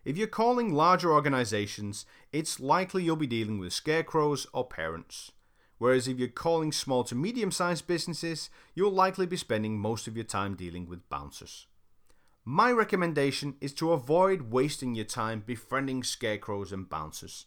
If 0.09 0.17
you're 0.17 0.27
calling 0.27 0.73
larger 0.73 1.13
organizations, 1.13 2.07
it's 2.33 2.59
likely 2.59 3.05
you'll 3.05 3.17
be 3.17 3.27
dealing 3.27 3.59
with 3.59 3.75
scarecrows 3.75 4.47
or 4.55 4.67
parents. 4.67 5.33
Whereas 5.77 6.09
if 6.09 6.19
you're 6.19 6.29
calling 6.29 6.73
small 6.73 7.05
to 7.05 7.15
medium 7.15 7.51
sized 7.51 7.87
businesses, 7.87 8.49
you'll 8.75 8.91
likely 8.91 9.27
be 9.27 9.37
spending 9.37 9.79
most 9.79 10.09
of 10.09 10.17
your 10.17 10.25
time 10.25 10.55
dealing 10.55 10.89
with 10.89 11.07
bouncers. 11.11 11.67
My 12.43 12.73
recommendation 12.73 13.57
is 13.61 13.75
to 13.75 13.93
avoid 13.93 14.51
wasting 14.51 14.95
your 14.95 15.05
time 15.05 15.43
befriending 15.45 16.03
scarecrows 16.03 16.73
and 16.73 16.89
bouncers. 16.89 17.45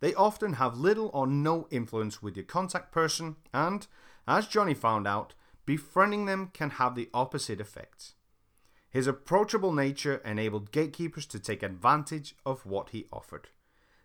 They 0.00 0.14
often 0.14 0.54
have 0.54 0.78
little 0.78 1.10
or 1.12 1.26
no 1.26 1.68
influence 1.70 2.22
with 2.22 2.38
your 2.38 2.46
contact 2.46 2.90
person, 2.90 3.36
and, 3.52 3.86
as 4.26 4.48
Johnny 4.48 4.72
found 4.72 5.06
out, 5.06 5.34
befriending 5.66 6.24
them 6.24 6.52
can 6.54 6.70
have 6.70 6.94
the 6.94 7.10
opposite 7.12 7.60
effect. 7.60 8.14
His 8.90 9.06
approachable 9.06 9.72
nature 9.72 10.22
enabled 10.24 10.72
gatekeepers 10.72 11.26
to 11.26 11.38
take 11.38 11.62
advantage 11.62 12.34
of 12.46 12.64
what 12.64 12.90
he 12.90 13.06
offered. 13.12 13.48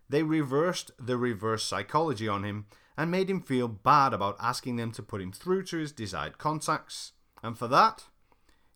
They 0.09 0.23
reversed 0.23 0.91
the 0.99 1.17
reverse 1.17 1.63
psychology 1.63 2.27
on 2.27 2.43
him 2.43 2.65
and 2.97 3.09
made 3.09 3.29
him 3.29 3.41
feel 3.41 3.67
bad 3.67 4.13
about 4.13 4.37
asking 4.39 4.75
them 4.75 4.91
to 4.91 5.01
put 5.01 5.21
him 5.21 5.31
through 5.31 5.63
to 5.63 5.77
his 5.77 5.91
desired 5.91 6.37
contacts, 6.37 7.13
and 7.41 7.57
for 7.57 7.67
that, 7.67 8.05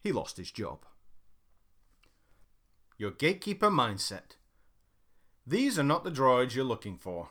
he 0.01 0.12
lost 0.12 0.38
his 0.38 0.51
job. 0.51 0.86
Your 2.97 3.12
gatekeeper 3.12 3.70
mindset. 3.70 4.38
These 5.45 5.78
are 5.78 5.84
not 5.84 6.03
the 6.03 6.12
droids 6.12 6.55
you're 6.55 6.66
looking 6.66 6.97
for. 6.97 7.30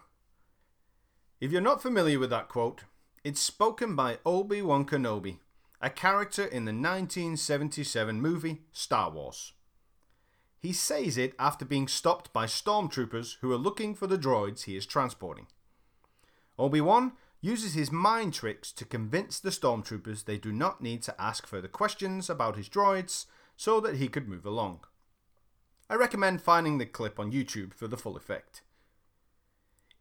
If 1.41 1.51
you're 1.51 1.61
not 1.61 1.83
familiar 1.83 2.19
with 2.19 2.31
that 2.31 2.49
quote, 2.49 2.85
it's 3.25 3.41
spoken 3.41 3.97
by 3.97 4.19
Obi 4.25 4.63
Wan 4.63 4.85
Kenobi 4.85 5.39
a 5.87 5.91
character 5.91 6.45
in 6.45 6.65
the 6.65 6.73
1977 6.73 8.21
movie 8.21 8.63
Star 8.73 9.09
Wars. 9.09 9.53
He 10.59 10.73
says 10.73 11.17
it 11.17 11.33
after 11.39 11.65
being 11.65 11.87
stopped 11.87 12.33
by 12.33 12.47
stormtroopers 12.47 13.37
who 13.41 13.53
are 13.53 13.57
looking 13.57 13.95
for 13.95 14.09
the 14.09 14.19
droids 14.19 14.65
he 14.65 14.77
is 14.77 14.85
transporting. 14.85 15.47
Obi 16.59 16.81
Wan 16.81 17.13
uses 17.41 17.75
his 17.75 17.93
mind 17.93 18.35
tricks 18.35 18.73
to 18.73 18.85
convince 18.85 19.39
the 19.39 19.51
stormtroopers 19.51 20.25
they 20.25 20.39
do 20.39 20.51
not 20.51 20.83
need 20.83 21.03
to 21.05 21.23
ask 21.23 21.47
further 21.47 21.69
questions 21.69 22.29
about 22.29 22.57
his 22.57 22.69
droids 22.69 23.27
so 23.57 23.79
that 23.79 23.95
he 23.95 24.09
could 24.09 24.27
move 24.27 24.45
along. 24.45 24.81
I 25.89 25.95
recommend 25.95 26.43
finding 26.43 26.79
the 26.79 26.87
clip 26.87 27.21
on 27.21 27.31
YouTube 27.31 27.73
for 27.73 27.87
the 27.87 27.97
full 27.97 28.17
effect. 28.17 28.63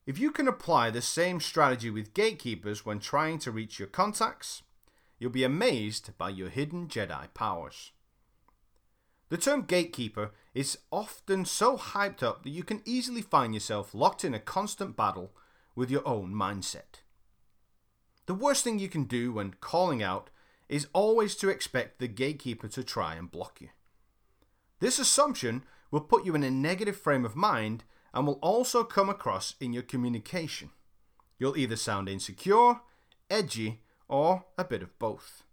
If 0.08 0.18
you 0.18 0.32
can 0.32 0.48
apply 0.48 0.90
the 0.90 1.04
same 1.04 1.40
strategy 1.40 1.92
with 1.92 2.16
gatekeepers 2.16 2.88
when 2.88 2.98
trying 2.98 3.38
to 3.38 3.52
reach 3.52 3.78
your 3.78 3.88
contacts, 3.88 4.64
you'll 5.20 5.32
be 5.32 5.44
amazed 5.44 6.18
by 6.18 6.30
your 6.30 6.50
hidden 6.50 6.88
Jedi 6.88 7.34
powers. 7.34 7.92
The 9.30 9.38
term 9.38 9.64
gatekeeper 9.64 10.32
is 10.54 10.78
often 10.92 11.46
so 11.46 11.78
hyped 11.78 12.22
up 12.22 12.44
that 12.44 12.52
you 12.52 12.64
can 12.64 12.82
easily 12.86 13.22
find 13.22 13.54
yourself 13.54 13.94
locked 13.94 14.24
in 14.24 14.34
a 14.34 14.40
constant 14.40 14.96
battle 14.96 15.32
with 15.76 15.90
your 15.90 16.08
own 16.08 16.34
mindset. 16.34 17.02
The 18.28 18.34
worst 18.34 18.64
thing 18.64 18.80
you 18.80 18.88
can 18.88 19.04
do 19.04 19.34
when 19.34 19.56
calling 19.62 20.02
out 20.02 20.30
is 20.70 20.88
always 20.94 21.36
to 21.36 21.50
expect 21.50 22.00
the 22.00 22.08
gatekeeper 22.08 22.68
to 22.70 22.84
try 22.84 23.16
and 23.16 23.30
block 23.30 23.62
you. 23.62 23.70
This 24.80 25.00
assumption 25.00 25.64
will 25.92 26.02
put 26.02 26.26
you 26.26 26.36
in 26.36 26.44
a 26.44 26.52
negative 26.52 26.98
frame 26.98 27.26
of 27.26 27.36
mind 27.36 27.84
and 28.14 28.26
will 28.26 28.40
also 28.42 28.84
come 28.84 29.10
across 29.10 29.56
in 29.60 29.74
your 29.74 29.84
communication. 29.84 30.72
You'll 31.38 31.58
either 31.58 31.76
sound 31.76 32.10
insecure, 32.10 32.82
edgy, 33.30 33.82
or 34.08 34.46
a 34.58 34.64
bit 34.64 34.82
of 34.82 34.98
both. 35.00 35.44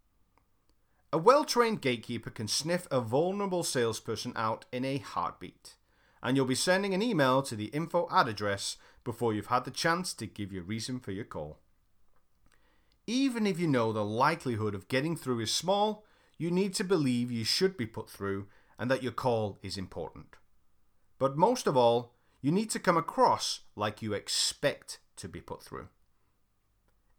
A 1.12 1.18
well 1.18 1.44
trained 1.44 1.82
gatekeeper 1.82 2.30
can 2.30 2.48
sniff 2.48 2.86
a 2.90 3.00
vulnerable 3.00 3.62
salesperson 3.62 4.32
out 4.34 4.64
in 4.72 4.84
a 4.84 4.98
heartbeat, 4.98 5.76
and 6.22 6.36
you'll 6.36 6.46
be 6.46 6.54
sending 6.54 6.94
an 6.94 7.02
email 7.02 7.42
to 7.42 7.54
the 7.54 7.66
info 7.66 8.08
ad 8.10 8.28
address 8.28 8.76
before 9.04 9.34
you've 9.34 9.46
had 9.46 9.64
the 9.64 9.70
chance 9.70 10.14
to 10.14 10.26
give 10.26 10.52
your 10.52 10.62
reason 10.62 10.98
for 10.98 11.12
your 11.12 11.24
call. 11.24 11.58
Even 13.06 13.46
if 13.46 13.58
you 13.58 13.66
know 13.66 13.92
the 13.92 14.04
likelihood 14.04 14.74
of 14.74 14.88
getting 14.88 15.16
through 15.16 15.40
is 15.40 15.52
small, 15.52 16.04
you 16.38 16.50
need 16.50 16.72
to 16.74 16.84
believe 16.84 17.30
you 17.30 17.44
should 17.44 17.76
be 17.76 17.86
put 17.86 18.08
through 18.08 18.46
and 18.78 18.90
that 18.90 19.02
your 19.02 19.12
call 19.12 19.58
is 19.62 19.76
important. 19.76 20.36
But 21.18 21.36
most 21.36 21.66
of 21.66 21.76
all, 21.76 22.14
you 22.40 22.50
need 22.50 22.70
to 22.70 22.78
come 22.78 22.96
across 22.96 23.60
like 23.76 24.02
you 24.02 24.12
expect 24.12 24.98
to 25.16 25.28
be 25.28 25.40
put 25.40 25.62
through. 25.62 25.88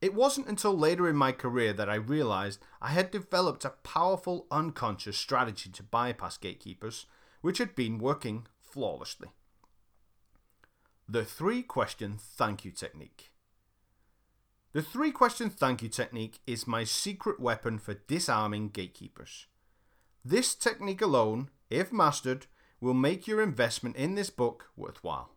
It 0.03 0.13
wasn't 0.13 0.49
until 0.49 0.77
later 0.77 1.07
in 1.07 1.15
my 1.15 1.31
career 1.31 1.71
that 1.71 1.89
I 1.89 1.95
realized 1.95 2.59
I 2.81 2.89
had 2.89 3.09
developed 3.09 3.63
a 3.63 3.69
powerful 3.69 4.47
unconscious 4.51 5.17
strategy 5.17 5.69
to 5.69 5.81
bypass 5.81 6.35
gatekeepers, 6.35 7.05
which 7.39 7.57
had 7.57 7.73
been 7.73 7.99
working 7.99 8.45
flawlessly. 8.59 9.29
The 11.07 11.23
three 11.23 11.63
question 11.63 12.17
thank 12.19 12.65
you 12.65 12.71
technique. 12.71 13.31
The 14.73 14.81
three 14.81 15.13
question 15.13 15.49
thank 15.49 15.81
you 15.81 15.87
technique 15.87 16.39
is 16.45 16.67
my 16.67 16.83
secret 16.83 17.39
weapon 17.39 17.79
for 17.79 17.93
disarming 17.93 18.71
gatekeepers. 18.71 19.47
This 20.25 20.53
technique 20.53 21.01
alone, 21.01 21.49
if 21.69 21.93
mastered, 21.93 22.47
will 22.81 22.93
make 22.93 23.25
your 23.25 23.41
investment 23.41 23.95
in 23.95 24.15
this 24.15 24.29
book 24.29 24.65
worthwhile. 24.75 25.29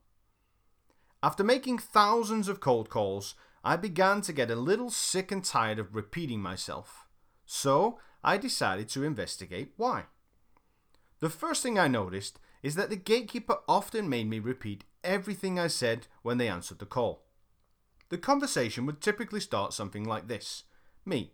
After 1.23 1.45
making 1.45 1.79
thousands 1.79 2.49
of 2.49 2.59
cold 2.59 2.91
calls, 2.91 3.37
I 3.67 3.75
began 3.75 4.21
to 4.21 4.33
get 4.33 4.49
a 4.49 4.55
little 4.55 4.91
sick 4.91 5.33
and 5.33 5.45
tired 5.45 5.81
of 5.81 5.97
repeating 5.97 6.41
myself, 6.41 7.09
so 7.45 7.99
I 8.23 8.37
decided 8.37 8.89
to 8.91 9.03
investigate 9.03 9.73
why. 9.77 10.05
The 11.19 11.29
first 11.29 11.65
thing 11.65 11.77
I 11.77 11.89
noticed 11.89 12.39
is 12.63 12.77
that 12.77 12.91
the 12.91 12.97
gatekeeper 12.97 13.57
often 13.67 14.09
made 14.09 14.31
me 14.31 14.39
repeat 14.39 14.85
everything 15.03 15.59
I 15.59 15.67
said 15.67 16.07
when 16.23 16.39
they 16.39 16.47
answered 16.47 16.79
the 16.79 16.87
call. 16.87 17.25
The 18.09 18.19
conversation 18.19 18.87
would 18.87 19.01
typically 19.01 19.41
start 19.41 19.73
something 19.73 20.05
like 20.05 20.29
this 20.29 20.63
Me. 21.05 21.33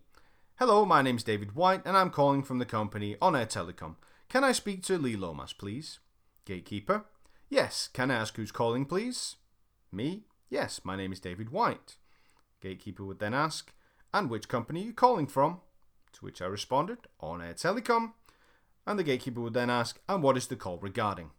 Hello, 0.57 0.87
my 0.87 1.03
name's 1.03 1.24
David 1.24 1.55
White, 1.55 1.83
and 1.85 1.99
I'm 1.99 2.09
calling 2.09 2.43
from 2.43 2.59
the 2.59 2.64
company 2.64 3.14
On 3.20 3.37
Air 3.37 3.45
Telecom. 3.45 3.97
Can 4.30 4.43
I 4.43 4.53
speak 4.53 4.83
to 4.85 4.97
Lee 4.97 5.16
Lomas, 5.16 5.53
please? 5.53 5.99
Gatekeeper. 6.47 7.05
Yes, 7.51 7.91
can 7.93 8.11
I 8.11 8.14
ask 8.14 8.37
who's 8.37 8.53
calling, 8.53 8.87
please? 8.87 9.37
Me. 9.93 10.22
Yes, 10.49 10.80
my 10.83 10.97
name 10.97 11.12
is 11.12 11.20
David 11.20 11.51
White. 11.51 11.97
Gatekeeper 12.63 13.05
would 13.05 13.19
then 13.19 13.35
ask, 13.35 13.73
And 14.15 14.31
which 14.31 14.49
company 14.49 14.83
are 14.83 14.87
you 14.87 14.93
calling 14.95 15.27
from? 15.27 15.61
To 16.15 16.25
which 16.25 16.41
I 16.41 16.47
responded, 16.47 16.99
On 17.21 17.43
Air 17.43 17.55
Telecom. 17.55 18.13
And 18.87 18.99
the 18.99 19.05
gatekeeper 19.05 19.41
would 19.41 19.55
then 19.55 19.69
ask, 19.69 19.99
And 20.09 20.23
what 20.23 20.37
is 20.37 20.47
the 20.47 20.57
call 20.57 20.79
regarding? 20.79 21.31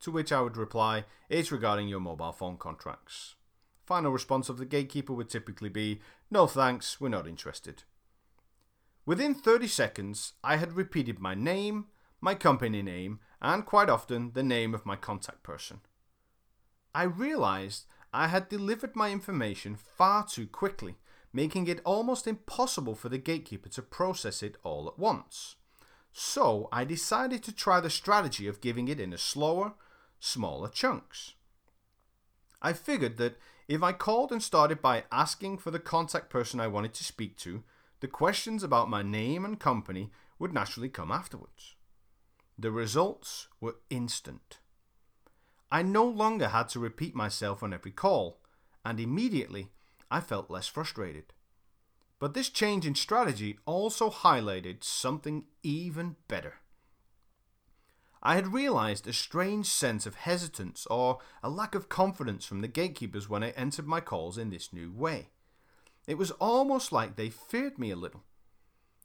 To 0.00 0.10
which 0.10 0.32
I 0.32 0.40
would 0.40 0.56
reply, 0.56 1.04
It's 1.28 1.52
regarding 1.52 1.88
your 1.88 2.00
mobile 2.00 2.32
phone 2.32 2.56
contracts. 2.56 3.34
Final 3.84 4.12
response 4.12 4.48
of 4.48 4.58
the 4.58 4.64
gatekeeper 4.64 5.12
would 5.12 5.28
typically 5.28 5.68
be, 5.68 6.00
No 6.30 6.46
thanks, 6.46 7.00
we're 7.00 7.08
not 7.08 7.26
interested. 7.26 7.82
Within 9.04 9.34
30 9.34 9.66
seconds, 9.66 10.34
I 10.44 10.56
had 10.56 10.74
repeated 10.74 11.18
my 11.18 11.34
name, 11.34 11.86
my 12.20 12.36
company 12.36 12.82
name, 12.82 13.18
and 13.40 13.66
quite 13.66 13.90
often 13.90 14.30
the 14.34 14.44
name 14.44 14.74
of 14.74 14.86
my 14.86 14.94
contact 14.94 15.42
person. 15.42 15.80
I 16.94 17.02
realized 17.02 17.86
I 18.12 18.28
had 18.28 18.48
delivered 18.48 18.94
my 18.94 19.10
information 19.10 19.76
far 19.76 20.26
too 20.26 20.46
quickly, 20.46 20.96
making 21.32 21.66
it 21.66 21.80
almost 21.84 22.26
impossible 22.26 22.94
for 22.94 23.08
the 23.08 23.18
gatekeeper 23.18 23.70
to 23.70 23.82
process 23.82 24.42
it 24.42 24.56
all 24.62 24.86
at 24.86 24.98
once. 24.98 25.56
So 26.12 26.68
I 26.70 26.84
decided 26.84 27.42
to 27.44 27.52
try 27.52 27.80
the 27.80 27.88
strategy 27.88 28.46
of 28.46 28.60
giving 28.60 28.88
it 28.88 29.00
in 29.00 29.12
a 29.12 29.18
slower, 29.18 29.74
smaller 30.20 30.68
chunks. 30.68 31.34
I 32.60 32.74
figured 32.74 33.16
that 33.16 33.38
if 33.66 33.82
I 33.82 33.92
called 33.92 34.30
and 34.30 34.42
started 34.42 34.82
by 34.82 35.04
asking 35.10 35.58
for 35.58 35.70
the 35.70 35.78
contact 35.78 36.28
person 36.28 36.60
I 36.60 36.68
wanted 36.68 36.92
to 36.94 37.04
speak 37.04 37.38
to, 37.38 37.64
the 38.00 38.08
questions 38.08 38.62
about 38.62 38.90
my 38.90 39.02
name 39.02 39.44
and 39.44 39.58
company 39.58 40.10
would 40.38 40.52
naturally 40.52 40.90
come 40.90 41.10
afterwards. 41.10 41.76
The 42.58 42.70
results 42.70 43.48
were 43.60 43.76
instant. 43.88 44.58
I 45.72 45.80
no 45.80 46.04
longer 46.04 46.48
had 46.48 46.68
to 46.68 46.78
repeat 46.78 47.14
myself 47.14 47.62
on 47.62 47.72
every 47.72 47.92
call, 47.92 48.42
and 48.84 49.00
immediately 49.00 49.70
I 50.10 50.20
felt 50.20 50.50
less 50.50 50.66
frustrated. 50.66 51.32
But 52.18 52.34
this 52.34 52.50
change 52.50 52.86
in 52.86 52.94
strategy 52.94 53.58
also 53.64 54.10
highlighted 54.10 54.84
something 54.84 55.46
even 55.62 56.16
better. 56.28 56.56
I 58.22 58.34
had 58.34 58.52
realised 58.52 59.08
a 59.08 59.14
strange 59.14 59.64
sense 59.66 60.04
of 60.04 60.16
hesitance 60.16 60.86
or 60.90 61.20
a 61.42 61.48
lack 61.48 61.74
of 61.74 61.88
confidence 61.88 62.44
from 62.44 62.60
the 62.60 62.68
gatekeepers 62.68 63.30
when 63.30 63.42
I 63.42 63.50
entered 63.50 63.86
my 63.86 64.02
calls 64.02 64.36
in 64.36 64.50
this 64.50 64.74
new 64.74 64.92
way. 64.92 65.30
It 66.06 66.18
was 66.18 66.32
almost 66.32 66.92
like 66.92 67.16
they 67.16 67.30
feared 67.30 67.78
me 67.78 67.90
a 67.90 67.96
little. 67.96 68.24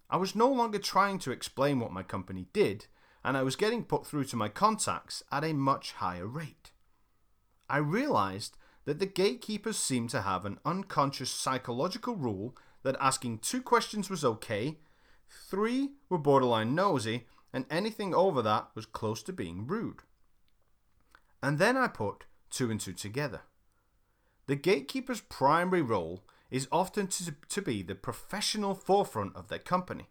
I 0.10 0.18
was 0.18 0.36
no 0.36 0.50
longer 0.50 0.80
trying 0.80 1.20
to 1.20 1.32
explain 1.32 1.80
what 1.80 1.94
my 1.94 2.04
company 2.04 2.48
did, 2.52 2.88
and 3.28 3.36
I 3.36 3.44
was 3.44 3.58
getting 3.58 3.84
put 3.84 4.08
through 4.08 4.24
to 4.26 4.38
my 4.38 4.48
contacts 4.48 5.22
at 5.34 5.44
a 5.44 5.52
much 5.52 5.92
higher 5.92 6.26
rate. 6.26 6.72
I 7.70 7.76
realised 7.76 8.56
that 8.86 9.00
the 9.00 9.06
gatekeepers 9.06 9.78
seemed 9.78 10.12
to 10.12 10.22
have 10.22 10.46
an 10.46 10.60
unconscious 10.64 11.30
psychological 11.30 12.16
rule 12.16 12.56
that 12.84 12.96
asking 13.02 13.40
two 13.40 13.62
questions 13.62 14.10
was 14.10 14.24
okay, 14.24 14.78
three 15.30 15.90
were 16.08 16.18
borderline 16.18 16.74
nosy, 16.74 17.26
and 17.52 17.66
anything 17.70 18.16
over 18.16 18.42
that 18.42 18.70
was 18.76 18.86
close 18.86 19.22
to 19.24 19.34
being 19.34 19.68
rude. 19.68 20.04
And 21.44 21.60
then 21.60 21.76
I 21.76 21.90
put 21.90 22.28
two 22.50 22.72
and 22.72 22.80
two 22.80 22.94
together. 22.94 23.42
The 24.46 24.56
gatekeeper's 24.56 25.20
primary 25.20 25.82
role 25.82 26.24
is 26.50 26.70
often 26.72 27.08
to, 27.08 27.36
to 27.50 27.62
be 27.62 27.82
the 27.82 27.96
professional 27.96 28.74
forefront 28.74 29.36
of 29.36 29.50
their 29.50 29.60
company. 29.60 30.08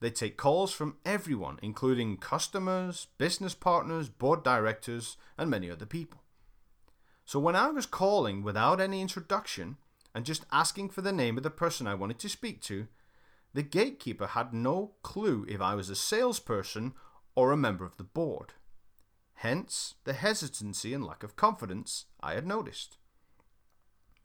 They 0.00 0.10
take 0.10 0.36
calls 0.36 0.72
from 0.72 0.96
everyone, 1.04 1.58
including 1.62 2.18
customers, 2.18 3.06
business 3.18 3.54
partners, 3.54 4.08
board 4.08 4.42
directors, 4.42 5.16
and 5.38 5.50
many 5.50 5.70
other 5.70 5.86
people. 5.86 6.22
So 7.24 7.40
when 7.40 7.56
I 7.56 7.70
was 7.70 7.86
calling 7.86 8.42
without 8.42 8.80
any 8.80 9.00
introduction 9.00 9.78
and 10.14 10.24
just 10.24 10.46
asking 10.52 10.90
for 10.90 11.00
the 11.00 11.12
name 11.12 11.36
of 11.36 11.42
the 11.42 11.50
person 11.50 11.86
I 11.86 11.94
wanted 11.94 12.18
to 12.20 12.28
speak 12.28 12.60
to, 12.62 12.88
the 13.52 13.62
gatekeeper 13.62 14.28
had 14.28 14.52
no 14.52 14.92
clue 15.02 15.46
if 15.48 15.60
I 15.60 15.74
was 15.74 15.88
a 15.88 15.96
salesperson 15.96 16.92
or 17.34 17.52
a 17.52 17.56
member 17.56 17.84
of 17.84 17.96
the 17.96 18.04
board. 18.04 18.52
Hence, 19.40 19.94
the 20.04 20.12
hesitancy 20.12 20.94
and 20.94 21.04
lack 21.04 21.22
of 21.22 21.36
confidence 21.36 22.04
I 22.22 22.34
had 22.34 22.46
noticed. 22.46 22.98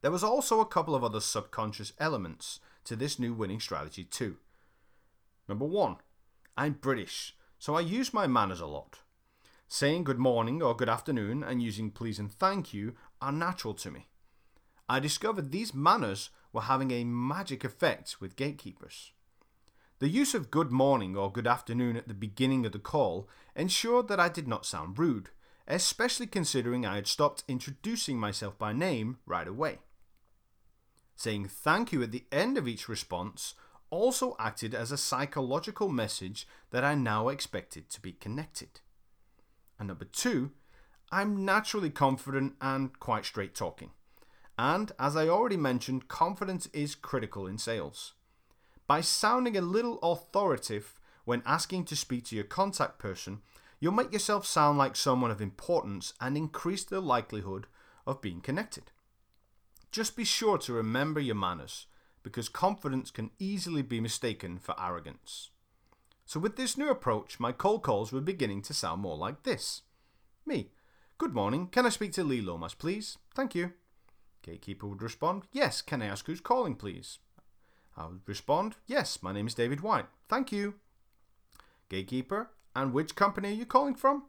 There 0.02 0.12
was 0.12 0.24
also 0.24 0.60
a 0.60 0.66
couple 0.66 0.96
of 0.96 1.04
other 1.04 1.22
subconscious 1.22 1.94
elements 1.98 2.60
to 2.86 2.96
this 2.96 3.20
new 3.20 3.34
winning 3.34 3.60
strategy, 3.60 4.04
too. 4.04 4.38
Number 5.52 5.66
one, 5.66 5.98
I'm 6.56 6.78
British, 6.80 7.36
so 7.60 7.76
I 7.76 7.82
use 7.82 8.14
my 8.14 8.26
manners 8.26 8.62
a 8.62 8.66
lot. 8.66 9.00
Saying 9.68 10.06
good 10.06 10.18
morning 10.18 10.62
or 10.62 10.74
good 10.74 10.88
afternoon 10.88 11.44
and 11.44 11.62
using 11.62 11.92
please 11.92 12.20
and 12.20 12.32
thank 12.32 12.74
you 12.74 12.96
are 13.22 13.34
natural 13.34 13.74
to 13.74 13.92
me. 13.92 14.08
I 14.88 15.02
discovered 15.02 15.52
these 15.52 15.74
manners 15.74 16.30
were 16.54 16.62
having 16.62 16.92
a 16.92 17.04
magic 17.04 17.66
effect 17.66 18.22
with 18.22 18.38
gatekeepers. 18.38 19.12
The 20.00 20.08
use 20.08 20.34
of 20.34 20.52
good 20.52 20.72
morning 20.72 21.18
or 21.18 21.30
good 21.30 21.48
afternoon 21.48 21.98
at 21.98 22.08
the 22.08 22.14
beginning 22.14 22.66
of 22.66 22.72
the 22.72 22.80
call 22.80 23.28
ensured 23.54 24.08
that 24.08 24.22
I 24.22 24.30
did 24.30 24.48
not 24.48 24.66
sound 24.66 24.98
rude, 24.98 25.32
especially 25.68 26.28
considering 26.28 26.86
I 26.86 26.96
had 26.96 27.08
stopped 27.08 27.44
introducing 27.50 28.18
myself 28.18 28.58
by 28.58 28.72
name 28.72 29.18
right 29.26 29.50
away. 29.50 29.80
Saying 31.18 31.50
thank 31.50 31.92
you 31.92 32.02
at 32.04 32.14
the 32.14 32.24
end 32.32 32.58
of 32.58 32.70
each 32.70 32.88
response 32.88 33.54
also 33.92 34.36
acted 34.40 34.74
as 34.74 34.92
a 34.92 34.98
psychological 34.98 35.90
message 35.90 36.48
that 36.72 36.84
I 36.84 36.96
now 36.96 37.28
expected 37.28 37.90
to 37.90 38.02
be 38.02 38.14
connected. 38.14 38.80
And 39.78 39.90
number 39.90 40.06
two, 40.06 40.52
I'm 41.12 41.46
naturally 41.46 41.90
confident 41.90 42.56
and 42.62 42.98
quite 43.00 43.26
straight 43.26 43.54
talking. 43.54 43.92
And 44.58 44.92
as 44.98 45.16
I 45.16 45.28
already 45.28 45.58
mentioned, 45.58 46.08
confidence 46.08 46.68
is 46.68 46.96
critical 46.96 47.46
in 47.46 47.58
sales. 47.58 48.14
By 48.88 49.02
sounding 49.02 49.58
a 49.58 49.62
little 49.62 50.00
authoritative 50.00 51.00
when 51.26 51.44
asking 51.46 51.86
to 51.86 51.96
speak 51.96 52.26
to 52.26 52.36
your 52.36 52.46
contact 52.46 52.98
person, 52.98 53.42
you'll 53.80 53.92
make 53.92 54.14
yourself 54.14 54.46
sound 54.46 54.78
like 54.78 54.96
someone 54.96 55.32
of 55.32 55.42
importance 55.42 56.14
and 56.22 56.38
increase 56.38 56.84
the 56.84 57.02
likelihood 57.02 57.68
of 58.06 58.22
being 58.22 58.42
connected. 58.42 58.92
Just 59.92 60.16
be 60.16 60.24
sure 60.24 60.58
to 60.60 60.74
remember 60.74 61.20
your 61.20 61.36
manners, 61.36 61.88
because 62.24 62.50
confidence 62.50 63.12
can 63.12 63.32
easily 63.40 63.82
be 63.82 64.00
mistaken 64.00 64.58
for 64.58 64.76
arrogance. 64.80 65.50
So, 66.26 66.40
with 66.40 66.56
this 66.56 66.78
new 66.78 66.90
approach, 66.90 67.40
my 67.40 67.52
cold 67.52 67.84
calls 67.84 68.12
were 68.12 68.22
beginning 68.22 68.62
to 68.64 68.74
sound 68.74 69.02
more 69.02 69.18
like 69.18 69.44
this 69.44 69.82
Me, 70.46 70.72
good 71.18 71.34
morning, 71.34 71.68
can 71.68 71.86
I 71.86 71.90
speak 71.90 72.14
to 72.14 72.24
Lee 72.24 72.42
Lomas, 72.42 72.74
please? 72.74 73.18
Thank 73.36 73.56
you. 73.56 73.74
Gatekeeper 74.44 74.88
would 74.88 75.02
respond, 75.02 75.44
Yes, 75.52 75.82
can 75.82 76.02
I 76.02 76.08
ask 76.08 76.26
who's 76.26 76.42
calling, 76.42 76.76
please? 76.76 77.20
I 77.98 78.06
would 78.06 78.22
respond, 78.26 78.76
Yes, 78.88 79.22
my 79.22 79.32
name 79.32 79.48
is 79.48 79.54
David 79.54 79.82
White. 79.82 80.08
Thank 80.30 80.52
you. 80.52 80.76
Gatekeeper, 81.90 82.50
and 82.76 82.94
which 82.94 83.16
company 83.16 83.50
are 83.50 83.56
you 83.56 83.66
calling 83.66 83.96
from? 83.96 84.24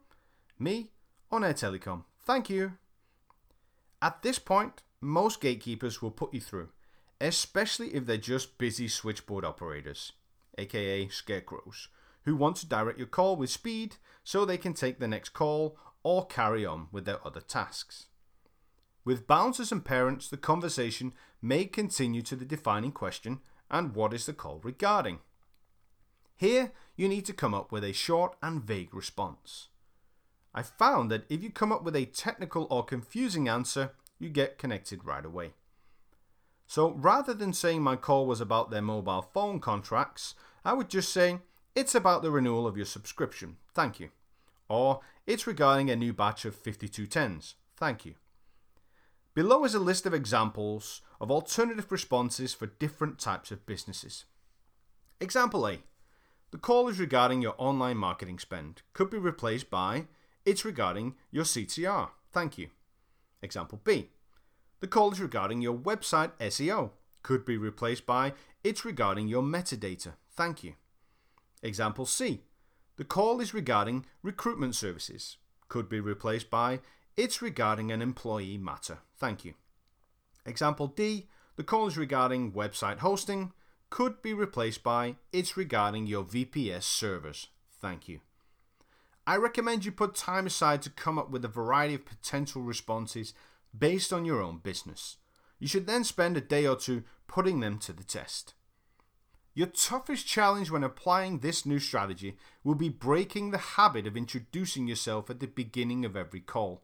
Me, 0.58 0.90
On 1.30 1.44
Air 1.44 1.54
Telecom. 1.54 2.04
Thank 2.24 2.50
you. 2.50 2.72
At 4.00 4.22
this 4.22 4.38
point, 4.38 4.82
most 5.00 5.40
gatekeepers 5.40 6.02
will 6.02 6.10
put 6.10 6.34
you 6.34 6.40
through, 6.40 6.70
especially 7.22 7.94
if 7.94 8.04
they're 8.04 8.16
just 8.16 8.58
busy 8.58 8.88
switchboard 8.88 9.44
operators, 9.44 10.12
aka 10.58 11.08
scarecrows, 11.08 11.88
who 12.24 12.34
want 12.34 12.56
to 12.56 12.66
direct 12.66 12.98
your 12.98 13.06
call 13.06 13.36
with 13.36 13.48
speed 13.48 13.96
so 14.24 14.44
they 14.44 14.58
can 14.58 14.74
take 14.74 14.98
the 14.98 15.08
next 15.08 15.30
call 15.30 15.78
or 16.02 16.26
carry 16.26 16.66
on 16.66 16.88
with 16.90 17.04
their 17.04 17.24
other 17.24 17.40
tasks. 17.40 18.06
With 19.04 19.28
bouncers 19.28 19.70
and 19.70 19.84
parents, 19.84 20.28
the 20.28 20.36
conversation 20.36 21.12
may 21.40 21.64
continue 21.64 22.22
to 22.22 22.36
the 22.36 22.44
defining 22.44 22.92
question 22.92 23.40
and 23.70 23.94
what 23.94 24.12
is 24.12 24.26
the 24.26 24.32
call 24.32 24.60
regarding? 24.62 25.20
Here, 26.36 26.72
you 26.96 27.08
need 27.08 27.24
to 27.26 27.32
come 27.32 27.54
up 27.54 27.70
with 27.70 27.84
a 27.84 27.92
short 27.92 28.36
and 28.42 28.62
vague 28.62 28.94
response. 28.94 29.68
I 30.52 30.62
found 30.62 31.10
that 31.10 31.24
if 31.28 31.42
you 31.42 31.50
come 31.50 31.72
up 31.72 31.84
with 31.84 31.94
a 31.94 32.04
technical 32.04 32.66
or 32.68 32.84
confusing 32.84 33.48
answer, 33.48 33.92
you 34.18 34.28
get 34.28 34.58
connected 34.58 35.04
right 35.04 35.24
away. 35.24 35.52
So 36.66 36.92
rather 36.92 37.34
than 37.34 37.52
saying 37.52 37.82
my 37.82 37.96
call 37.96 38.26
was 38.26 38.40
about 38.40 38.70
their 38.70 38.82
mobile 38.82 39.22
phone 39.22 39.60
contracts, 39.60 40.34
I 40.64 40.72
would 40.72 40.88
just 40.88 41.12
say, 41.12 41.40
it's 41.74 41.94
about 41.94 42.22
the 42.22 42.30
renewal 42.30 42.66
of 42.66 42.76
your 42.76 42.86
subscription, 42.86 43.56
thank 43.74 43.98
you. 44.00 44.10
Or, 44.68 45.00
it's 45.26 45.46
regarding 45.46 45.90
a 45.90 45.96
new 45.96 46.12
batch 46.12 46.44
of 46.44 46.60
5210s, 46.60 47.54
thank 47.76 48.06
you. 48.06 48.14
Below 49.34 49.64
is 49.64 49.74
a 49.74 49.80
list 49.80 50.04
of 50.04 50.12
examples 50.12 51.00
of 51.20 51.30
alternative 51.30 51.90
responses 51.90 52.52
for 52.52 52.66
different 52.66 53.18
types 53.18 53.50
of 53.50 53.64
businesses. 53.64 54.24
Example 55.20 55.66
A 55.66 55.78
The 56.50 56.58
call 56.58 56.88
is 56.88 57.00
regarding 57.00 57.40
your 57.40 57.54
online 57.56 57.96
marketing 57.96 58.38
spend, 58.38 58.82
could 58.92 59.08
be 59.08 59.18
replaced 59.18 59.70
by 59.70 60.06
It's 60.44 60.64
regarding 60.64 61.14
your 61.30 61.44
CTR, 61.44 62.10
thank 62.30 62.58
you. 62.58 62.68
Example 63.40 63.80
B 63.82 64.10
The 64.82 64.88
call 64.88 65.12
is 65.12 65.20
regarding 65.20 65.62
your 65.62 65.78
website 65.78 66.32
SEO, 66.40 66.90
could 67.22 67.44
be 67.44 67.56
replaced 67.56 68.04
by 68.04 68.32
It's 68.64 68.84
regarding 68.84 69.28
your 69.28 69.42
metadata, 69.42 70.14
thank 70.32 70.64
you. 70.64 70.74
Example 71.62 72.04
C 72.04 72.42
The 72.96 73.04
call 73.04 73.40
is 73.40 73.54
regarding 73.54 74.06
recruitment 74.24 74.74
services, 74.74 75.36
could 75.68 75.88
be 75.88 76.00
replaced 76.00 76.50
by 76.50 76.80
it's 77.16 77.40
regarding 77.40 77.92
an 77.92 78.02
employee 78.02 78.58
matter. 78.58 78.98
Thank 79.18 79.44
you. 79.44 79.54
Example 80.44 80.88
D. 80.88 81.28
The 81.54 81.62
call 81.62 81.86
is 81.86 81.96
regarding 81.96 82.50
website 82.50 82.98
hosting. 82.98 83.52
Could 83.88 84.20
be 84.20 84.34
replaced 84.34 84.82
by 84.82 85.14
It's 85.32 85.56
regarding 85.56 86.08
your 86.08 86.24
VPS 86.24 86.82
servers. 86.82 87.46
Thank 87.80 88.08
you. 88.08 88.18
I 89.28 89.36
recommend 89.36 89.84
you 89.84 89.92
put 89.92 90.16
time 90.16 90.46
aside 90.46 90.82
to 90.82 90.90
come 90.90 91.20
up 91.20 91.30
with 91.30 91.44
a 91.44 91.48
variety 91.48 91.94
of 91.94 92.04
potential 92.04 92.62
responses 92.62 93.32
based 93.76 94.12
on 94.12 94.24
your 94.24 94.40
own 94.40 94.58
business. 94.58 95.16
You 95.58 95.68
should 95.68 95.86
then 95.86 96.04
spend 96.04 96.36
a 96.36 96.40
day 96.40 96.66
or 96.66 96.76
two 96.76 97.04
putting 97.26 97.60
them 97.60 97.78
to 97.78 97.92
the 97.92 98.04
test. 98.04 98.54
Your 99.54 99.66
toughest 99.66 100.26
challenge 100.26 100.70
when 100.70 100.82
applying 100.82 101.38
this 101.38 101.66
new 101.66 101.78
strategy 101.78 102.36
will 102.64 102.74
be 102.74 102.88
breaking 102.88 103.50
the 103.50 103.58
habit 103.58 104.06
of 104.06 104.16
introducing 104.16 104.86
yourself 104.86 105.28
at 105.28 105.40
the 105.40 105.46
beginning 105.46 106.04
of 106.04 106.16
every 106.16 106.40
call. 106.40 106.82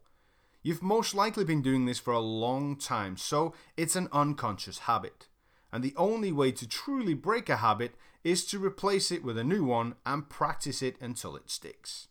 You've 0.62 0.82
most 0.82 1.14
likely 1.14 1.45
been 1.45 1.62
doing 1.62 1.86
this 1.86 1.99
for 1.99 2.12
a 2.12 2.20
long 2.20 2.76
time, 2.76 3.16
so 3.16 3.55
it's 3.76 3.97
an 3.97 4.09
unconscious 4.12 4.80
habit. 4.80 5.28
And 5.72 5.82
the 5.82 5.95
only 5.97 6.30
way 6.30 6.53
to 6.53 6.68
truly 6.68 7.14
break 7.14 7.49
a 7.49 7.57
habit 7.57 7.95
is 8.22 8.45
to 8.47 8.62
replace 8.62 9.11
it 9.11 9.24
with 9.24 9.39
a 9.39 9.45
new 9.45 9.64
one 9.64 9.95
and 10.05 10.28
practice 10.28 10.82
it 10.82 10.97
until 11.01 11.36
it 11.36 11.51
sticks. 11.51 12.09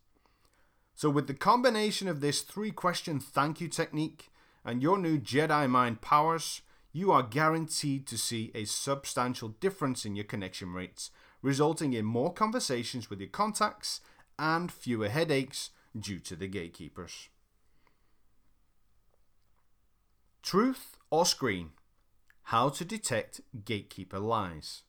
So, 0.96 1.10
with 1.10 1.28
the 1.28 1.34
combination 1.34 2.08
of 2.08 2.22
this 2.22 2.42
three 2.42 2.72
question 2.72 3.20
thank 3.20 3.62
you 3.62 3.68
technique 3.68 4.32
and 4.68 4.84
your 4.84 4.98
new 4.98 5.18
Jedi 5.18 5.70
Mind 5.70 6.02
powers, 6.02 6.62
you 6.92 7.10
are 7.10 7.24
guaranteed 7.24 8.06
to 8.08 8.18
see 8.18 8.52
a 8.54 8.66
substantial 8.66 9.48
difference 9.48 10.06
in 10.06 10.18
your 10.18 10.26
connection 10.26 10.74
rates, 10.74 11.10
resulting 11.42 11.94
in 11.94 12.04
more 12.04 12.34
conversations 12.34 13.10
with 13.10 13.22
your 13.22 13.30
contacts 13.30 14.02
and 14.38 14.70
fewer 14.70 15.08
headaches 15.08 15.70
due 15.98 16.20
to 16.20 16.36
the 16.36 16.50
gatekeepers. 16.50 17.30
Truth 20.44 20.98
or 21.10 21.26
screen? 21.26 21.70
How 22.44 22.68
to 22.68 22.84
detect 22.84 23.40
gatekeeper 23.64 24.20
lies. 24.20 24.84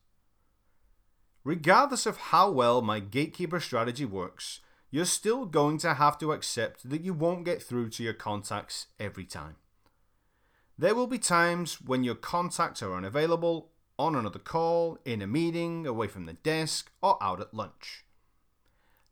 Regardless 1.44 2.04
of 2.04 2.16
how 2.16 2.50
well 2.50 2.82
my 2.82 2.98
gatekeeper 2.98 3.60
strategy 3.60 4.04
works, 4.04 4.58
you're 4.90 5.04
still 5.04 5.46
going 5.46 5.78
to 5.78 5.94
have 5.94 6.18
to 6.18 6.32
accept 6.32 6.90
that 6.90 7.02
you 7.02 7.14
won't 7.14 7.44
get 7.44 7.62
through 7.62 7.90
to 7.90 8.02
your 8.02 8.12
contacts 8.12 8.88
every 8.98 9.24
time. 9.24 9.54
There 10.80 10.94
will 10.94 11.08
be 11.08 11.18
times 11.18 11.80
when 11.80 12.04
your 12.04 12.14
contacts 12.14 12.84
are 12.84 12.94
unavailable, 12.94 13.72
on 13.98 14.14
another 14.14 14.38
call, 14.38 14.96
in 15.04 15.20
a 15.20 15.26
meeting, 15.26 15.88
away 15.88 16.06
from 16.06 16.26
the 16.26 16.34
desk, 16.34 16.92
or 17.02 17.20
out 17.20 17.40
at 17.40 17.52
lunch. 17.52 18.04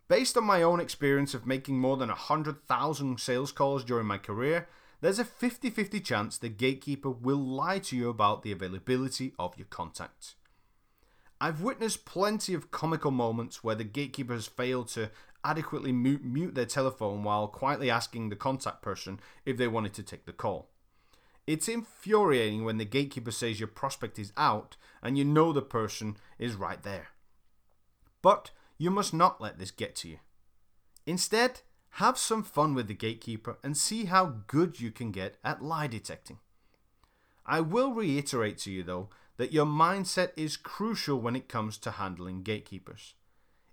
Based 0.07 0.37
on 0.37 0.45
my 0.45 0.63
own 0.63 0.79
experience 0.79 1.35
of 1.35 1.45
making 1.45 1.81
more 1.81 1.97
than 1.97 2.09
100,000 2.09 3.19
sales 3.19 3.51
calls 3.51 3.83
during 3.83 4.07
my 4.07 4.17
career, 4.17 4.69
there's 5.01 5.19
a 5.19 5.25
50 5.25 5.71
50 5.71 5.99
chance 5.99 6.39
the 6.39 6.49
gatekeeper 6.49 7.11
will 7.11 7.45
lie 7.45 7.81
to 7.81 7.97
you 7.97 8.09
about 8.09 8.45
the 8.45 8.53
availability 8.53 9.35
of 9.37 9.59
your 9.59 9.67
contact. 9.67 10.37
I've 11.41 11.63
witnessed 11.63 12.05
plenty 12.05 12.55
of 12.55 12.71
comical 12.71 13.11
moments 13.11 13.65
where 13.65 13.75
the 13.75 13.83
gatekeeper 13.83 14.35
has 14.35 14.47
failed 14.47 14.87
to 14.91 15.11
adequately 15.45 15.91
mute, 15.91 16.25
mute 16.25 16.55
their 16.55 16.65
telephone 16.65 17.25
while 17.25 17.49
quietly 17.49 17.91
asking 17.91 18.29
the 18.29 18.37
contact 18.37 18.83
person 18.83 19.19
if 19.45 19.57
they 19.57 19.67
wanted 19.67 19.95
to 19.95 20.05
take 20.05 20.27
the 20.27 20.33
call. 20.33 20.71
It's 21.47 21.69
infuriating 21.69 22.65
when 22.65 22.79
the 22.79 22.85
gatekeeper 22.85 23.31
says 23.31 23.61
your 23.61 23.69
prospect 23.69 24.19
is 24.19 24.33
out 24.37 24.77
and 25.03 25.17
you 25.17 25.25
know 25.25 25.53
the 25.53 25.63
person 25.63 26.17
is 26.39 26.55
right 26.55 26.83
there. 26.83 27.09
But 28.21 28.51
you 28.79 28.91
must 28.91 29.15
not 29.15 29.41
let 29.41 29.59
this 29.59 29.71
get 29.71 29.95
to 29.97 30.09
you. 30.09 30.19
Instead, 31.07 31.61
have 31.91 32.19
some 32.19 32.43
fun 32.43 32.75
with 32.75 32.89
the 32.89 32.95
gatekeeper 32.95 33.59
and 33.63 33.77
see 33.77 34.07
how 34.07 34.35
good 34.49 34.81
you 34.81 34.91
can 34.91 35.13
get 35.13 35.37
at 35.45 35.63
lie 35.63 35.87
detecting. 35.87 36.39
I 37.47 37.61
will 37.61 37.93
reiterate 37.93 38.59
to 38.59 38.73
you, 38.73 38.83
though, 38.83 39.09
that 39.37 39.53
your 39.53 39.67
mindset 39.67 40.31
is 40.37 40.57
crucial 40.57 41.21
when 41.21 41.37
it 41.37 41.49
comes 41.49 41.79
to 41.79 41.93
handling 41.93 42.43
gatekeepers. 42.43 43.15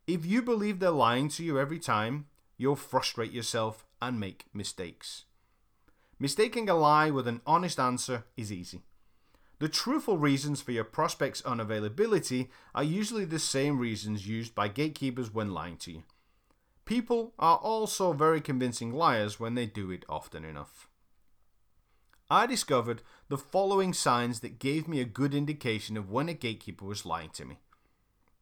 If 0.05 0.26
you 0.26 0.41
believe 0.41 0.80
they're 0.80 0.91
lying 0.91 1.30
to 1.30 1.43
you 1.43 1.59
every 1.59 1.80
time, 1.80 2.28
you'll 2.57 2.76
frustrate 2.76 3.32
yourself 3.32 3.86
and 4.01 4.19
make 4.19 4.45
mistakes. 4.53 5.26
Mistaking 6.20 6.70
a 6.70 6.76
lie 6.76 7.09
with 7.09 7.28
an 7.28 7.41
honest 7.45 7.80
answer 7.80 8.26
is 8.38 8.51
easy. 8.51 8.82
The 9.59 9.70
truthful 9.70 10.18
reasons 10.18 10.61
for 10.61 10.72
your 10.72 10.84
prospect's 10.84 11.41
unavailability 11.43 12.49
are 12.76 12.84
usually 12.84 13.26
the 13.26 13.39
same 13.39 13.80
reasons 13.80 14.28
used 14.28 14.53
by 14.53 14.68
gatekeepers 14.68 15.34
when 15.34 15.53
lying 15.53 15.78
to 15.78 15.91
you. 15.91 16.03
People 16.86 17.34
are 17.39 17.57
also 17.57 18.11
very 18.11 18.41
convincing 18.41 18.91
liars 18.91 19.39
when 19.39 19.55
they 19.55 19.66
do 19.66 19.89
it 19.89 20.05
often 20.09 20.43
enough. 20.43 20.89
I 22.30 22.45
discovered 22.45 23.03
the 23.30 23.38
following 23.38 23.93
signs 23.93 24.41
that 24.41 24.59
gave 24.59 24.88
me 24.88 24.99
a 24.99 25.05
good 25.05 25.34
indication 25.34 25.95
of 25.97 26.11
when 26.11 26.30
a 26.30 26.34
gatekeeper 26.34 26.86
was 26.86 27.05
lying 27.05 27.30
to 27.32 27.45
me. 27.45 27.59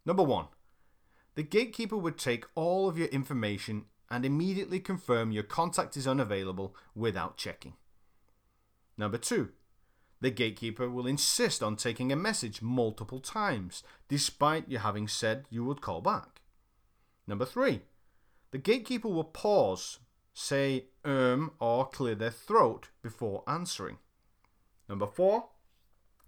Number 0.06 0.24
one, 0.24 0.48
the 1.36 1.44
gatekeeper 1.44 1.98
would 1.98 2.18
take 2.18 2.46
all 2.56 2.90
of 2.90 2.98
your 2.98 3.10
information 3.10 3.86
and 4.12 4.26
immediately 4.26 4.82
confirm 4.82 5.32
your 5.32 5.42
contact 5.42 5.96
is 5.96 6.06
unavailable 6.06 6.76
without 6.94 7.38
checking. 7.38 7.74
Number 8.98 9.18
two, 9.18 9.54
the 10.20 10.30
gatekeeper 10.30 10.90
will 10.90 11.08
insist 11.08 11.64
on 11.64 11.78
taking 11.78 12.12
a 12.12 12.18
message 12.18 12.62
multiple 12.62 13.22
times, 13.22 13.84
despite 14.10 14.68
you 14.68 14.80
having 14.80 15.08
said 15.08 15.46
you 15.50 15.64
would 15.64 15.80
call 15.80 16.02
back. 16.02 16.42
Number 17.26 17.46
three, 17.46 17.84
the 18.52 18.58
gatekeeper 18.58 19.08
will 19.08 19.24
pause, 19.24 20.00
say 20.34 20.88
um, 21.06 21.54
or 21.60 21.88
clear 21.88 22.14
their 22.14 22.32
throat 22.32 22.90
before 23.02 23.44
answering. 23.48 23.98
Number 24.90 25.08
four, 25.08 25.46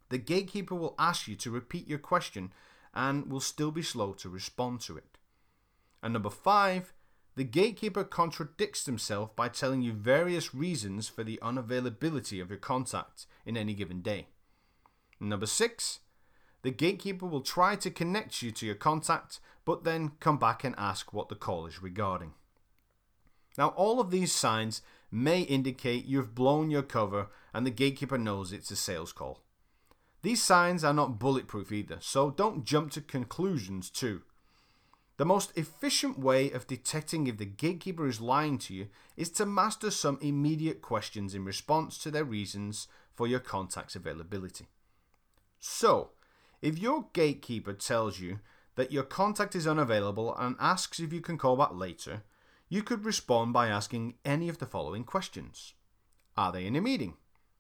the 0.08 0.18
gatekeeper 0.18 0.74
will 0.74 0.96
ask 0.98 1.28
you 1.28 1.36
to 1.36 1.52
repeat 1.52 1.88
your 1.88 2.00
question 2.00 2.54
and 2.94 3.30
will 3.30 3.42
still 3.42 3.72
be 3.72 3.82
slow 3.82 4.14
to 4.14 4.30
respond 4.30 4.80
to 4.82 4.96
it. 4.96 5.18
And 6.02 6.14
number 6.14 6.30
five, 6.30 6.94
the 7.36 7.44
gatekeeper 7.44 8.04
contradicts 8.04 8.86
himself 8.86 9.36
by 9.36 9.48
telling 9.48 9.82
you 9.82 9.92
various 9.92 10.54
reasons 10.54 11.08
for 11.08 11.24
the 11.24 11.40
unavailability 11.42 12.42
of 12.42 12.50
your 12.50 12.60
contact 12.60 13.26
in 13.46 13.58
any 13.58 13.74
given 13.74 14.02
day. 14.02 14.28
Number 15.20 15.46
six, 15.46 16.00
the 16.62 16.72
gatekeeper 16.72 17.26
will 17.26 17.42
try 17.42 17.76
to 17.78 17.90
connect 17.90 18.42
you 18.42 18.52
to 18.52 18.66
your 18.66 18.76
contact, 18.76 19.40
but 19.66 19.84
then 19.84 20.12
come 20.20 20.38
back 20.38 20.64
and 20.64 20.76
ask 20.78 21.12
what 21.12 21.30
the 21.30 21.36
call 21.36 21.66
is 21.66 21.82
regarding. 21.82 22.34
Now, 23.58 23.70
all 23.70 24.00
of 24.00 24.12
these 24.12 24.32
signs 24.32 24.82
may 25.12 25.42
indicate 25.42 26.06
you've 26.06 26.36
blown 26.36 26.72
your 26.72 26.82
cover 26.82 27.30
and 27.54 27.66
the 27.66 27.72
gatekeeper 27.72 28.18
knows 28.18 28.52
it's 28.52 28.72
a 28.72 28.76
sales 28.76 29.12
call. 29.12 29.44
These 30.22 30.42
signs 30.42 30.84
are 30.84 30.94
not 30.94 31.20
bulletproof 31.20 31.72
either, 31.72 31.98
so 32.00 32.32
don't 32.32 32.64
jump 32.64 32.92
to 32.92 33.02
conclusions 33.02 33.90
too. 33.90 34.22
The 35.24 35.28
most 35.28 35.58
efficient 35.58 36.20
way 36.20 36.52
of 36.52 36.68
detecting 36.68 37.28
if 37.28 37.38
the 37.38 37.46
gatekeeper 37.46 38.06
is 38.08 38.20
lying 38.20 38.58
to 38.58 38.74
you 38.74 38.88
is 39.16 39.30
to 39.30 39.46
master 39.46 39.90
some 39.90 40.18
immediate 40.22 40.82
questions 40.82 41.34
in 41.34 41.46
response 41.46 41.98
to 42.00 42.12
their 42.12 42.26
reasons 42.26 42.90
for 43.14 43.26
your 43.26 43.40
contact's 43.40 43.96
availability. 43.96 44.68
So, 45.62 46.10
if 46.62 46.78
your 46.78 47.06
gatekeeper 47.14 47.72
tells 47.72 48.20
you 48.20 48.42
that 48.76 48.92
your 48.92 49.04
contact 49.04 49.56
is 49.56 49.66
unavailable 49.66 50.36
and 50.36 50.58
asks 50.60 51.00
if 51.00 51.14
you 51.14 51.22
can 51.22 51.38
call 51.38 51.56
back 51.56 51.72
later, 51.72 52.24
you 52.68 52.84
could 52.84 53.06
respond 53.06 53.54
by 53.54 53.70
asking 53.70 54.16
any 54.26 54.50
of 54.50 54.58
the 54.58 54.66
following 54.66 55.06
questions 55.06 55.74
Are 56.36 56.52
they 56.52 56.66
in 56.66 56.76
a 56.76 56.82
meeting? 56.82 57.14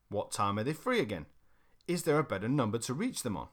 What 0.09 0.33
time 0.33 0.59
are 0.59 0.65
they 0.65 0.73
free 0.73 0.99
again? 0.99 1.27
Is 1.87 2.03
there 2.03 2.19
a 2.19 2.25
better 2.25 2.49
number 2.49 2.79
to 2.79 2.93
reach 2.93 3.23
them 3.23 3.37
on? 3.37 3.47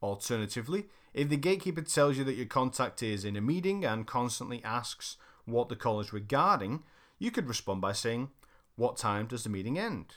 Alternatively, 0.00 0.86
if 1.14 1.28
the 1.28 1.36
gatekeeper 1.36 1.82
tells 1.82 2.18
you 2.18 2.24
that 2.24 2.34
your 2.34 2.46
contact 2.46 3.02
is 3.02 3.24
in 3.24 3.36
a 3.36 3.40
meeting 3.40 3.84
and 3.84 4.06
constantly 4.06 4.62
asks 4.64 5.16
what 5.44 5.68
the 5.68 5.76
call 5.76 6.00
is 6.00 6.12
regarding, 6.12 6.82
you 7.18 7.30
could 7.30 7.48
respond 7.48 7.80
by 7.80 7.92
saying, 7.92 8.30
What 8.74 8.96
time 8.96 9.26
does 9.26 9.44
the 9.44 9.50
meeting 9.50 9.78
end? 9.78 10.16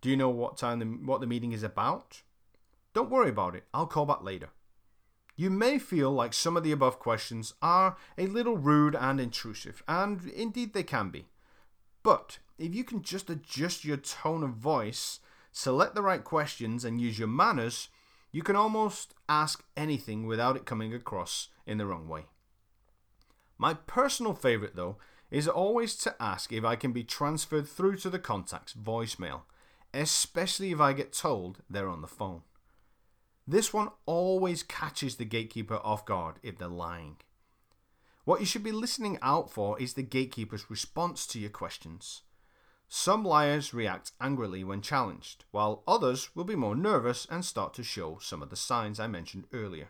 Do 0.00 0.08
you 0.08 0.16
know 0.16 0.30
what 0.30 0.56
time 0.56 0.78
the, 0.78 0.84
what 0.86 1.20
the 1.20 1.26
meeting 1.26 1.52
is 1.52 1.64
about? 1.64 2.22
Don't 2.94 3.10
worry 3.10 3.28
about 3.28 3.56
it, 3.56 3.64
I'll 3.74 3.86
call 3.86 4.06
back 4.06 4.22
later. 4.22 4.50
You 5.34 5.50
may 5.50 5.78
feel 5.78 6.12
like 6.12 6.32
some 6.32 6.56
of 6.56 6.62
the 6.62 6.72
above 6.72 6.98
questions 6.98 7.52
are 7.60 7.96
a 8.16 8.26
little 8.26 8.56
rude 8.56 8.94
and 8.94 9.20
intrusive, 9.20 9.82
and 9.86 10.24
indeed 10.28 10.72
they 10.72 10.82
can 10.82 11.10
be. 11.10 11.26
But 12.02 12.38
if 12.56 12.74
you 12.74 12.84
can 12.84 13.02
just 13.02 13.28
adjust 13.28 13.84
your 13.84 13.98
tone 13.98 14.42
of 14.42 14.50
voice, 14.50 15.20
select 15.52 15.94
the 15.94 16.02
right 16.02 16.24
questions, 16.24 16.84
and 16.84 17.00
use 17.00 17.18
your 17.18 17.28
manners, 17.28 17.88
you 18.36 18.42
can 18.42 18.54
almost 18.54 19.14
ask 19.30 19.64
anything 19.78 20.26
without 20.26 20.56
it 20.56 20.66
coming 20.66 20.92
across 20.92 21.48
in 21.66 21.78
the 21.78 21.86
wrong 21.86 22.06
way. 22.06 22.26
My 23.56 23.72
personal 23.72 24.34
favourite, 24.34 24.76
though, 24.76 24.98
is 25.30 25.48
always 25.48 25.96
to 25.96 26.14
ask 26.20 26.52
if 26.52 26.62
I 26.62 26.76
can 26.76 26.92
be 26.92 27.02
transferred 27.02 27.66
through 27.66 27.96
to 27.96 28.10
the 28.10 28.18
contact's 28.18 28.74
voicemail, 28.74 29.44
especially 29.94 30.70
if 30.70 30.80
I 30.80 30.92
get 30.92 31.14
told 31.14 31.62
they're 31.70 31.88
on 31.88 32.02
the 32.02 32.06
phone. 32.06 32.42
This 33.48 33.72
one 33.72 33.88
always 34.04 34.62
catches 34.62 35.16
the 35.16 35.24
gatekeeper 35.24 35.80
off 35.82 36.04
guard 36.04 36.34
if 36.42 36.58
they're 36.58 36.68
lying. 36.68 37.16
What 38.26 38.40
you 38.40 38.46
should 38.46 38.62
be 38.62 38.70
listening 38.70 39.18
out 39.22 39.50
for 39.50 39.80
is 39.80 39.94
the 39.94 40.02
gatekeeper's 40.02 40.68
response 40.68 41.26
to 41.28 41.38
your 41.38 41.48
questions. 41.48 42.20
Some 42.88 43.24
liars 43.24 43.74
react 43.74 44.12
angrily 44.20 44.62
when 44.62 44.80
challenged, 44.80 45.44
while 45.50 45.82
others 45.88 46.34
will 46.36 46.44
be 46.44 46.54
more 46.54 46.76
nervous 46.76 47.26
and 47.28 47.44
start 47.44 47.74
to 47.74 47.82
show 47.82 48.18
some 48.20 48.42
of 48.42 48.50
the 48.50 48.56
signs 48.56 49.00
I 49.00 49.08
mentioned 49.08 49.46
earlier. 49.52 49.88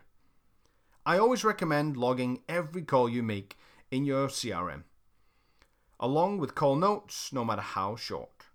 I 1.05 1.17
always 1.17 1.43
recommend 1.43 1.95
logging 1.95 2.41
every 2.49 2.81
call 2.81 3.07
you 3.07 3.23
make 3.23 3.57
in 3.91 4.03
your 4.03 4.27
CRM, 4.27 4.83
along 5.99 6.39
with 6.39 6.55
call 6.55 6.75
notes, 6.75 7.31
no 7.31 7.45
matter 7.45 7.61
how 7.61 7.95
short. 7.95 8.47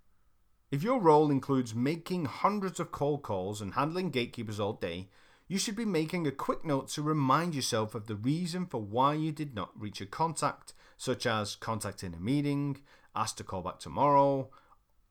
If 0.71 0.83
your 0.83 0.99
role 0.99 1.31
includes 1.31 1.73
making 1.73 2.25
hundreds 2.25 2.79
of 2.79 2.91
cold 2.91 3.23
calls 3.23 3.61
and 3.61 3.73
handling 3.73 4.09
gatekeepers 4.09 4.59
all 4.59 4.73
day, 4.73 5.09
you 5.47 5.57
should 5.57 5.75
be 5.75 5.85
making 5.85 6.25
a 6.25 6.31
quick 6.31 6.65
note 6.65 6.87
to 6.89 7.01
remind 7.01 7.53
yourself 7.53 7.95
of 7.95 8.07
the 8.07 8.15
reason 8.15 8.65
for 8.65 8.81
why 8.81 9.13
you 9.13 9.31
did 9.31 9.55
not 9.55 9.79
reach 9.79 10.01
a 10.01 10.05
contact, 10.05 10.73
such 10.97 11.25
as 11.25 11.55
contacting 11.55 12.13
a 12.13 12.19
meeting, 12.19 12.81
asked 13.15 13.37
to 13.37 13.43
call 13.43 13.61
back 13.61 13.79
tomorrow, 13.79 14.49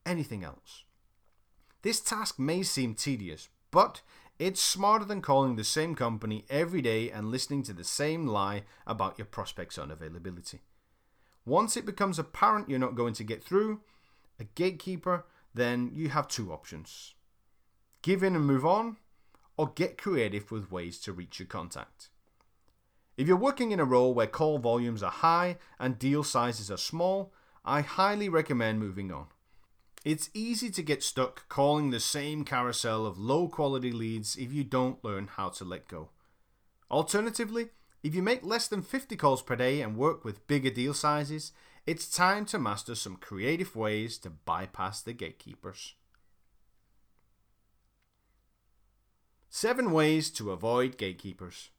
anything 0.05 0.43
else. 0.43 0.83
This 1.81 1.99
task 1.99 2.39
may 2.39 2.63
seem 2.63 2.95
tedious, 2.95 3.49
but 3.71 4.01
it's 4.39 4.61
smarter 4.61 5.05
than 5.05 5.21
calling 5.21 5.55
the 5.55 5.63
same 5.63 5.95
company 5.95 6.45
every 6.49 6.81
day 6.81 7.09
and 7.09 7.29
listening 7.29 7.63
to 7.63 7.73
the 7.73 7.83
same 7.83 8.27
lie 8.27 8.63
about 8.87 9.17
your 9.17 9.25
prospect's 9.25 9.77
unavailability. 9.77 10.59
Once 11.45 11.75
it 11.75 11.85
becomes 11.85 12.17
apparent 12.17 12.69
you're 12.69 12.79
not 12.79 12.95
going 12.95 13.13
to 13.13 13.23
get 13.23 13.43
through 13.43 13.81
a 14.39 14.43
gatekeeper, 14.43 15.25
then 15.53 15.91
you 15.93 16.09
have 16.09 16.27
two 16.27 16.51
options 16.51 17.13
give 18.01 18.21
in 18.21 18.35
and 18.35 18.45
move 18.45 18.65
on, 18.65 18.97
or 19.57 19.71
get 19.75 19.97
creative 19.97 20.51
with 20.51 20.71
ways 20.71 20.99
to 20.99 21.13
reach 21.13 21.39
your 21.39 21.47
contact. 21.47 22.09
If 23.17 23.27
you're 23.27 23.37
working 23.37 23.71
in 23.71 23.79
a 23.79 23.85
role 23.85 24.13
where 24.13 24.27
call 24.27 24.57
volumes 24.57 25.01
are 25.01 25.11
high 25.11 25.57
and 25.79 25.97
deal 25.97 26.23
sizes 26.23 26.69
are 26.69 26.77
small, 26.77 27.31
I 27.65 27.81
highly 27.81 28.27
recommend 28.27 28.79
moving 28.79 29.11
on. 29.11 29.27
It's 30.03 30.29
easy 30.33 30.69
to 30.71 30.83
get 30.83 31.01
stuck 31.01 31.47
calling 31.47 31.89
the 31.89 31.99
same 31.99 32.43
carousel 32.43 33.05
of 33.05 33.17
low 33.17 33.47
quality 33.47 33.91
leads 33.91 34.35
if 34.35 34.51
you 34.51 34.65
don't 34.65 35.03
learn 35.03 35.27
how 35.27 35.49
to 35.49 35.63
let 35.63 35.87
go. 35.87 36.09
Alternatively, 36.91 37.69
If 38.03 38.13
you 38.13 38.21
make 38.21 38.45
less 38.45 38.67
than 38.67 38.81
50 38.81 39.15
calls 39.15 39.41
per 39.41 39.55
day 39.55 39.81
and 39.81 39.95
work 39.95 40.25
with 40.25 40.45
bigger 40.45 40.69
deal 40.69 40.93
sizes, 40.93 41.53
it's 41.85 42.13
time 42.13 42.45
to 42.47 42.59
master 42.59 42.95
some 42.95 43.15
creative 43.15 43.77
ways 43.77 44.17
to 44.19 44.29
bypass 44.29 45.01
the 45.01 45.13
gatekeepers. 45.13 45.95
7 49.49 49.91
ways 49.91 50.29
to 50.31 50.51
avoid 50.51 50.97
gatekeepers. 50.97 51.69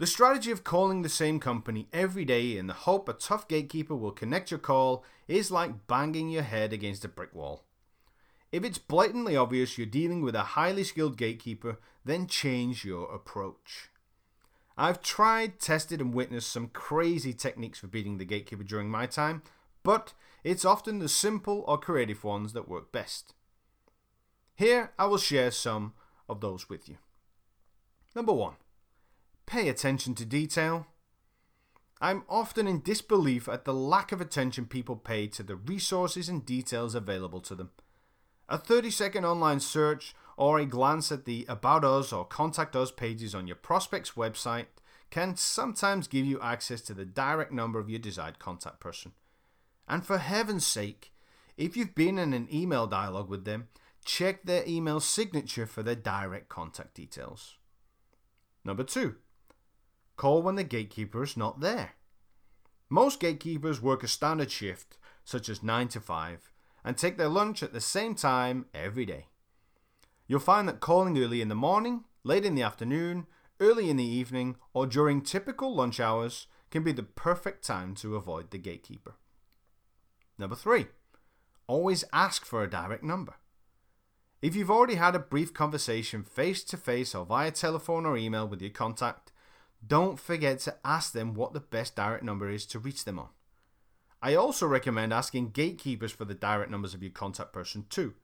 The 0.00 0.06
strategy 0.06 0.50
of 0.50 0.64
calling 0.64 1.02
the 1.02 1.10
same 1.10 1.38
company 1.38 1.86
every 1.92 2.24
day 2.24 2.56
in 2.56 2.68
the 2.68 2.72
hope 2.72 3.06
a 3.06 3.12
tough 3.12 3.46
gatekeeper 3.46 3.94
will 3.94 4.12
connect 4.12 4.50
your 4.50 4.56
call 4.56 5.04
is 5.28 5.50
like 5.50 5.86
banging 5.88 6.30
your 6.30 6.42
head 6.42 6.72
against 6.72 7.04
a 7.04 7.08
brick 7.08 7.34
wall. 7.34 7.66
If 8.50 8.64
it's 8.64 8.78
blatantly 8.78 9.36
obvious 9.36 9.76
you're 9.76 9.86
dealing 9.86 10.22
with 10.22 10.34
a 10.34 10.56
highly 10.56 10.84
skilled 10.84 11.18
gatekeeper, 11.18 11.78
then 12.02 12.28
change 12.28 12.82
your 12.82 13.12
approach. 13.14 13.90
I've 14.74 15.02
tried, 15.02 15.60
tested, 15.60 16.00
and 16.00 16.14
witnessed 16.14 16.50
some 16.50 16.68
crazy 16.68 17.34
techniques 17.34 17.80
for 17.80 17.86
beating 17.86 18.16
the 18.16 18.24
gatekeeper 18.24 18.64
during 18.64 18.88
my 18.88 19.04
time, 19.04 19.42
but 19.82 20.14
it's 20.42 20.64
often 20.64 21.00
the 21.00 21.10
simple 21.10 21.62
or 21.68 21.76
creative 21.76 22.24
ones 22.24 22.54
that 22.54 22.70
work 22.70 22.90
best. 22.90 23.34
Here 24.54 24.92
I 24.98 25.04
will 25.04 25.18
share 25.18 25.50
some 25.50 25.92
of 26.26 26.40
those 26.40 26.70
with 26.70 26.88
you. 26.88 26.96
Number 28.16 28.32
one, 28.32 28.54
pay 29.50 29.68
attention 29.68 30.14
to 30.14 30.24
detail. 30.24 30.86
I'm 32.00 32.22
often 32.28 32.68
in 32.68 32.82
disbelief 32.82 33.48
at 33.48 33.64
the 33.64 33.74
lack 33.74 34.12
of 34.12 34.20
attention 34.20 34.66
people 34.66 34.94
pay 34.94 35.26
to 35.26 35.42
the 35.42 35.56
resources 35.56 36.28
and 36.28 36.46
details 36.46 36.94
available 36.94 37.40
to 37.40 37.56
them. 37.56 37.70
A 38.48 38.56
30 38.56 38.92
second 38.92 39.24
online 39.24 39.58
search 39.58 40.14
or 40.36 40.60
a 40.60 40.66
glance 40.66 41.10
at 41.10 41.24
the 41.24 41.46
About 41.48 41.84
Us 41.84 42.12
or 42.12 42.24
Contact 42.24 42.76
Us 42.76 42.92
pages 42.92 43.34
on 43.34 43.48
your 43.48 43.56
prospect's 43.56 44.12
website 44.12 44.66
can 45.10 45.34
sometimes 45.34 46.06
give 46.06 46.24
you 46.24 46.40
access 46.40 46.80
to 46.82 46.94
the 46.94 47.04
direct 47.04 47.50
number 47.50 47.80
of 47.80 47.90
your 47.90 47.98
desired 47.98 48.38
contact 48.38 48.78
person. 48.78 49.12
And 49.88 50.06
for 50.06 50.18
heaven's 50.18 50.64
sake, 50.64 51.12
if 51.56 51.76
you've 51.76 51.96
been 51.96 52.18
in 52.18 52.32
an 52.32 52.46
email 52.52 52.86
dialogue 52.86 53.28
with 53.28 53.44
them, 53.44 53.66
check 54.04 54.44
their 54.44 54.62
email 54.64 55.00
signature 55.00 55.66
for 55.66 55.82
their 55.82 55.96
direct 55.96 56.48
contact 56.48 56.94
details. 56.94 57.56
Number 58.64 58.84
two, 58.84 59.16
call 60.20 60.42
when 60.42 60.56
the 60.56 60.62
gatekeeper 60.62 61.22
is 61.22 61.34
not 61.34 61.60
there. 61.60 61.92
Most 62.90 63.20
gatekeepers 63.20 63.80
work 63.80 64.02
a 64.02 64.06
standard 64.06 64.50
shift, 64.50 64.98
such 65.24 65.48
as 65.48 65.62
9 65.62 65.88
to 65.88 66.00
5, 66.00 66.52
and 66.84 66.94
take 66.94 67.16
their 67.16 67.30
lunch 67.30 67.62
at 67.62 67.72
the 67.72 67.80
same 67.80 68.14
time 68.14 68.66
every 68.74 69.06
day. 69.06 69.28
You'll 70.26 70.40
find 70.40 70.68
that 70.68 70.78
calling 70.78 71.16
early 71.16 71.40
in 71.40 71.48
the 71.48 71.54
morning, 71.54 72.04
late 72.22 72.44
in 72.44 72.54
the 72.54 72.62
afternoon, 72.62 73.28
early 73.60 73.88
in 73.88 73.96
the 73.96 74.04
evening, 74.04 74.56
or 74.74 74.86
during 74.86 75.22
typical 75.22 75.74
lunch 75.74 75.98
hours 75.98 76.46
can 76.70 76.82
be 76.82 76.92
the 76.92 77.02
perfect 77.02 77.64
time 77.64 77.94
to 77.94 78.14
avoid 78.14 78.50
the 78.50 78.58
gatekeeper. 78.58 79.14
Number 80.36 80.54
three, 80.54 80.88
always 81.66 82.04
ask 82.12 82.44
for 82.44 82.62
a 82.62 82.68
direct 82.68 83.02
number. 83.02 83.36
If 84.42 84.54
you've 84.54 84.70
already 84.70 84.96
had 84.96 85.14
a 85.14 85.18
brief 85.18 85.54
conversation 85.54 86.24
face 86.24 86.62
to 86.64 86.76
face 86.76 87.14
or 87.14 87.24
via 87.24 87.52
telephone 87.52 88.04
or 88.04 88.18
email 88.18 88.46
with 88.46 88.60
your 88.60 88.70
contact, 88.70 89.32
don't 89.86 90.18
forget 90.18 90.58
to 90.60 90.76
ask 90.84 91.12
them 91.12 91.34
what 91.34 91.52
the 91.52 91.60
best 91.60 91.96
direct 91.96 92.24
number 92.24 92.50
is 92.50 92.66
to 92.66 92.78
reach 92.78 93.04
them 93.04 93.18
on. 93.18 93.28
I 94.22 94.34
also 94.34 94.66
recommend 94.66 95.12
asking 95.12 95.50
gatekeepers 95.50 96.12
for 96.12 96.26
the 96.26 96.34
direct 96.34 96.70
numbers 96.70 96.92
of 96.92 97.02
your 97.02 97.12
contact 97.12 97.52
person 97.52 97.86
too. 97.88 98.14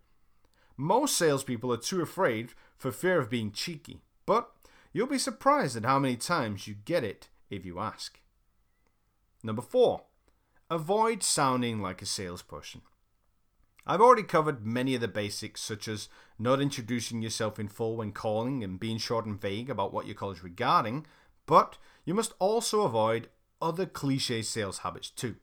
Most 0.77 1.17
salespeople 1.17 1.73
are 1.73 1.79
too 1.79 2.03
afraid 2.03 2.51
for 2.77 2.93
fear 2.93 3.19
of 3.19 3.31
being 3.31 3.51
cheeky, 3.51 4.03
but 4.27 4.51
you'll 4.93 5.07
be 5.07 5.19
surprised 5.19 5.77
at 5.77 5.87
how 5.87 5.99
many 5.99 6.17
times 6.17 6.69
you 6.69 6.75
get 6.85 7.03
it 7.03 7.29
if 7.49 7.65
you 7.65 7.79
ask. 7.79 8.21
Number 9.43 9.63
four, 9.63 10.03
avoid 10.69 11.23
sounding 11.23 11.81
like 11.81 12.03
a 12.03 12.07
salesperson. 12.07 12.83
I've 13.87 14.01
already 14.01 14.25
covered 14.25 14.67
many 14.67 14.97
of 14.97 15.01
the 15.01 15.09
basics, 15.09 15.61
such 15.61 15.87
as 15.87 16.09
not 16.39 16.61
introducing 16.61 17.23
yourself 17.23 17.59
in 17.59 17.69
full 17.69 17.97
when 17.97 18.11
calling 18.11 18.65
and 18.65 18.81
being 18.81 18.99
short 18.99 19.27
and 19.27 19.41
vague 19.41 19.71
about 19.71 19.95
what 19.95 20.07
your 20.07 20.17
call 20.17 20.33
is 20.33 20.43
regarding, 20.43 21.07
but 21.47 21.79
you 22.05 22.15
must 22.15 22.35
also 22.39 22.83
avoid 22.83 23.29
other 23.63 23.87
cliche 23.87 24.43
sales 24.43 24.79
habits 24.79 25.11
too. 25.11 25.37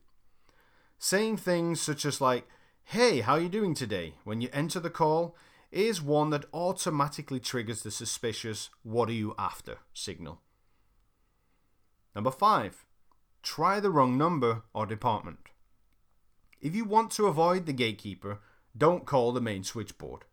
Saying 1.00 1.38
things 1.38 1.82
such 1.82 2.06
as 2.06 2.22
like, 2.22 2.48
"Hey, 2.84 3.22
how 3.22 3.34
are 3.34 3.40
you 3.40 3.50
doing 3.50 3.74
today?" 3.74 4.16
when 4.24 4.42
you 4.42 4.50
enter 4.54 4.80
the 4.80 4.90
call 4.90 5.36
is 5.72 6.02
one 6.02 6.30
that 6.30 6.46
automatically 6.54 7.40
triggers 7.40 7.82
the 7.82 7.92
suspicious 7.92 8.70
"What 8.84 9.10
are 9.10 9.14
you 9.14 9.34
after?" 9.38 9.80
signal. 9.94 10.42
Number 12.16 12.32
5. 12.32 12.86
Try 13.42 13.80
the 13.80 13.90
wrong 13.90 14.18
number 14.18 14.64
or 14.74 14.86
department. 14.86 15.40
If 16.62 16.76
you 16.76 16.86
want 16.86 17.12
to 17.14 17.26
avoid 17.26 17.66
the 17.66 17.74
gatekeeper, 17.74 18.40
don't 18.78 19.06
call 19.06 19.32
the 19.32 19.42
main 19.42 19.64
switchboard. 19.64 20.26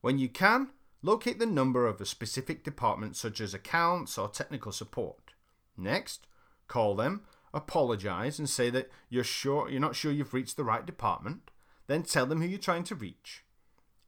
When 0.00 0.18
you 0.18 0.28
can, 0.28 0.70
locate 1.04 1.38
the 1.38 1.46
number 1.46 1.86
of 1.86 2.00
a 2.00 2.06
specific 2.06 2.64
department 2.64 3.16
such 3.16 3.40
as 3.40 3.54
accounts 3.54 4.16
or 4.16 4.28
technical 4.28 4.72
support. 4.72 5.32
Next, 5.76 6.26
call 6.66 6.94
them 6.94 7.22
apologize 7.54 8.38
and 8.38 8.50
say 8.50 8.68
that 8.68 8.90
you're 9.08 9.24
sure 9.24 9.70
you're 9.70 9.80
not 9.80 9.94
sure 9.94 10.12
you've 10.12 10.34
reached 10.34 10.56
the 10.56 10.64
right 10.64 10.84
department, 10.84 11.50
then 11.86 12.02
tell 12.02 12.26
them 12.26 12.42
who 12.42 12.48
you're 12.48 12.58
trying 12.58 12.84
to 12.84 12.94
reach. 12.94 13.44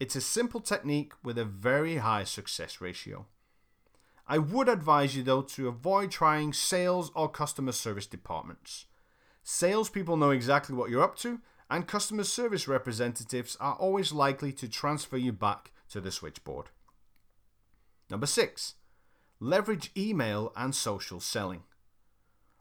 It's 0.01 0.17
a 0.17 0.21
simple 0.21 0.61
technique 0.61 1.13
with 1.23 1.39
a 1.39 1.45
very 1.45 1.99
high 1.99 2.25
success 2.25 2.81
ratio. 2.81 3.27
I 4.27 4.39
would 4.39 4.69
advise 4.69 5.17
you 5.17 5.23
though 5.23 5.43
to 5.43 5.69
avoid 5.69 6.11
trying 6.11 6.53
sales 6.53 7.13
or 7.15 7.29
customer 7.29 7.73
service 7.73 8.07
departments. 8.07 8.87
Salespeople 9.45 10.17
know 10.17 10.31
exactly 10.31 10.75
what 10.75 10.91
you're 10.91 11.05
up 11.05 11.17
to, 11.19 11.41
and 11.71 11.87
customer 11.87 12.25
service 12.25 12.67
representatives 12.67 13.57
are 13.61 13.77
always 13.77 14.13
likely 14.13 14.53
to 14.53 14.69
transfer 14.69 15.17
you 15.17 15.33
back 15.33 15.71
to 15.89 16.01
the 16.01 16.11
switchboard. 16.11 16.71
Number 18.11 18.27
six, 18.27 18.75
leverage 19.41 19.91
email 19.97 20.53
and 20.57 20.75
social 20.75 21.21
selling. 21.21 21.65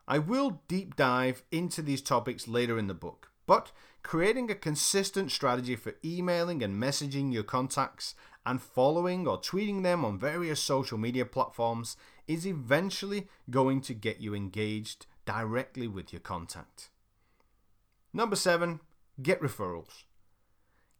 I 0.08 0.20
will 0.20 0.62
deep 0.68 0.96
dive 0.96 1.43
into 1.52 1.82
these 1.82 2.02
topics 2.02 2.48
later 2.48 2.78
in 2.78 2.88
the 2.88 2.93
book, 2.93 3.32
but 3.48 3.72
creating 4.04 4.52
a 4.52 4.56
consistent 4.56 5.32
strategy 5.32 5.76
for 5.76 5.96
emailing 6.04 6.62
and 6.62 6.82
messaging 6.82 7.34
your 7.34 7.43
contacts 7.43 8.14
and 8.46 8.62
following 8.62 9.28
or 9.28 9.39
tweeting 9.39 9.82
them 9.82 10.06
on 10.06 10.20
various 10.20 10.62
social 10.62 10.98
media 10.98 11.26
platforms 11.26 11.98
is 12.28 12.46
eventually 12.46 13.28
going 13.50 13.82
to 13.82 13.93
get 13.93 14.20
you 14.20 14.36
engaged 14.36 15.08
directly 15.26 15.88
with 15.88 16.14
your 16.14 16.20
contact. 16.20 16.89
Number 18.14 18.36
seven, 18.36 18.80
get 19.22 19.41
referrals. 19.41 20.04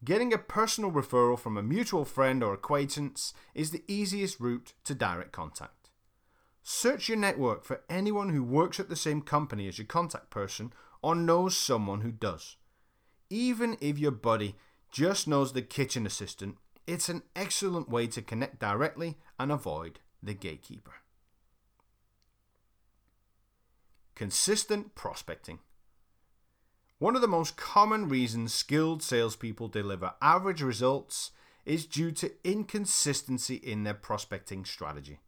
Getting 0.06 0.32
a 0.32 0.38
personal 0.38 0.91
referral 0.91 1.39
from 1.39 1.58
a 1.58 1.64
mutual 1.64 2.06
friend 2.06 2.43
or 2.43 2.53
acquaintance 2.53 3.34
is 3.56 3.72
the 3.72 3.84
easiest 3.88 4.39
route 4.39 4.74
to 4.84 4.93
direct 4.93 5.32
contact. 5.32 5.89
Search 6.62 7.10
your 7.10 7.18
network 7.18 7.66
for 7.66 7.82
anyone 7.89 8.30
who 8.30 8.43
works 8.43 8.80
at 8.80 8.88
the 8.88 8.95
same 8.95 9.24
company 9.24 9.68
as 9.68 9.80
your 9.80 9.88
contact 9.88 10.30
person 10.30 10.72
or 11.01 11.16
knows 11.16 11.58
someone 11.58 12.01
who 12.01 12.12
does. 12.12 12.56
Even 13.32 13.78
if 13.82 13.97
your 13.97 14.12
buddy 14.12 14.56
just 14.91 15.28
knows 15.28 15.53
the 15.53 15.64
kitchen 15.64 16.06
assistant, 16.06 16.58
it's 16.86 17.10
an 17.10 17.24
excellent 17.36 17.89
way 17.89 18.06
to 18.06 18.22
connect 18.22 18.60
directly 18.60 19.18
and 19.39 19.51
avoid 19.51 19.99
the 20.22 20.36
gatekeeper. 20.36 20.93
Consistent 24.14 24.93
prospecting. 24.93 25.60
One 26.98 27.16
of 27.16 27.22
the 27.22 27.28
most 27.28 27.58
common 27.58 28.08
reasons 28.08 28.54
skilled 28.54 29.04
salespeople 29.04 29.68
deliver 29.68 30.14
average 30.22 30.62
results 30.62 31.32
is 31.66 31.86
due 31.86 32.12
to 32.14 32.32
inconsistency 32.46 33.56
in 33.56 33.84
their 33.84 33.93
prospecting 33.93 34.64
strategy. 34.64 35.20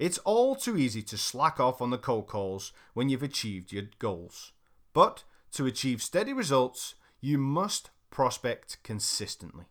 It's 0.00 0.18
all 0.18 0.56
too 0.56 0.76
easy 0.76 1.02
to 1.02 1.16
slack 1.16 1.60
off 1.60 1.80
on 1.80 1.90
the 1.90 1.98
cold 1.98 2.26
calls 2.26 2.72
when 2.92 3.08
you've 3.08 3.22
achieved 3.22 3.72
your 3.72 3.84
goals. 4.00 4.50
But 4.92 5.22
to 5.52 5.66
achieve 5.66 6.02
steady 6.02 6.32
results, 6.32 6.96
you 7.20 7.38
must 7.38 7.90
prospect 8.10 8.78
consistently. 8.82 9.66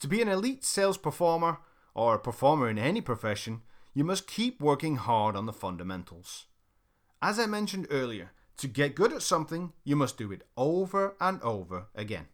To 0.00 0.08
be 0.08 0.22
an 0.22 0.28
elite 0.28 0.64
sales 0.64 0.96
performer, 0.96 1.58
or 1.94 2.14
a 2.14 2.18
performer 2.18 2.70
in 2.70 2.78
any 2.78 3.02
profession, 3.02 3.60
you 3.92 4.04
must 4.04 4.26
keep 4.26 4.58
working 4.58 4.96
hard 4.96 5.36
on 5.36 5.44
the 5.44 5.52
fundamentals. 5.52 6.46
As 7.20 7.38
I 7.38 7.44
mentioned 7.44 7.86
earlier, 7.90 8.30
to 8.62 8.68
get 8.68 8.94
good 8.94 9.12
at 9.12 9.22
something, 9.22 9.72
you 9.82 9.96
must 9.96 10.16
do 10.16 10.30
it 10.30 10.46
over 10.56 11.16
and 11.20 11.42
over 11.42 11.88
again. 11.96 12.28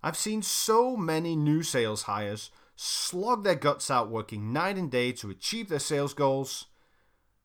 I've 0.00 0.16
seen 0.16 0.42
so 0.42 0.96
many 0.96 1.34
new 1.34 1.64
sales 1.64 2.02
hires 2.02 2.52
slog 2.76 3.42
their 3.42 3.56
guts 3.56 3.90
out 3.90 4.10
working 4.10 4.52
night 4.52 4.76
and 4.76 4.88
day 4.88 5.10
to 5.10 5.28
achieve 5.28 5.68
their 5.68 5.80
sales 5.80 6.14
goals, 6.14 6.66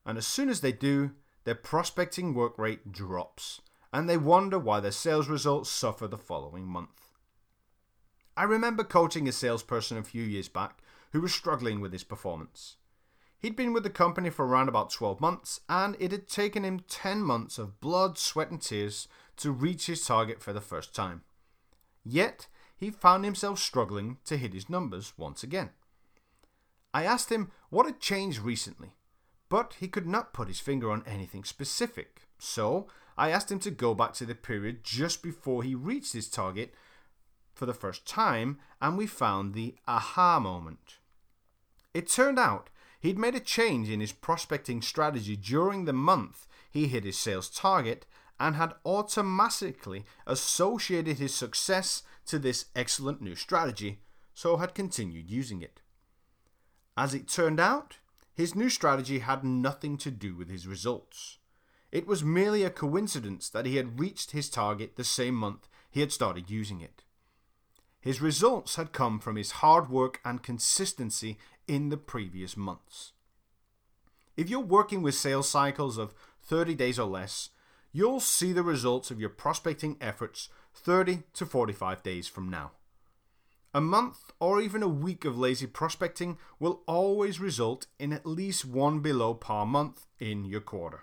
and 0.05 0.19
as 0.19 0.27
soon 0.27 0.49
as 0.49 0.61
they 0.61 0.71
do, 0.71 1.13
their 1.45 1.55
prospecting 1.55 2.35
work 2.35 2.59
rate 2.59 2.91
drops, 2.91 3.59
and 3.91 4.07
they 4.07 4.17
wonder 4.17 4.59
why 4.59 4.79
their 4.79 4.91
sales 4.91 5.27
results 5.27 5.71
suffer 5.71 6.07
the 6.07 6.15
following 6.15 6.67
month. 6.67 7.09
I 8.37 8.43
remember 8.43 8.83
coaching 8.83 9.27
a 9.27 9.31
salesperson 9.31 9.97
a 9.97 10.03
few 10.03 10.21
years 10.21 10.47
back 10.47 10.77
who 11.11 11.21
was 11.21 11.33
struggling 11.33 11.81
with 11.81 11.91
his 11.91 12.03
performance. 12.03 12.75
He'd 13.43 13.57
been 13.57 13.73
with 13.73 13.83
the 13.83 13.89
company 13.89 14.29
for 14.29 14.47
around 14.47 14.69
about 14.69 14.89
12 14.89 15.19
months, 15.19 15.59
and 15.67 15.97
it 15.99 16.13
had 16.13 16.29
taken 16.29 16.63
him 16.63 16.79
10 16.87 17.21
months 17.21 17.57
of 17.57 17.81
blood, 17.81 18.17
sweat, 18.17 18.49
and 18.49 18.61
tears 18.61 19.09
to 19.35 19.51
reach 19.51 19.87
his 19.87 20.05
target 20.05 20.41
for 20.41 20.53
the 20.53 20.61
first 20.61 20.95
time. 20.95 21.23
Yet, 22.05 22.47
he 22.77 22.89
found 22.89 23.25
himself 23.25 23.59
struggling 23.59 24.17
to 24.23 24.37
hit 24.37 24.53
his 24.53 24.69
numbers 24.69 25.11
once 25.17 25.43
again. 25.43 25.71
I 26.93 27.03
asked 27.03 27.33
him 27.33 27.51
what 27.69 27.85
had 27.85 27.99
changed 27.99 28.39
recently, 28.39 28.93
but 29.49 29.75
he 29.77 29.89
could 29.89 30.07
not 30.07 30.31
put 30.31 30.47
his 30.47 30.61
finger 30.61 30.89
on 30.89 31.03
anything 31.05 31.43
specific, 31.43 32.21
so 32.39 32.87
I 33.17 33.29
asked 33.29 33.51
him 33.51 33.59
to 33.59 33.71
go 33.71 33.93
back 33.93 34.13
to 34.13 34.25
the 34.25 34.35
period 34.35 34.85
just 34.85 35.21
before 35.21 35.63
he 35.63 35.75
reached 35.75 36.13
his 36.13 36.29
target 36.29 36.73
for 37.53 37.65
the 37.65 37.73
first 37.73 38.07
time, 38.07 38.59
and 38.81 38.97
we 38.97 39.05
found 39.05 39.53
the 39.53 39.75
aha 39.85 40.39
moment. 40.39 40.99
It 41.93 42.07
turned 42.07 42.39
out 42.39 42.69
He'd 43.03 43.19
made 43.19 43.35
a 43.35 43.41
change 43.41 43.89
in 43.89 43.99
his 43.99 44.13
prospecting 44.13 44.81
strategy 44.81 45.35
during 45.35 45.83
the 45.83 45.91
month 45.91 46.47
he 46.71 46.87
hit 46.87 47.03
his 47.03 47.19
sales 47.19 47.49
target 47.49 48.05
and 48.39 48.55
had 48.55 48.75
automatically 48.85 50.05
associated 50.25 51.17
his 51.17 51.35
success 51.35 52.03
to 52.27 52.39
this 52.39 52.67
excellent 52.77 53.21
new 53.21 53.35
strategy, 53.35 53.99
so 54.33 54.55
had 54.55 54.73
continued 54.73 55.29
using 55.29 55.61
it. 55.61 55.81
As 56.95 57.13
it 57.13 57.27
turned 57.27 57.59
out, 57.59 57.97
his 58.33 58.55
new 58.55 58.69
strategy 58.69 59.19
had 59.19 59.43
nothing 59.43 59.97
to 59.97 60.09
do 60.09 60.33
with 60.33 60.49
his 60.49 60.65
results. 60.65 61.39
It 61.91 62.07
was 62.07 62.23
merely 62.23 62.63
a 62.63 62.69
coincidence 62.69 63.49
that 63.49 63.65
he 63.65 63.75
had 63.75 63.99
reached 63.99 64.31
his 64.31 64.49
target 64.49 64.95
the 64.95 65.03
same 65.03 65.35
month 65.35 65.67
he 65.91 65.99
had 65.99 66.13
started 66.13 66.49
using 66.49 66.79
it. 66.79 67.03
His 68.03 68.21
results 68.21 68.75
had 68.75 68.91
come 68.91 69.17
from 69.17 69.37
his 69.37 69.51
hard 69.63 69.89
work 69.89 70.19
and 70.25 70.43
consistency 70.43 71.37
in 71.67 71.89
the 71.89 71.97
previous 71.97 72.55
months. 72.57 73.13
If 74.35 74.49
you're 74.49 74.59
working 74.59 75.01
with 75.01 75.15
sales 75.15 75.49
cycles 75.49 75.97
of 75.97 76.13
30 76.43 76.75
days 76.75 76.97
or 76.97 77.07
less, 77.07 77.49
you'll 77.91 78.19
see 78.19 78.51
the 78.51 78.63
results 78.63 79.11
of 79.11 79.19
your 79.19 79.29
prospecting 79.29 79.97
efforts 80.01 80.49
30 80.73 81.23
to 81.33 81.45
45 81.45 82.01
days 82.03 82.27
from 82.27 82.49
now. 82.49 82.71
A 83.75 83.81
month 83.81 84.31
or 84.39 84.61
even 84.61 84.83
a 84.83 84.87
week 84.87 85.25
of 85.25 85.37
lazy 85.37 85.65
prospecting 85.65 86.37
will 86.59 86.83
always 86.87 87.39
result 87.39 87.87
in 87.97 88.13
at 88.13 88.25
least 88.25 88.65
one 88.65 88.99
below 88.99 89.33
par 89.33 89.65
month 89.65 90.05
in 90.19 90.45
your 90.45 90.61
quarter. 90.61 91.01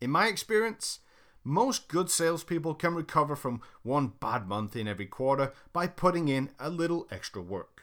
In 0.00 0.10
my 0.10 0.28
experience, 0.28 1.00
most 1.42 1.88
good 1.88 2.10
salespeople 2.10 2.74
can 2.74 2.94
recover 2.94 3.34
from 3.34 3.62
one 3.82 4.12
bad 4.20 4.46
month 4.46 4.76
in 4.76 4.86
every 4.86 5.06
quarter 5.06 5.52
by 5.72 5.86
putting 5.86 6.28
in 6.28 6.50
a 6.58 6.70
little 6.70 7.08
extra 7.10 7.42
work. 7.42 7.79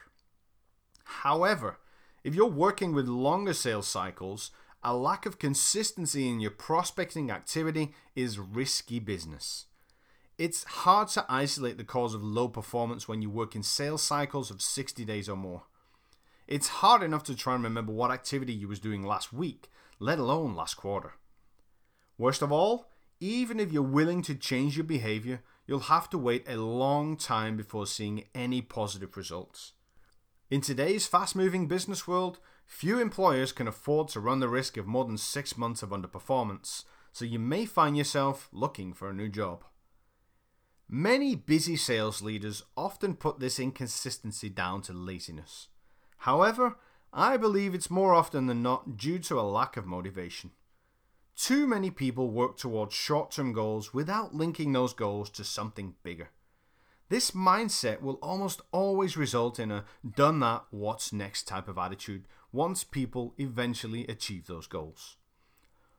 However, 1.08 1.78
if 2.22 2.34
you're 2.34 2.46
working 2.46 2.92
with 2.92 3.08
longer 3.08 3.54
sales 3.54 3.88
cycles, 3.88 4.50
a 4.82 4.94
lack 4.94 5.24
of 5.24 5.38
consistency 5.38 6.28
in 6.28 6.38
your 6.38 6.50
prospecting 6.50 7.30
activity 7.30 7.94
is 8.14 8.38
risky 8.38 8.98
business. 8.98 9.64
It's 10.36 10.64
hard 10.64 11.08
to 11.08 11.24
isolate 11.26 11.78
the 11.78 11.84
cause 11.84 12.14
of 12.14 12.22
low 12.22 12.46
performance 12.46 13.08
when 13.08 13.22
you 13.22 13.30
work 13.30 13.56
in 13.56 13.62
sales 13.62 14.02
cycles 14.02 14.50
of 14.50 14.60
60 14.60 15.04
days 15.06 15.30
or 15.30 15.36
more. 15.36 15.62
It's 16.46 16.68
hard 16.68 17.02
enough 17.02 17.24
to 17.24 17.34
try 17.34 17.54
and 17.54 17.64
remember 17.64 17.92
what 17.92 18.10
activity 18.10 18.52
you 18.52 18.68
was 18.68 18.78
doing 18.78 19.02
last 19.02 19.32
week, 19.32 19.70
let 19.98 20.18
alone 20.18 20.54
last 20.54 20.74
quarter. 20.74 21.14
Worst 22.18 22.42
of 22.42 22.52
all, 22.52 22.90
even 23.18 23.58
if 23.58 23.72
you're 23.72 23.82
willing 23.82 24.20
to 24.22 24.34
change 24.34 24.76
your 24.76 24.84
behavior, 24.84 25.40
you'll 25.66 25.80
have 25.80 26.10
to 26.10 26.18
wait 26.18 26.46
a 26.46 26.56
long 26.56 27.16
time 27.16 27.56
before 27.56 27.86
seeing 27.86 28.24
any 28.34 28.60
positive 28.60 29.16
results. 29.16 29.72
In 30.50 30.62
today's 30.62 31.06
fast 31.06 31.36
moving 31.36 31.68
business 31.68 32.08
world, 32.08 32.38
few 32.64 32.98
employers 32.98 33.52
can 33.52 33.68
afford 33.68 34.08
to 34.08 34.20
run 34.20 34.40
the 34.40 34.48
risk 34.48 34.78
of 34.78 34.86
more 34.86 35.04
than 35.04 35.18
six 35.18 35.58
months 35.58 35.82
of 35.82 35.90
underperformance, 35.90 36.84
so 37.12 37.26
you 37.26 37.38
may 37.38 37.66
find 37.66 37.98
yourself 37.98 38.48
looking 38.50 38.94
for 38.94 39.10
a 39.10 39.12
new 39.12 39.28
job. 39.28 39.62
Many 40.88 41.36
busy 41.36 41.76
sales 41.76 42.22
leaders 42.22 42.62
often 42.78 43.14
put 43.14 43.40
this 43.40 43.60
inconsistency 43.60 44.48
down 44.48 44.80
to 44.82 44.94
laziness. 44.94 45.68
However, 46.18 46.78
I 47.12 47.36
believe 47.36 47.74
it's 47.74 47.90
more 47.90 48.14
often 48.14 48.46
than 48.46 48.62
not 48.62 48.96
due 48.96 49.18
to 49.18 49.38
a 49.38 49.42
lack 49.42 49.76
of 49.76 49.84
motivation. 49.84 50.52
Too 51.36 51.66
many 51.66 51.90
people 51.90 52.30
work 52.30 52.56
towards 52.56 52.94
short 52.94 53.32
term 53.32 53.52
goals 53.52 53.92
without 53.92 54.34
linking 54.34 54.72
those 54.72 54.94
goals 54.94 55.28
to 55.30 55.44
something 55.44 55.96
bigger. 56.02 56.30
This 57.08 57.30
mindset 57.30 58.02
will 58.02 58.16
almost 58.16 58.60
always 58.70 59.16
result 59.16 59.58
in 59.58 59.70
a 59.70 59.84
done 60.16 60.40
that, 60.40 60.64
what's 60.70 61.12
next 61.12 61.48
type 61.48 61.66
of 61.66 61.78
attitude 61.78 62.24
once 62.52 62.84
people 62.84 63.34
eventually 63.38 64.06
achieve 64.06 64.46
those 64.46 64.66
goals. 64.66 65.16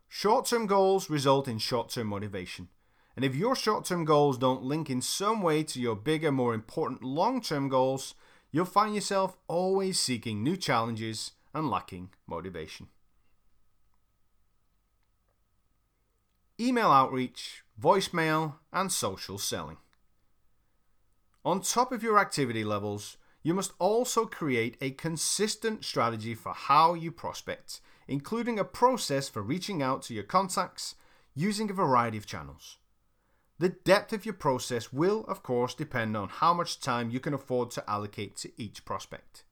Short 0.08 0.46
term 0.46 0.68
goals 0.68 1.10
result 1.10 1.48
in 1.48 1.58
short 1.58 1.90
term 1.90 2.08
motivation. 2.08 2.70
And 3.16 3.26
if 3.26 3.36
your 3.36 3.56
short 3.56 3.86
term 3.86 4.06
goals 4.06 4.38
don't 4.38 4.64
link 4.64 4.90
in 4.90 5.02
some 5.02 5.42
way 5.42 5.64
to 5.64 5.80
your 5.82 5.96
bigger, 5.96 6.32
more 6.32 6.54
important 6.54 7.04
long 7.04 7.42
term 7.42 7.70
goals, 7.70 8.14
you'll 8.52 8.66
find 8.66 8.94
yourself 8.94 9.36
always 9.48 10.00
seeking 10.00 10.44
new 10.44 10.58
challenges 10.58 11.32
and 11.54 11.70
lacking 11.70 12.10
motivation. 12.28 12.88
Email 16.60 16.92
outreach, 16.92 17.64
voicemail, 17.82 18.56
and 18.72 18.92
social 18.92 19.38
selling. 19.38 19.78
On 21.50 21.62
top 21.62 21.92
of 21.92 22.04
your 22.04 22.20
activity 22.20 22.64
levels, 22.64 23.18
you 23.42 23.56
must 23.56 23.74
also 23.80 24.28
create 24.28 24.78
a 24.82 24.92
consistent 24.92 25.84
strategy 25.84 26.36
for 26.36 26.54
how 26.54 26.94
you 26.94 27.12
prospect, 27.12 27.82
including 28.08 28.60
a 28.60 28.64
process 28.64 29.28
for 29.28 29.42
reaching 29.42 29.82
out 29.82 30.04
to 30.04 30.14
your 30.14 30.22
contacts 30.22 30.94
using 31.34 31.68
a 31.72 31.74
variety 31.74 32.20
of 32.20 32.28
channels. 32.28 32.78
The 33.58 33.70
depth 33.70 34.14
of 34.14 34.28
your 34.28 34.36
process 34.36 34.94
will, 34.94 35.26
of 35.28 35.42
course, 35.42 35.74
depend 35.74 36.16
on 36.16 36.30
how 36.30 36.54
much 36.54 36.82
time 36.82 37.10
you 37.10 37.20
can 37.20 37.34
afford 37.34 37.72
to 37.72 37.90
allocate 37.90 38.36
to 38.38 38.52
each 38.56 38.86
prospect. 38.86 39.44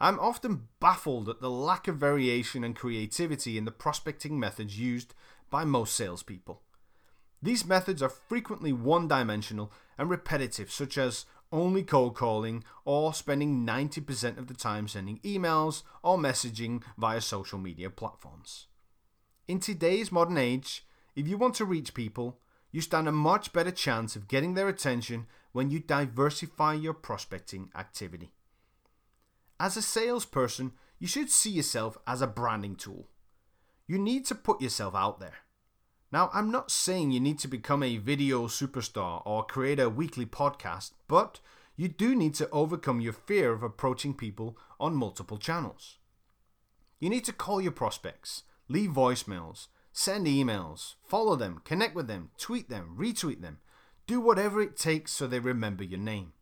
I'm 0.00 0.20
often 0.20 0.68
baffled 0.78 1.28
at 1.28 1.40
the 1.40 1.50
lack 1.50 1.88
of 1.88 1.96
variation 1.96 2.62
and 2.62 2.76
creativity 2.76 3.58
in 3.58 3.64
the 3.64 3.72
prospecting 3.72 4.38
methods 4.38 4.78
used 4.78 5.14
by 5.50 5.64
most 5.64 5.96
salespeople. 5.96 6.62
These 7.42 7.66
methods 7.66 8.02
are 8.02 8.08
frequently 8.08 8.72
one 8.72 9.08
dimensional 9.08 9.72
and 9.98 10.10
repetitive, 10.10 10.70
such 10.70 10.98
as 10.98 11.26
only 11.52 11.82
cold 11.82 12.14
calling 12.14 12.64
or 12.84 13.12
spending 13.12 13.66
90% 13.66 14.38
of 14.38 14.46
the 14.46 14.54
time 14.54 14.88
sending 14.88 15.18
emails 15.20 15.82
or 16.02 16.16
messaging 16.16 16.82
via 16.96 17.20
social 17.20 17.58
media 17.58 17.90
platforms. 17.90 18.66
In 19.46 19.60
today's 19.60 20.10
modern 20.10 20.38
age, 20.38 20.86
if 21.14 21.28
you 21.28 21.36
want 21.36 21.54
to 21.56 21.64
reach 21.64 21.94
people, 21.94 22.40
you 22.70 22.80
stand 22.80 23.06
a 23.06 23.12
much 23.12 23.52
better 23.52 23.70
chance 23.70 24.16
of 24.16 24.28
getting 24.28 24.54
their 24.54 24.68
attention 24.68 25.26
when 25.52 25.70
you 25.70 25.78
diversify 25.78 26.72
your 26.72 26.94
prospecting 26.94 27.70
activity. 27.76 28.32
As 29.60 29.76
a 29.76 29.82
salesperson, 29.82 30.72
you 30.98 31.06
should 31.06 31.30
see 31.30 31.50
yourself 31.50 31.98
as 32.06 32.22
a 32.22 32.26
branding 32.26 32.76
tool. 32.76 33.08
You 33.86 33.98
need 33.98 34.24
to 34.26 34.34
put 34.34 34.62
yourself 34.62 34.94
out 34.94 35.20
there. 35.20 35.41
Now, 36.12 36.28
I'm 36.34 36.50
not 36.50 36.70
saying 36.70 37.10
you 37.10 37.20
need 37.20 37.38
to 37.38 37.48
become 37.48 37.82
a 37.82 37.96
video 37.96 38.46
superstar 38.46 39.22
or 39.24 39.46
create 39.46 39.80
a 39.80 39.88
weekly 39.88 40.26
podcast, 40.26 40.92
but 41.08 41.40
you 41.74 41.88
do 41.88 42.14
need 42.14 42.34
to 42.34 42.50
overcome 42.50 43.00
your 43.00 43.14
fear 43.14 43.52
of 43.52 43.62
approaching 43.62 44.12
people 44.12 44.58
on 44.78 44.94
multiple 44.94 45.38
channels. 45.38 45.96
You 47.00 47.08
need 47.08 47.24
to 47.24 47.32
call 47.32 47.62
your 47.62 47.72
prospects, 47.72 48.42
leave 48.68 48.90
voicemails, 48.90 49.68
send 49.90 50.26
emails, 50.26 50.96
follow 51.02 51.34
them, 51.34 51.62
connect 51.64 51.94
with 51.94 52.08
them, 52.08 52.30
tweet 52.36 52.68
them, 52.68 52.94
retweet 52.98 53.40
them. 53.40 53.60
Do 54.06 54.20
whatever 54.20 54.60
it 54.60 54.76
takes 54.76 55.12
so 55.12 55.26
they 55.26 55.38
remember 55.38 55.82
your 55.82 55.98
name. 55.98 56.34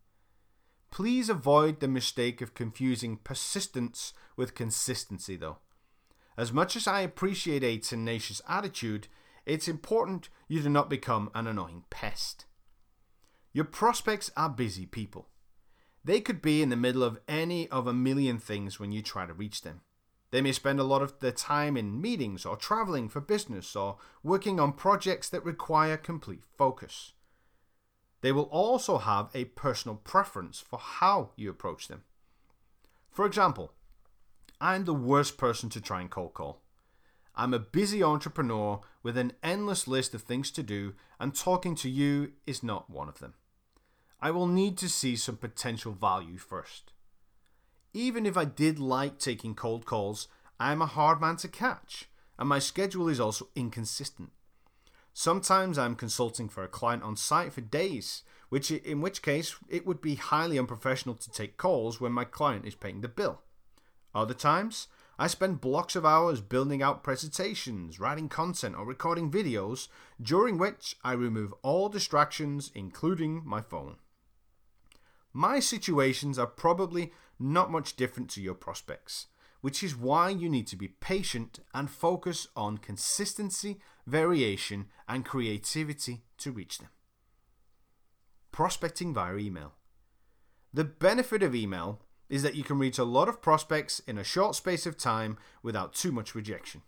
Please 0.91 1.29
avoid 1.29 1.79
the 1.79 1.87
mistake 1.87 2.41
of 2.41 2.55
confusing 2.55 3.19
persistence 3.23 4.15
with 4.37 4.57
consistency, 4.57 5.37
though. 5.37 5.59
As 6.37 6.53
much 6.53 6.75
as 6.75 6.89
I 6.89 7.03
appreciate 7.03 7.63
a 7.63 7.79
tenacious 7.79 8.43
attitude, 8.49 9.07
it's 9.51 9.67
important 9.67 10.29
you 10.47 10.63
do 10.63 10.69
not 10.69 10.89
become 10.89 11.29
an 11.35 11.49
annoying 11.49 11.83
pest. 11.91 12.45
Your 13.53 13.65
prospects 13.65 14.31
are 14.37 14.49
busy 14.49 14.87
people. 14.87 15.29
They 16.05 16.21
could 16.21 16.41
be 16.41 16.63
in 16.63 16.69
the 16.69 16.77
middle 16.77 17.03
of 17.03 17.19
any 17.27 17.69
of 17.69 17.89
a 17.89 17.93
million 17.93 18.39
things 18.39 18.79
when 18.79 18.93
you 18.93 19.03
try 19.03 19.27
to 19.27 19.33
reach 19.33 19.63
them. 19.63 19.81
They 20.31 20.41
may 20.41 20.53
spend 20.53 20.79
a 20.79 20.85
lot 20.85 21.03
of 21.03 21.19
their 21.19 21.33
time 21.33 21.77
in 21.77 22.01
meetings 22.01 22.47
or 22.47 22.57
traveling 22.57 23.09
for 23.09 23.21
business 23.21 23.75
or 23.75 23.97
working 24.23 24.61
on 24.61 24.73
projects 24.73 25.29
that 25.31 25.45
require 25.45 25.97
complete 25.97 26.45
focus. 26.57 27.15
They 28.21 28.31
will 28.31 28.49
also 28.53 28.99
have 28.99 29.31
a 29.35 29.47
personal 29.47 29.97
preference 29.97 30.61
for 30.61 30.79
how 30.79 31.33
you 31.35 31.51
approach 31.51 31.89
them. 31.89 32.05
For 33.11 33.27
example, 33.27 33.73
I'm 34.61 34.85
the 34.85 34.95
worst 34.95 35.37
person 35.37 35.71
to 35.71 35.81
try 35.81 36.03
and 36.03 36.09
cold 36.09 36.35
call. 36.35 36.63
I'm 37.41 37.55
a 37.55 37.59
busy 37.59 38.03
entrepreneur 38.03 38.81
with 39.03 39.17
an 39.17 39.33
endless 39.43 39.89
list 39.89 40.15
of 40.15 40.21
things 40.21 40.51
to 40.51 40.63
do, 40.63 40.93
and 41.19 41.35
talking 41.35 41.75
to 41.77 41.89
you 41.89 42.33
is 42.47 42.63
not 42.63 42.91
one 42.91 43.09
of 43.09 43.19
them. 43.19 43.33
I 44.21 44.31
will 44.31 44.47
need 44.47 44.77
to 44.77 44.91
see 44.91 45.17
some 45.17 45.39
potential 45.39 45.93
value 45.93 46.37
first. 46.37 46.93
Even 47.95 48.27
if 48.27 48.37
I 48.37 48.45
did 48.45 48.79
like 48.79 49.19
taking 49.19 49.55
cold 49.55 49.87
calls, 49.87 50.29
I 50.61 50.71
am 50.71 50.83
a 50.83 50.87
hard 50.87 51.19
man 51.19 51.37
to 51.37 51.49
catch, 51.49 52.11
and 52.39 52.47
my 52.47 52.59
schedule 52.59 53.09
is 53.09 53.19
also 53.19 53.49
inconsistent. 53.57 54.33
Sometimes 55.15 55.79
I'm 55.79 55.97
consulting 55.97 56.51
for 56.51 56.63
a 56.63 56.69
client 56.69 57.03
on 57.03 57.17
site 57.17 57.55
for 57.55 57.63
days, 57.63 58.23
which 58.51 58.71
in 58.71 59.01
which 59.01 59.23
case 59.23 59.57
it 59.67 59.87
would 59.87 60.03
be 60.03 60.17
highly 60.17 60.59
unprofessional 60.59 61.15
to 61.15 61.31
take 61.31 61.57
calls 61.57 62.03
when 62.03 62.13
my 62.13 62.25
client 62.25 62.67
is 62.67 62.75
paying 62.75 63.01
the 63.01 63.09
bill. 63.09 63.41
Other 64.15 64.35
times, 64.35 64.89
I 65.21 65.27
spend 65.27 65.61
blocks 65.61 65.97
of 65.97 66.07
hours 66.07 66.41
building 66.41 66.83
out 66.83 67.03
presentations, 67.03 68.01
writing 68.01 68.31
content, 68.31 68.75
or 68.75 68.87
recording 68.87 69.31
videos, 69.31 69.89
during 70.19 70.57
which 70.57 70.97
I 71.05 71.13
remove 71.13 71.53
all 71.61 71.91
distractions, 71.91 72.71
including 72.75 73.43
my 73.45 73.61
phone. 73.61 73.97
My 75.35 75.61
situations 75.61 76.39
are 76.39 76.47
probably 76.47 77.13
not 77.39 77.71
much 77.71 77.97
different 77.97 78.31
to 78.31 78.41
your 78.41 78.55
prospects, 78.55 79.27
which 79.61 79.83
is 79.83 79.95
why 79.95 80.31
you 80.31 80.49
need 80.49 80.67
to 80.69 80.77
be 80.77 80.89
patient 80.89 81.61
and 81.75 81.91
focus 81.91 82.49
on 82.57 82.79
consistency, 82.79 83.79
variation, 84.07 84.87
and 85.07 85.27
creativity 85.27 86.23
to 86.39 86.51
reach 86.51 86.79
them. 86.79 86.89
Prospecting 88.53 89.13
via 89.13 89.37
email. 89.37 89.75
The 90.73 90.85
benefit 90.85 91.43
of 91.43 91.55
email 91.55 92.01
is 92.31 92.43
that 92.45 92.55
you 92.55 92.63
can 92.63 92.79
reach 92.79 92.97
a 92.97 93.05
lot 93.05 93.29
of 93.29 93.43
prospects 93.43 94.01
in 94.07 94.17
a 94.17 94.25
short 94.25 94.55
space 94.55 94.87
of 94.87 94.97
time 94.97 95.37
without 95.63 95.93
too 95.93 96.13
much 96.13 96.35
rejection. 96.35 96.83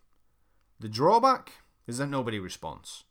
The 0.78 0.88
drawback 0.88 1.52
is 1.86 1.98
that 1.98 2.06
nobody 2.06 2.38
responds. 2.38 3.04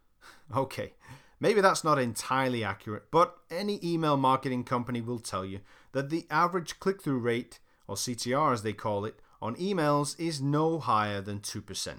okay, 0.56 0.92
maybe 1.40 1.60
that's 1.60 1.82
not 1.82 1.98
entirely 1.98 2.62
accurate, 2.62 3.04
but 3.10 3.38
any 3.50 3.80
email 3.82 4.18
marketing 4.18 4.64
company 4.64 5.00
will 5.00 5.18
tell 5.18 5.44
you 5.44 5.60
that 5.92 6.10
the 6.10 6.26
average 6.30 6.78
click 6.78 7.02
through 7.02 7.18
rate, 7.18 7.58
or 7.88 7.96
CTR 7.96 8.52
as 8.52 8.62
they 8.62 8.74
call 8.74 9.06
it, 9.06 9.18
on 9.40 9.56
emails 9.56 10.18
is 10.20 10.40
no 10.40 10.78
higher 10.78 11.22
than 11.22 11.40
2%. 11.40 11.98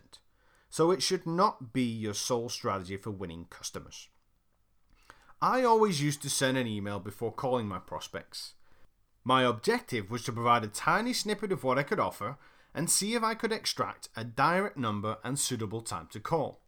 So 0.70 0.92
it 0.92 1.02
should 1.02 1.26
not 1.26 1.74
be 1.74 1.84
your 1.84 2.14
sole 2.14 2.50
strategy 2.50 2.98
for 2.98 3.12
winning 3.12 3.48
customers. 3.50 4.08
I 5.42 5.64
always 5.64 6.02
used 6.02 6.22
to 6.22 6.30
send 6.30 6.58
an 6.58 6.68
email 6.68 7.00
before 7.00 7.34
calling 7.34 7.68
my 7.68 7.80
prospects. 7.80 8.54
My 9.24 9.44
objective 9.44 10.10
was 10.10 10.24
to 10.24 10.32
provide 10.32 10.64
a 10.64 10.68
tiny 10.68 11.14
snippet 11.14 11.52
of 11.52 11.64
what 11.64 11.78
I 11.78 11.84
could 11.84 12.00
offer 12.00 12.38
and 12.74 12.90
see 12.90 13.14
if 13.14 13.24
I 13.24 13.36
could 13.36 13.52
extract 13.52 14.10
a 14.16 14.24
direct 14.24 14.78
number 14.78 15.18
and 15.24 15.38
suitable 15.38 15.82
time 15.82 16.08
to 16.12 16.20
call. 16.20 16.62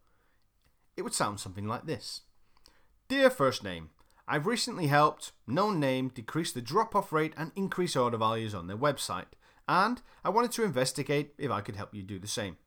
It 0.95 1.01
would 1.01 1.13
sound 1.13 1.39
something 1.39 1.67
like 1.67 1.85
this 1.85 2.21
Dear 3.07 3.29
First 3.29 3.63
Name, 3.63 3.89
I've 4.27 4.47
recently 4.47 4.87
helped 4.87 5.31
known 5.47 5.79
name 5.79 6.09
decrease 6.09 6.51
the 6.51 6.61
drop 6.61 6.95
off 6.95 7.11
rate 7.11 7.33
and 7.35 7.51
increase 7.55 7.95
order 7.95 8.17
values 8.17 8.53
on 8.53 8.67
their 8.67 8.77
website, 8.77 9.25
and 9.67 10.01
I 10.23 10.29
wanted 10.29 10.51
to 10.53 10.63
investigate 10.63 11.33
if 11.37 11.51
I 11.51 11.61
could 11.61 11.75
help 11.75 11.93
you 11.93 12.03
do 12.03 12.19
the 12.19 12.27
same. 12.27 12.57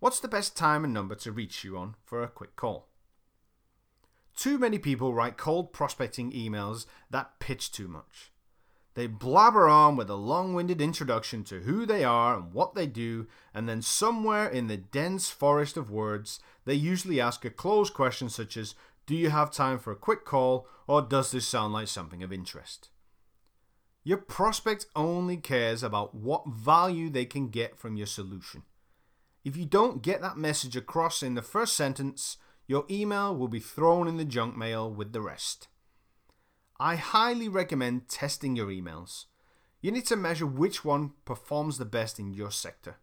What's 0.00 0.20
the 0.20 0.28
best 0.28 0.56
time 0.56 0.84
and 0.84 0.92
number 0.92 1.14
to 1.16 1.32
reach 1.32 1.62
you 1.62 1.76
on 1.76 1.94
for 2.04 2.22
a 2.22 2.28
quick 2.28 2.56
call? 2.56 2.88
Too 4.36 4.58
many 4.58 4.78
people 4.78 5.14
write 5.14 5.38
cold 5.38 5.72
prospecting 5.72 6.32
emails 6.32 6.86
that 7.10 7.38
pitch 7.38 7.72
too 7.72 7.88
much. 7.88 8.32
They 8.96 9.06
blabber 9.06 9.68
on 9.68 9.96
with 9.96 10.08
a 10.08 10.14
long 10.14 10.54
winded 10.54 10.80
introduction 10.80 11.44
to 11.44 11.60
who 11.60 11.84
they 11.84 12.02
are 12.02 12.34
and 12.34 12.54
what 12.54 12.74
they 12.74 12.86
do, 12.86 13.26
and 13.52 13.68
then 13.68 13.82
somewhere 13.82 14.48
in 14.48 14.68
the 14.68 14.78
dense 14.78 15.28
forest 15.28 15.76
of 15.76 15.90
words, 15.90 16.40
they 16.64 16.72
usually 16.72 17.20
ask 17.20 17.44
a 17.44 17.50
closed 17.50 17.92
question 17.92 18.30
such 18.30 18.56
as 18.56 18.74
Do 19.04 19.14
you 19.14 19.28
have 19.28 19.50
time 19.50 19.78
for 19.78 19.92
a 19.92 19.96
quick 19.96 20.24
call, 20.24 20.66
or 20.86 21.02
does 21.02 21.30
this 21.30 21.46
sound 21.46 21.74
like 21.74 21.88
something 21.88 22.22
of 22.22 22.32
interest? 22.32 22.88
Your 24.02 24.16
prospect 24.16 24.86
only 24.96 25.36
cares 25.36 25.82
about 25.82 26.14
what 26.14 26.48
value 26.48 27.10
they 27.10 27.26
can 27.26 27.48
get 27.50 27.76
from 27.76 27.98
your 27.98 28.06
solution. 28.06 28.62
If 29.44 29.58
you 29.58 29.66
don't 29.66 30.00
get 30.00 30.22
that 30.22 30.38
message 30.38 30.74
across 30.74 31.22
in 31.22 31.34
the 31.34 31.42
first 31.42 31.76
sentence, 31.76 32.38
your 32.66 32.86
email 32.90 33.36
will 33.36 33.48
be 33.48 33.60
thrown 33.60 34.08
in 34.08 34.16
the 34.16 34.24
junk 34.24 34.56
mail 34.56 34.90
with 34.90 35.12
the 35.12 35.20
rest. 35.20 35.68
I 36.78 36.96
highly 36.96 37.48
recommend 37.48 38.08
testing 38.08 38.54
your 38.54 38.66
emails. 38.66 39.24
You 39.80 39.90
need 39.90 40.06
to 40.06 40.16
measure 40.16 40.46
which 40.46 40.84
one 40.84 41.12
performs 41.24 41.78
the 41.78 41.84
best 41.84 42.18
in 42.18 42.34
your 42.34 42.50
sector. 42.50 42.96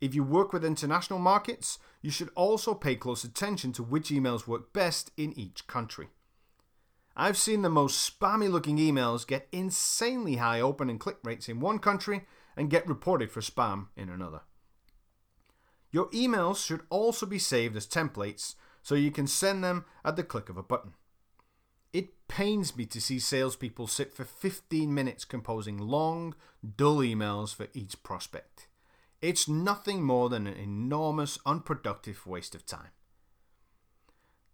If 0.00 0.16
you 0.16 0.24
work 0.24 0.52
with 0.52 0.64
international 0.64 1.20
markets, 1.20 1.78
you 2.00 2.10
should 2.10 2.30
also 2.34 2.74
pay 2.74 2.96
close 2.96 3.22
attention 3.22 3.72
to 3.74 3.84
which 3.84 4.08
emails 4.08 4.48
work 4.48 4.72
best 4.72 5.12
in 5.16 5.32
each 5.38 5.68
country. 5.68 6.08
I've 7.16 7.36
seen 7.36 7.62
the 7.62 7.68
most 7.68 8.18
spammy 8.18 8.50
looking 8.50 8.78
emails 8.78 9.26
get 9.26 9.46
insanely 9.52 10.36
high 10.36 10.60
open 10.60 10.90
and 10.90 10.98
click 10.98 11.18
rates 11.22 11.48
in 11.48 11.60
one 11.60 11.78
country 11.78 12.22
and 12.56 12.70
get 12.70 12.88
reported 12.88 13.30
for 13.30 13.40
spam 13.40 13.88
in 13.96 14.08
another. 14.08 14.40
Your 15.92 16.08
emails 16.10 16.64
should 16.64 16.80
also 16.90 17.26
be 17.26 17.38
saved 17.38 17.76
as 17.76 17.86
templates 17.86 18.56
so 18.82 18.96
you 18.96 19.12
can 19.12 19.28
send 19.28 19.62
them 19.62 19.84
at 20.04 20.16
the 20.16 20.24
click 20.24 20.48
of 20.48 20.56
a 20.56 20.62
button. 20.62 20.94
It 21.92 22.26
pains 22.26 22.76
me 22.76 22.86
to 22.86 23.00
see 23.00 23.18
salespeople 23.18 23.86
sit 23.86 24.14
for 24.14 24.24
15 24.24 24.92
minutes 24.92 25.24
composing 25.24 25.76
long, 25.76 26.34
dull 26.76 26.98
emails 26.98 27.54
for 27.54 27.68
each 27.74 28.02
prospect. 28.02 28.68
It's 29.20 29.46
nothing 29.46 30.02
more 30.02 30.28
than 30.28 30.46
an 30.46 30.56
enormous, 30.56 31.38
unproductive 31.44 32.26
waste 32.26 32.54
of 32.54 32.66
time. 32.66 32.90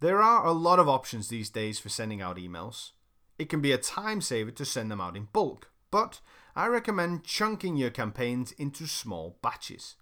There 0.00 0.20
are 0.20 0.44
a 0.44 0.52
lot 0.52 0.78
of 0.78 0.88
options 0.88 1.28
these 1.28 1.50
days 1.50 1.78
for 1.78 1.88
sending 1.88 2.20
out 2.20 2.36
emails. 2.36 2.90
It 3.38 3.48
can 3.48 3.60
be 3.60 3.72
a 3.72 3.78
time 3.78 4.20
saver 4.20 4.50
to 4.50 4.64
send 4.64 4.90
them 4.90 5.00
out 5.00 5.16
in 5.16 5.28
bulk, 5.32 5.70
but 5.90 6.20
I 6.54 6.66
recommend 6.66 7.24
chunking 7.24 7.76
your 7.76 7.90
campaigns 7.90 8.52
into 8.52 8.86
small 8.86 9.38
batches. 9.42 9.94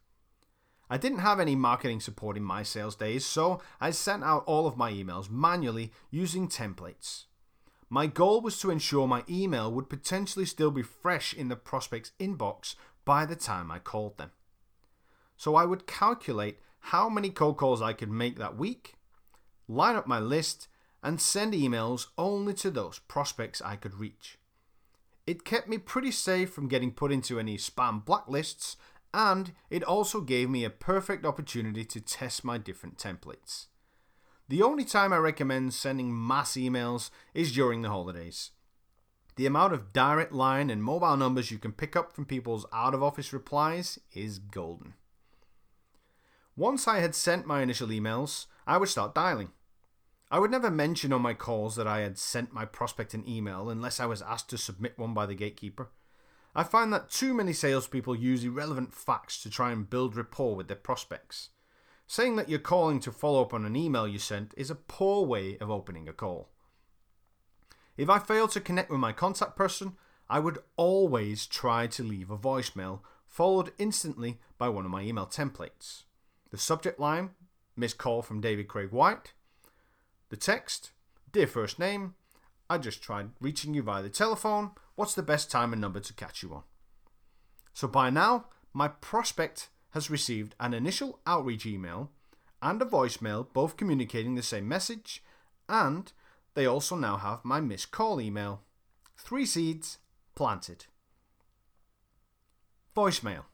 I 0.88 0.96
didn't 0.98 1.18
have 1.18 1.40
any 1.40 1.56
marketing 1.56 2.00
support 2.00 2.36
in 2.36 2.44
my 2.44 2.62
sales 2.62 2.94
days, 2.94 3.26
so 3.26 3.60
I 3.80 3.90
sent 3.90 4.22
out 4.22 4.44
all 4.46 4.66
of 4.66 4.76
my 4.76 4.92
emails 4.92 5.28
manually 5.28 5.92
using 6.10 6.48
templates. 6.48 7.24
My 7.88 8.06
goal 8.06 8.40
was 8.40 8.58
to 8.60 8.70
ensure 8.70 9.06
my 9.06 9.24
email 9.28 9.70
would 9.72 9.88
potentially 9.88 10.46
still 10.46 10.70
be 10.70 10.82
fresh 10.82 11.34
in 11.34 11.48
the 11.48 11.56
prospect's 11.56 12.12
inbox 12.18 12.74
by 13.04 13.26
the 13.26 13.36
time 13.36 13.70
I 13.70 13.78
called 13.78 14.18
them. 14.18 14.30
So 15.36 15.54
I 15.54 15.64
would 15.64 15.86
calculate 15.86 16.58
how 16.78 17.08
many 17.08 17.30
cold 17.30 17.56
calls 17.56 17.82
I 17.82 17.92
could 17.92 18.10
make 18.10 18.38
that 18.38 18.56
week, 18.56 18.94
line 19.68 19.96
up 19.96 20.06
my 20.06 20.20
list, 20.20 20.68
and 21.02 21.20
send 21.20 21.52
emails 21.52 22.06
only 22.16 22.54
to 22.54 22.70
those 22.70 23.00
prospects 23.00 23.60
I 23.60 23.76
could 23.76 23.94
reach. 23.94 24.38
It 25.26 25.44
kept 25.44 25.68
me 25.68 25.78
pretty 25.78 26.12
safe 26.12 26.50
from 26.50 26.68
getting 26.68 26.92
put 26.92 27.10
into 27.10 27.38
any 27.38 27.56
spam 27.56 28.04
blacklists 28.04 28.76
and 29.12 29.52
it 29.70 29.82
also 29.82 30.20
gave 30.20 30.50
me 30.50 30.64
a 30.64 30.70
perfect 30.70 31.24
opportunity 31.24 31.84
to 31.84 32.00
test 32.00 32.44
my 32.44 32.58
different 32.58 32.98
templates. 32.98 33.66
The 34.48 34.62
only 34.62 34.84
time 34.84 35.12
I 35.12 35.16
recommend 35.16 35.74
sending 35.74 36.26
mass 36.26 36.52
emails 36.52 37.10
is 37.34 37.52
during 37.52 37.82
the 37.82 37.88
holidays. 37.88 38.52
The 39.36 39.46
amount 39.46 39.74
of 39.74 39.92
direct 39.92 40.32
line 40.32 40.70
and 40.70 40.82
mobile 40.82 41.16
numbers 41.16 41.50
you 41.50 41.58
can 41.58 41.72
pick 41.72 41.96
up 41.96 42.12
from 42.12 42.24
people's 42.24 42.64
out 42.72 42.94
of 42.94 43.02
office 43.02 43.32
replies 43.32 43.98
is 44.12 44.38
golden. 44.38 44.94
Once 46.56 46.88
I 46.88 47.00
had 47.00 47.14
sent 47.14 47.46
my 47.46 47.60
initial 47.60 47.88
emails, 47.88 48.46
I 48.66 48.78
would 48.78 48.88
start 48.88 49.14
dialing. 49.14 49.50
I 50.30 50.38
would 50.38 50.50
never 50.50 50.70
mention 50.70 51.12
on 51.12 51.22
my 51.22 51.34
calls 51.34 51.76
that 51.76 51.86
I 51.86 52.00
had 52.00 52.16
sent 52.16 52.52
my 52.52 52.64
prospect 52.64 53.14
an 53.14 53.28
email 53.28 53.68
unless 53.68 54.00
I 54.00 54.06
was 54.06 54.22
asked 54.22 54.48
to 54.50 54.58
submit 54.58 54.98
one 54.98 55.12
by 55.12 55.26
the 55.26 55.34
gatekeeper. 55.34 55.90
I 56.56 56.64
find 56.64 56.90
that 56.90 57.10
too 57.10 57.34
many 57.34 57.52
salespeople 57.52 58.16
use 58.16 58.42
irrelevant 58.42 58.94
facts 58.94 59.42
to 59.42 59.50
try 59.50 59.72
and 59.72 59.88
build 59.88 60.16
rapport 60.16 60.56
with 60.56 60.68
their 60.68 60.76
prospects. 60.76 61.50
Saying 62.06 62.36
that 62.36 62.48
you're 62.48 62.58
calling 62.58 62.98
to 63.00 63.12
follow 63.12 63.42
up 63.42 63.52
on 63.52 63.66
an 63.66 63.76
email 63.76 64.08
you 64.08 64.18
sent 64.18 64.54
is 64.56 64.70
a 64.70 64.74
poor 64.74 65.26
way 65.26 65.58
of 65.58 65.70
opening 65.70 66.08
a 66.08 66.14
call. 66.14 66.48
If 67.98 68.08
I 68.08 68.18
fail 68.18 68.48
to 68.48 68.60
connect 68.60 68.88
with 68.88 69.00
my 69.00 69.12
contact 69.12 69.54
person, 69.54 69.96
I 70.30 70.38
would 70.38 70.60
always 70.78 71.46
try 71.46 71.86
to 71.88 72.02
leave 72.02 72.30
a 72.30 72.38
voicemail 72.38 73.00
followed 73.26 73.72
instantly 73.76 74.38
by 74.56 74.70
one 74.70 74.86
of 74.86 74.90
my 74.90 75.02
email 75.02 75.26
templates. 75.26 76.04
The 76.52 76.56
subject 76.56 76.98
line, 76.98 77.32
missed 77.76 77.98
call 77.98 78.22
from 78.22 78.40
David 78.40 78.66
Craig 78.66 78.92
White. 78.92 79.34
The 80.30 80.38
text, 80.38 80.92
dear 81.32 81.46
first 81.46 81.78
name, 81.78 82.14
I 82.68 82.78
just 82.78 83.02
tried 83.02 83.30
reaching 83.40 83.74
you 83.74 83.82
via 83.82 84.02
the 84.02 84.08
telephone 84.08 84.72
what's 84.96 85.14
the 85.14 85.22
best 85.22 85.50
time 85.50 85.72
and 85.72 85.80
number 85.80 86.00
to 86.00 86.14
catch 86.14 86.42
you 86.42 86.52
on? 86.54 86.62
So 87.72 87.86
by 87.86 88.10
now, 88.10 88.46
my 88.72 88.88
prospect 88.88 89.68
has 89.90 90.10
received 90.10 90.54
an 90.58 90.74
initial 90.74 91.20
outreach 91.26 91.66
email 91.66 92.10
and 92.60 92.80
a 92.80 92.86
voicemail, 92.86 93.46
both 93.52 93.76
communicating 93.76 94.34
the 94.34 94.42
same 94.42 94.66
message, 94.66 95.22
and 95.68 96.12
they 96.54 96.66
also 96.66 96.96
now 96.96 97.18
have 97.18 97.44
my 97.44 97.60
missed 97.60 97.90
call 97.90 98.20
email. 98.20 98.62
Three 99.16 99.46
seeds 99.46 99.98
planted. 100.34 100.86
Voicemail. 102.96 103.44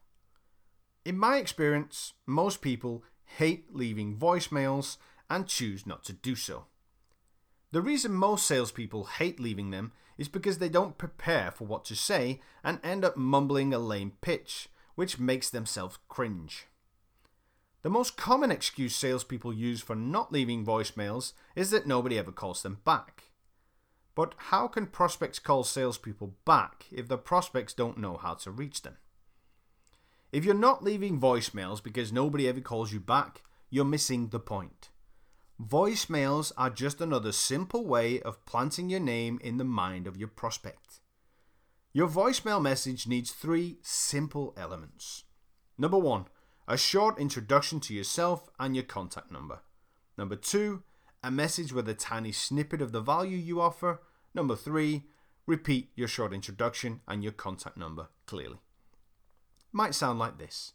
In 1.04 1.18
my 1.18 1.38
experience, 1.38 2.12
most 2.26 2.62
people 2.62 3.02
hate 3.38 3.74
leaving 3.74 4.16
voicemails 4.16 4.98
and 5.28 5.48
choose 5.48 5.86
not 5.86 6.04
to 6.04 6.12
do 6.12 6.36
so. 6.36 6.66
The 7.72 7.82
reason 7.82 8.12
most 8.12 8.46
salespeople 8.46 9.04
hate 9.04 9.40
leaving 9.40 9.70
them 9.70 9.92
is 10.18 10.28
because 10.28 10.58
they 10.58 10.68
don't 10.68 10.98
prepare 10.98 11.50
for 11.50 11.64
what 11.64 11.86
to 11.86 11.96
say 11.96 12.40
and 12.62 12.78
end 12.84 13.02
up 13.04 13.16
mumbling 13.16 13.72
a 13.72 13.78
lame 13.78 14.12
pitch, 14.20 14.68
which 14.94 15.18
makes 15.18 15.48
themselves 15.48 15.98
cringe. 16.08 16.66
The 17.80 17.90
most 17.90 18.16
common 18.16 18.50
excuse 18.50 18.94
salespeople 18.94 19.54
use 19.54 19.80
for 19.80 19.96
not 19.96 20.30
leaving 20.30 20.64
voicemails 20.64 21.32
is 21.56 21.70
that 21.70 21.86
nobody 21.86 22.18
ever 22.18 22.30
calls 22.30 22.62
them 22.62 22.78
back. 22.84 23.30
But 24.14 24.34
how 24.36 24.68
can 24.68 24.86
prospects 24.86 25.38
call 25.38 25.64
salespeople 25.64 26.34
back 26.44 26.86
if 26.92 27.08
the 27.08 27.16
prospects 27.16 27.72
don't 27.72 27.98
know 27.98 28.18
how 28.18 28.34
to 28.34 28.50
reach 28.50 28.82
them? 28.82 28.98
If 30.30 30.44
you're 30.44 30.54
not 30.54 30.84
leaving 30.84 31.18
voicemails 31.18 31.82
because 31.82 32.12
nobody 32.12 32.46
ever 32.46 32.60
calls 32.60 32.92
you 32.92 33.00
back, 33.00 33.42
you're 33.70 33.84
missing 33.86 34.28
the 34.28 34.38
point. 34.38 34.90
Voicemails 35.62 36.50
are 36.56 36.70
just 36.70 37.00
another 37.00 37.30
simple 37.30 37.86
way 37.86 38.20
of 38.20 38.44
planting 38.46 38.90
your 38.90 38.98
name 38.98 39.38
in 39.44 39.58
the 39.58 39.64
mind 39.64 40.08
of 40.08 40.16
your 40.16 40.26
prospect. 40.26 41.00
Your 41.92 42.08
voicemail 42.08 42.60
message 42.60 43.06
needs 43.06 43.30
three 43.30 43.76
simple 43.80 44.54
elements. 44.56 45.22
Number 45.78 45.98
one, 45.98 46.24
a 46.66 46.76
short 46.76 47.16
introduction 47.18 47.78
to 47.80 47.94
yourself 47.94 48.50
and 48.58 48.74
your 48.74 48.84
contact 48.84 49.30
number. 49.30 49.60
Number 50.18 50.34
two, 50.34 50.82
a 51.22 51.30
message 51.30 51.72
with 51.72 51.88
a 51.88 51.94
tiny 51.94 52.32
snippet 52.32 52.82
of 52.82 52.90
the 52.90 53.00
value 53.00 53.36
you 53.36 53.60
offer. 53.60 54.00
Number 54.34 54.56
three, 54.56 55.04
repeat 55.46 55.90
your 55.94 56.08
short 56.08 56.32
introduction 56.32 57.02
and 57.06 57.22
your 57.22 57.32
contact 57.32 57.76
number 57.76 58.08
clearly. 58.26 58.58
Might 59.70 59.94
sound 59.94 60.18
like 60.18 60.38
this 60.38 60.72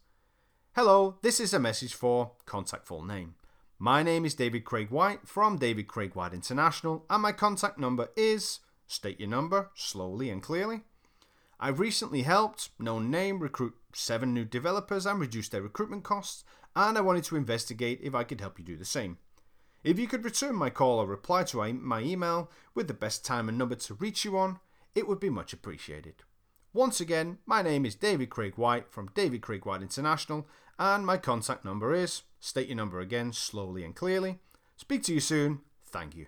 Hello, 0.74 1.18
this 1.20 1.40
is 1.40 1.52
a 1.52 1.58
message 1.58 1.92
for 1.92 2.32
contact 2.46 2.86
full 2.86 3.04
name. 3.04 3.34
My 3.80 4.02
name 4.02 4.24
is 4.24 4.34
David 4.34 4.64
Craig 4.64 4.90
White 4.90 5.28
from 5.28 5.56
David 5.56 5.86
Craig 5.86 6.16
White 6.16 6.32
International, 6.32 7.04
and 7.08 7.22
my 7.22 7.30
contact 7.30 7.78
number 7.78 8.08
is 8.16 8.58
state 8.88 9.20
your 9.20 9.28
number 9.28 9.70
slowly 9.76 10.30
and 10.30 10.42
clearly. 10.42 10.80
I've 11.60 11.78
recently 11.78 12.22
helped 12.22 12.70
known 12.80 13.08
name 13.08 13.38
recruit 13.38 13.74
seven 13.92 14.34
new 14.34 14.44
developers 14.44 15.06
and 15.06 15.20
reduce 15.20 15.48
their 15.48 15.62
recruitment 15.62 16.02
costs, 16.02 16.42
and 16.74 16.98
I 16.98 17.02
wanted 17.02 17.22
to 17.24 17.36
investigate 17.36 18.00
if 18.02 18.16
I 18.16 18.24
could 18.24 18.40
help 18.40 18.58
you 18.58 18.64
do 18.64 18.76
the 18.76 18.84
same. 18.84 19.18
If 19.84 19.96
you 19.96 20.08
could 20.08 20.24
return 20.24 20.56
my 20.56 20.70
call 20.70 20.98
or 20.98 21.06
reply 21.06 21.44
to 21.44 21.72
my 21.72 22.00
email 22.00 22.50
with 22.74 22.88
the 22.88 22.94
best 22.94 23.24
time 23.24 23.48
and 23.48 23.56
number 23.56 23.76
to 23.76 23.94
reach 23.94 24.24
you 24.24 24.36
on, 24.36 24.58
it 24.96 25.06
would 25.06 25.20
be 25.20 25.30
much 25.30 25.52
appreciated. 25.52 26.24
Once 26.72 27.00
again, 27.00 27.38
my 27.46 27.62
name 27.62 27.86
is 27.86 27.94
David 27.94 28.28
Craig 28.28 28.54
White 28.56 28.90
from 28.90 29.12
David 29.14 29.40
Craig 29.40 29.64
White 29.64 29.82
International, 29.82 30.48
and 30.80 31.06
my 31.06 31.16
contact 31.16 31.64
number 31.64 31.94
is 31.94 32.22
state 32.40 32.68
your 32.68 32.76
number 32.76 33.00
again 33.00 33.32
slowly 33.32 33.84
and 33.84 33.94
clearly. 33.94 34.38
Speak 34.76 35.02
to 35.04 35.14
you 35.14 35.20
soon. 35.20 35.60
Thank 35.84 36.16
you. 36.16 36.26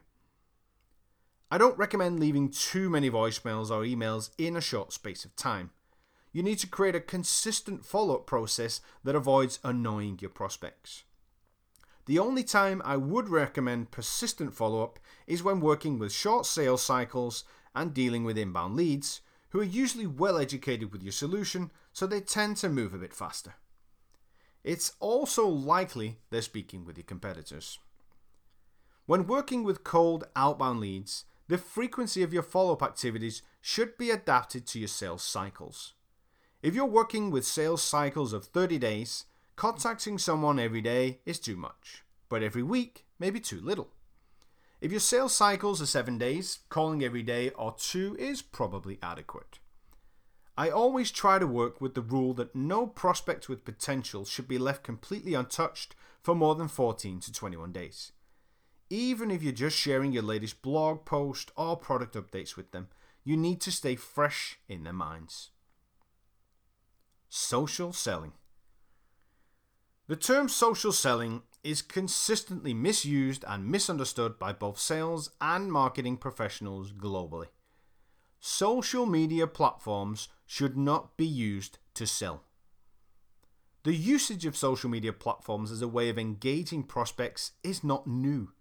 I 1.51 1.59
don't 1.59 1.79
recommend 1.79 2.21
leaving 2.21 2.49
too 2.49 2.89
many 2.89 3.11
voicemails 3.11 3.71
or 3.71 3.83
emails 3.83 4.31
in 4.39 4.57
a 4.57 4.61
short 4.61 4.93
space 4.93 5.25
of 5.25 5.35
time. 5.35 5.71
You 6.33 6.43
need 6.45 6.59
to 6.61 6.69
create 6.69 6.95
a 6.95 7.01
consistent 7.01 7.85
follow 7.85 8.15
up 8.15 8.27
process 8.27 8.81
that 9.03 9.17
avoids 9.17 9.59
annoying 9.65 10.19
your 10.21 10.31
prospects. 10.31 11.03
The 12.07 12.19
only 12.19 12.45
time 12.45 12.81
I 12.85 12.97
would 12.97 13.29
recommend 13.29 13.91
persistent 13.91 14.55
follow 14.55 14.83
up 14.83 14.99
is 15.27 15.43
when 15.43 15.61
working 15.61 15.99
with 15.99 16.13
short 16.13 16.47
sales 16.47 16.83
cycles 16.83 17.45
and 17.75 17.93
dealing 17.93 18.25
with 18.25 18.39
inbound 18.39 18.77
leads, 18.77 19.21
who 19.51 19.61
are 19.61 19.65
usually 19.65 20.07
well 20.07 20.39
educated 20.39 20.93
with 20.93 21.03
your 21.03 21.13
solution, 21.13 21.71
so 21.93 22.07
they 22.07 22.21
tend 22.21 22.57
to 22.59 22.69
move 22.69 22.95
a 22.95 22.99
bit 22.99 23.13
faster. 23.13 23.55
It's 24.63 24.93
also 25.01 25.47
likely 25.47 26.19
they're 26.31 26.43
speaking 26.43 26.85
with 26.85 26.97
your 26.97 27.05
competitors. 27.05 27.79
When 29.07 29.27
working 29.27 29.65
with 29.65 29.85
cold 29.85 30.25
outbound 30.37 30.81
leads, 30.81 31.25
the 31.49 31.59
frequency 31.59 32.23
of 32.23 32.33
your 32.33 32.43
follow 32.43 32.75
up 32.75 32.83
activities 32.83 33.43
should 33.61 33.97
be 33.97 34.11
adapted 34.11 34.67
to 34.67 34.79
your 34.79 34.89
sales 34.89 35.23
cycles. 35.23 35.95
If 36.63 36.75
you're 36.75 36.85
working 36.85 37.31
with 37.31 37.47
sales 37.47 37.83
cycles 37.83 38.33
of 38.33 38.45
30 38.45 38.79
days, 38.79 39.25
Contacting 39.61 40.17
someone 40.17 40.59
every 40.59 40.81
day 40.81 41.19
is 41.27 41.39
too 41.39 41.55
much, 41.55 42.03
but 42.31 42.43
every 42.43 42.63
week 42.63 43.05
may 43.19 43.29
be 43.29 43.39
too 43.39 43.61
little. 43.61 43.91
If 44.81 44.91
your 44.91 45.01
sales 45.01 45.35
cycles 45.35 45.83
are 45.83 45.87
seven 45.87 46.17
days, 46.17 46.61
calling 46.71 47.05
every 47.05 47.23
day 47.23 47.51
or 47.51 47.77
two 47.79 48.17
is 48.19 48.41
probably 48.41 48.99
adequate. 49.03 49.59
I 50.61 50.69
always 50.69 51.11
try 51.11 51.39
to 51.39 51.47
work 51.47 51.81
with 51.81 51.95
the 51.95 52.03
rule 52.03 52.35
that 52.35 52.55
no 52.55 52.87
prospect 52.87 53.49
with 53.49 53.65
potential 53.65 54.27
should 54.27 54.47
be 54.47 54.59
left 54.59 54.83
completely 54.83 55.33
untouched 55.33 55.95
for 56.23 56.35
more 56.35 56.55
than 56.55 56.69
14 56.69 57.19
to 57.21 57.33
21 57.33 57.73
days. 57.73 58.13
Even 58.91 59.31
if 59.31 59.43
you're 59.43 59.55
just 59.55 59.79
sharing 59.79 60.13
your 60.13 60.23
latest 60.23 60.61
blog 60.61 61.07
post 61.07 61.51
or 61.57 61.79
product 61.79 62.15
updates 62.15 62.57
with 62.57 62.73
them, 62.73 62.89
you 63.25 63.39
need 63.39 63.63
to 63.63 63.73
stay 63.73 63.97
fresh 63.97 64.59
in 64.69 64.85
their 64.85 64.93
minds. 64.93 65.49
Social 67.31 67.95
selling. 67.95 68.33
The 70.09 70.17
term 70.17 70.51
social 70.51 70.93
selling 70.93 71.41
is 71.65 71.81
consistently 71.81 72.75
misused 72.75 73.47
and 73.49 73.67
misunderstood 73.67 74.39
by 74.39 74.53
both 74.53 74.79
sales 74.79 75.31
and 75.41 75.73
marketing 75.73 76.19
professionals 76.19 76.93
globally. 76.93 77.47
Social 78.41 79.05
media 79.05 79.47
platforms 79.47 80.29
should 80.47 80.75
not 80.75 81.19
be 81.19 81.27
used 81.27 81.79
to 81.93 82.07
sell. 82.07 82.45
The 83.83 83.95
usage 83.95 84.47
of 84.47 84.57
social 84.57 84.89
media 84.89 85.13
platforms 85.13 85.71
as 85.71 85.83
a 85.83 85.89
way 85.89 86.09
of 86.09 86.19
engaging 86.19 86.85
prospects 86.85 87.53
is 87.63 87.85
not 87.85 88.07
new. 88.07 88.53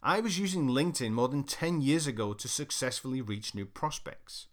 I 0.00 0.20
was 0.20 0.38
using 0.38 0.68
LinkedIn 0.68 1.10
more 1.10 1.26
than 1.26 1.42
10 1.42 1.80
years 1.80 2.06
ago 2.06 2.34
to 2.34 2.46
successfully 2.46 3.20
reach 3.20 3.52
new 3.52 3.66
prospects. 3.66 4.46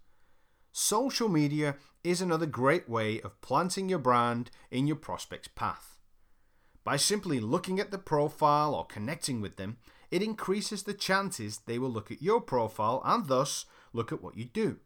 Social 0.72 1.30
media 1.30 1.76
is 2.04 2.20
another 2.20 2.48
great 2.48 2.90
way 2.90 3.22
of 3.22 3.40
planting 3.42 3.90
your 3.90 4.00
brand 4.00 4.50
in 4.72 4.88
your 4.88 4.96
prospect's 4.96 5.50
path. 5.50 6.00
By 6.84 6.98
simply 6.98 7.40
looking 7.40 7.80
at 7.80 7.92
the 7.92 8.00
profile 8.00 8.74
or 8.74 8.86
connecting 8.86 9.40
with 9.40 9.58
them, 9.58 9.78
it 10.10 10.24
increases 10.24 10.84
the 10.84 10.96
chances 10.96 11.60
they 11.60 11.78
will 11.78 11.92
look 11.92 12.12
at 12.12 12.24
your 12.24 12.42
profile 12.42 13.04
and 13.06 13.28
thus 13.28 13.66
look 13.94 14.12
at 14.12 14.22
what 14.22 14.38
you 14.38 14.46
do. 14.46 14.80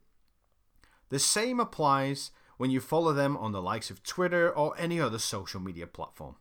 The 1.09 1.19
same 1.19 1.59
applies 1.59 2.31
when 2.57 2.69
you 2.69 2.81
follow 2.81 3.13
them 3.13 3.37
on 3.37 3.51
the 3.51 3.61
likes 3.61 3.89
of 3.89 4.03
Twitter 4.03 4.49
or 4.51 4.75
any 4.77 4.99
other 4.99 5.19
social 5.19 5.59
media 5.59 5.87
platform. 5.87 6.35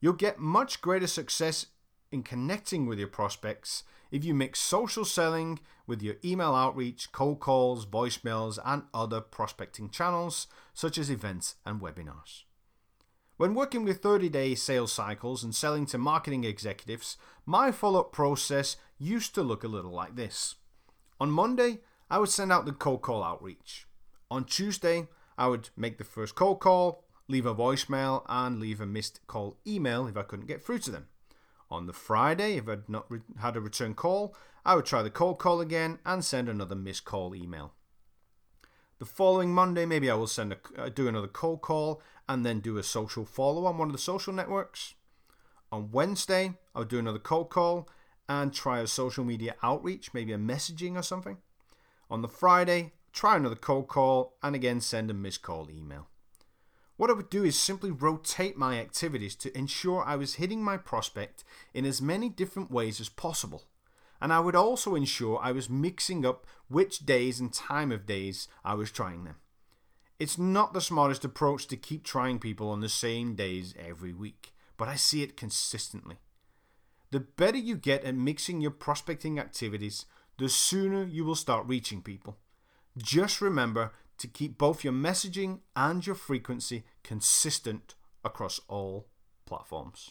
You'll 0.00 0.12
get 0.12 0.38
much 0.38 0.80
greater 0.80 1.06
success 1.06 1.66
in 2.12 2.22
connecting 2.22 2.86
with 2.86 2.98
your 2.98 3.08
prospects 3.08 3.82
if 4.10 4.24
you 4.24 4.32
mix 4.32 4.60
social 4.60 5.04
selling 5.04 5.58
with 5.86 6.02
your 6.02 6.16
email 6.24 6.54
outreach, 6.54 7.12
cold 7.12 7.40
calls, 7.40 7.84
voicemails, 7.84 8.58
and 8.64 8.84
other 8.94 9.20
prospecting 9.20 9.90
channels 9.90 10.46
such 10.72 10.96
as 10.96 11.10
events 11.10 11.56
and 11.66 11.80
webinars. 11.80 12.44
When 13.36 13.54
working 13.54 13.84
with 13.84 14.02
30 14.02 14.28
day 14.28 14.54
sales 14.54 14.92
cycles 14.92 15.44
and 15.44 15.54
selling 15.54 15.86
to 15.86 15.98
marketing 15.98 16.44
executives, 16.44 17.16
my 17.46 17.70
follow 17.70 18.00
up 18.00 18.12
process 18.12 18.76
used 18.98 19.34
to 19.34 19.42
look 19.42 19.62
a 19.62 19.68
little 19.68 19.92
like 19.92 20.16
this. 20.16 20.56
On 21.20 21.30
Monday, 21.30 21.78
I 22.10 22.18
would 22.18 22.28
send 22.28 22.52
out 22.52 22.64
the 22.64 22.72
cold 22.72 23.02
call 23.02 23.24
outreach. 23.24 23.86
On 24.30 24.44
Tuesday, 24.44 25.08
I 25.36 25.48
would 25.48 25.70
make 25.76 25.98
the 25.98 26.04
first 26.04 26.34
cold 26.34 26.60
call, 26.60 27.04
leave 27.26 27.46
a 27.46 27.54
voicemail, 27.54 28.24
and 28.28 28.60
leave 28.60 28.80
a 28.80 28.86
missed 28.86 29.20
call 29.26 29.56
email 29.66 30.06
if 30.06 30.16
I 30.16 30.22
couldn't 30.22 30.46
get 30.46 30.62
through 30.62 30.78
to 30.80 30.90
them. 30.90 31.08
On 31.70 31.86
the 31.86 31.92
Friday, 31.92 32.56
if 32.56 32.68
I'd 32.68 32.88
not 32.88 33.10
re- 33.10 33.20
had 33.40 33.56
a 33.56 33.60
return 33.60 33.94
call, 33.94 34.34
I 34.64 34.74
would 34.74 34.86
try 34.86 35.02
the 35.02 35.10
cold 35.10 35.38
call 35.38 35.60
again 35.60 35.98
and 36.06 36.24
send 36.24 36.48
another 36.48 36.74
missed 36.74 37.04
call 37.04 37.34
email. 37.34 37.74
The 38.98 39.04
following 39.04 39.52
Monday, 39.52 39.86
maybe 39.86 40.10
I 40.10 40.14
will 40.14 40.26
send 40.26 40.52
a, 40.52 40.58
uh, 40.80 40.88
do 40.88 41.08
another 41.08 41.28
cold 41.28 41.60
call 41.60 42.02
and 42.28 42.44
then 42.44 42.60
do 42.60 42.78
a 42.78 42.82
social 42.82 43.24
follow 43.24 43.64
on 43.66 43.78
one 43.78 43.88
of 43.88 43.92
the 43.92 43.98
social 43.98 44.32
networks. 44.32 44.94
On 45.70 45.90
Wednesday, 45.90 46.54
I'll 46.74 46.84
do 46.84 46.98
another 46.98 47.18
cold 47.18 47.50
call 47.50 47.88
and 48.28 48.52
try 48.52 48.80
a 48.80 48.86
social 48.86 49.24
media 49.24 49.54
outreach, 49.62 50.12
maybe 50.12 50.32
a 50.32 50.38
messaging 50.38 50.96
or 50.96 51.02
something. 51.02 51.38
On 52.10 52.22
the 52.22 52.28
Friday, 52.28 52.92
try 53.12 53.36
another 53.36 53.56
cold 53.56 53.88
call 53.88 54.34
and 54.42 54.54
again 54.54 54.80
send 54.80 55.10
a 55.10 55.14
missed 55.14 55.42
call 55.42 55.70
email. 55.70 56.08
What 56.96 57.10
I 57.10 57.14
would 57.14 57.30
do 57.30 57.44
is 57.44 57.58
simply 57.58 57.90
rotate 57.90 58.56
my 58.56 58.78
activities 58.78 59.36
to 59.36 59.56
ensure 59.56 60.02
I 60.04 60.16
was 60.16 60.34
hitting 60.34 60.62
my 60.62 60.76
prospect 60.76 61.44
in 61.72 61.84
as 61.84 62.02
many 62.02 62.28
different 62.28 62.70
ways 62.70 63.00
as 63.00 63.08
possible 63.08 63.64
and 64.20 64.32
I 64.32 64.40
would 64.40 64.56
also 64.56 64.94
ensure 64.94 65.38
I 65.40 65.52
was 65.52 65.70
mixing 65.70 66.26
up 66.26 66.46
which 66.68 67.06
days 67.06 67.40
and 67.40 67.52
time 67.52 67.92
of 67.92 68.06
days 68.06 68.48
I 68.64 68.74
was 68.74 68.90
trying 68.90 69.24
them. 69.24 69.36
It's 70.18 70.38
not 70.38 70.72
the 70.72 70.80
smartest 70.80 71.24
approach 71.24 71.68
to 71.68 71.76
keep 71.76 72.02
trying 72.02 72.40
people 72.40 72.70
on 72.70 72.80
the 72.80 72.88
same 72.88 73.34
days 73.36 73.74
every 73.78 74.12
week, 74.12 74.52
but 74.76 74.88
I 74.88 74.96
see 74.96 75.22
it 75.22 75.36
consistently. 75.36 76.16
The 77.10 77.20
better 77.20 77.56
you 77.56 77.76
get 77.76 78.04
at 78.04 78.14
mixing 78.14 78.60
your 78.60 78.70
prospecting 78.70 79.38
activities, 79.38 80.04
the 80.38 80.48
sooner 80.48 81.04
you 81.04 81.24
will 81.24 81.34
start 81.34 81.66
reaching 81.66 82.02
people. 82.02 82.36
Just 82.96 83.40
remember 83.40 83.92
to 84.18 84.28
keep 84.28 84.58
both 84.58 84.84
your 84.84 84.92
messaging 84.92 85.60
and 85.74 86.06
your 86.06 86.16
frequency 86.16 86.84
consistent 87.02 87.94
across 88.24 88.60
all 88.68 89.08
platforms. 89.46 90.10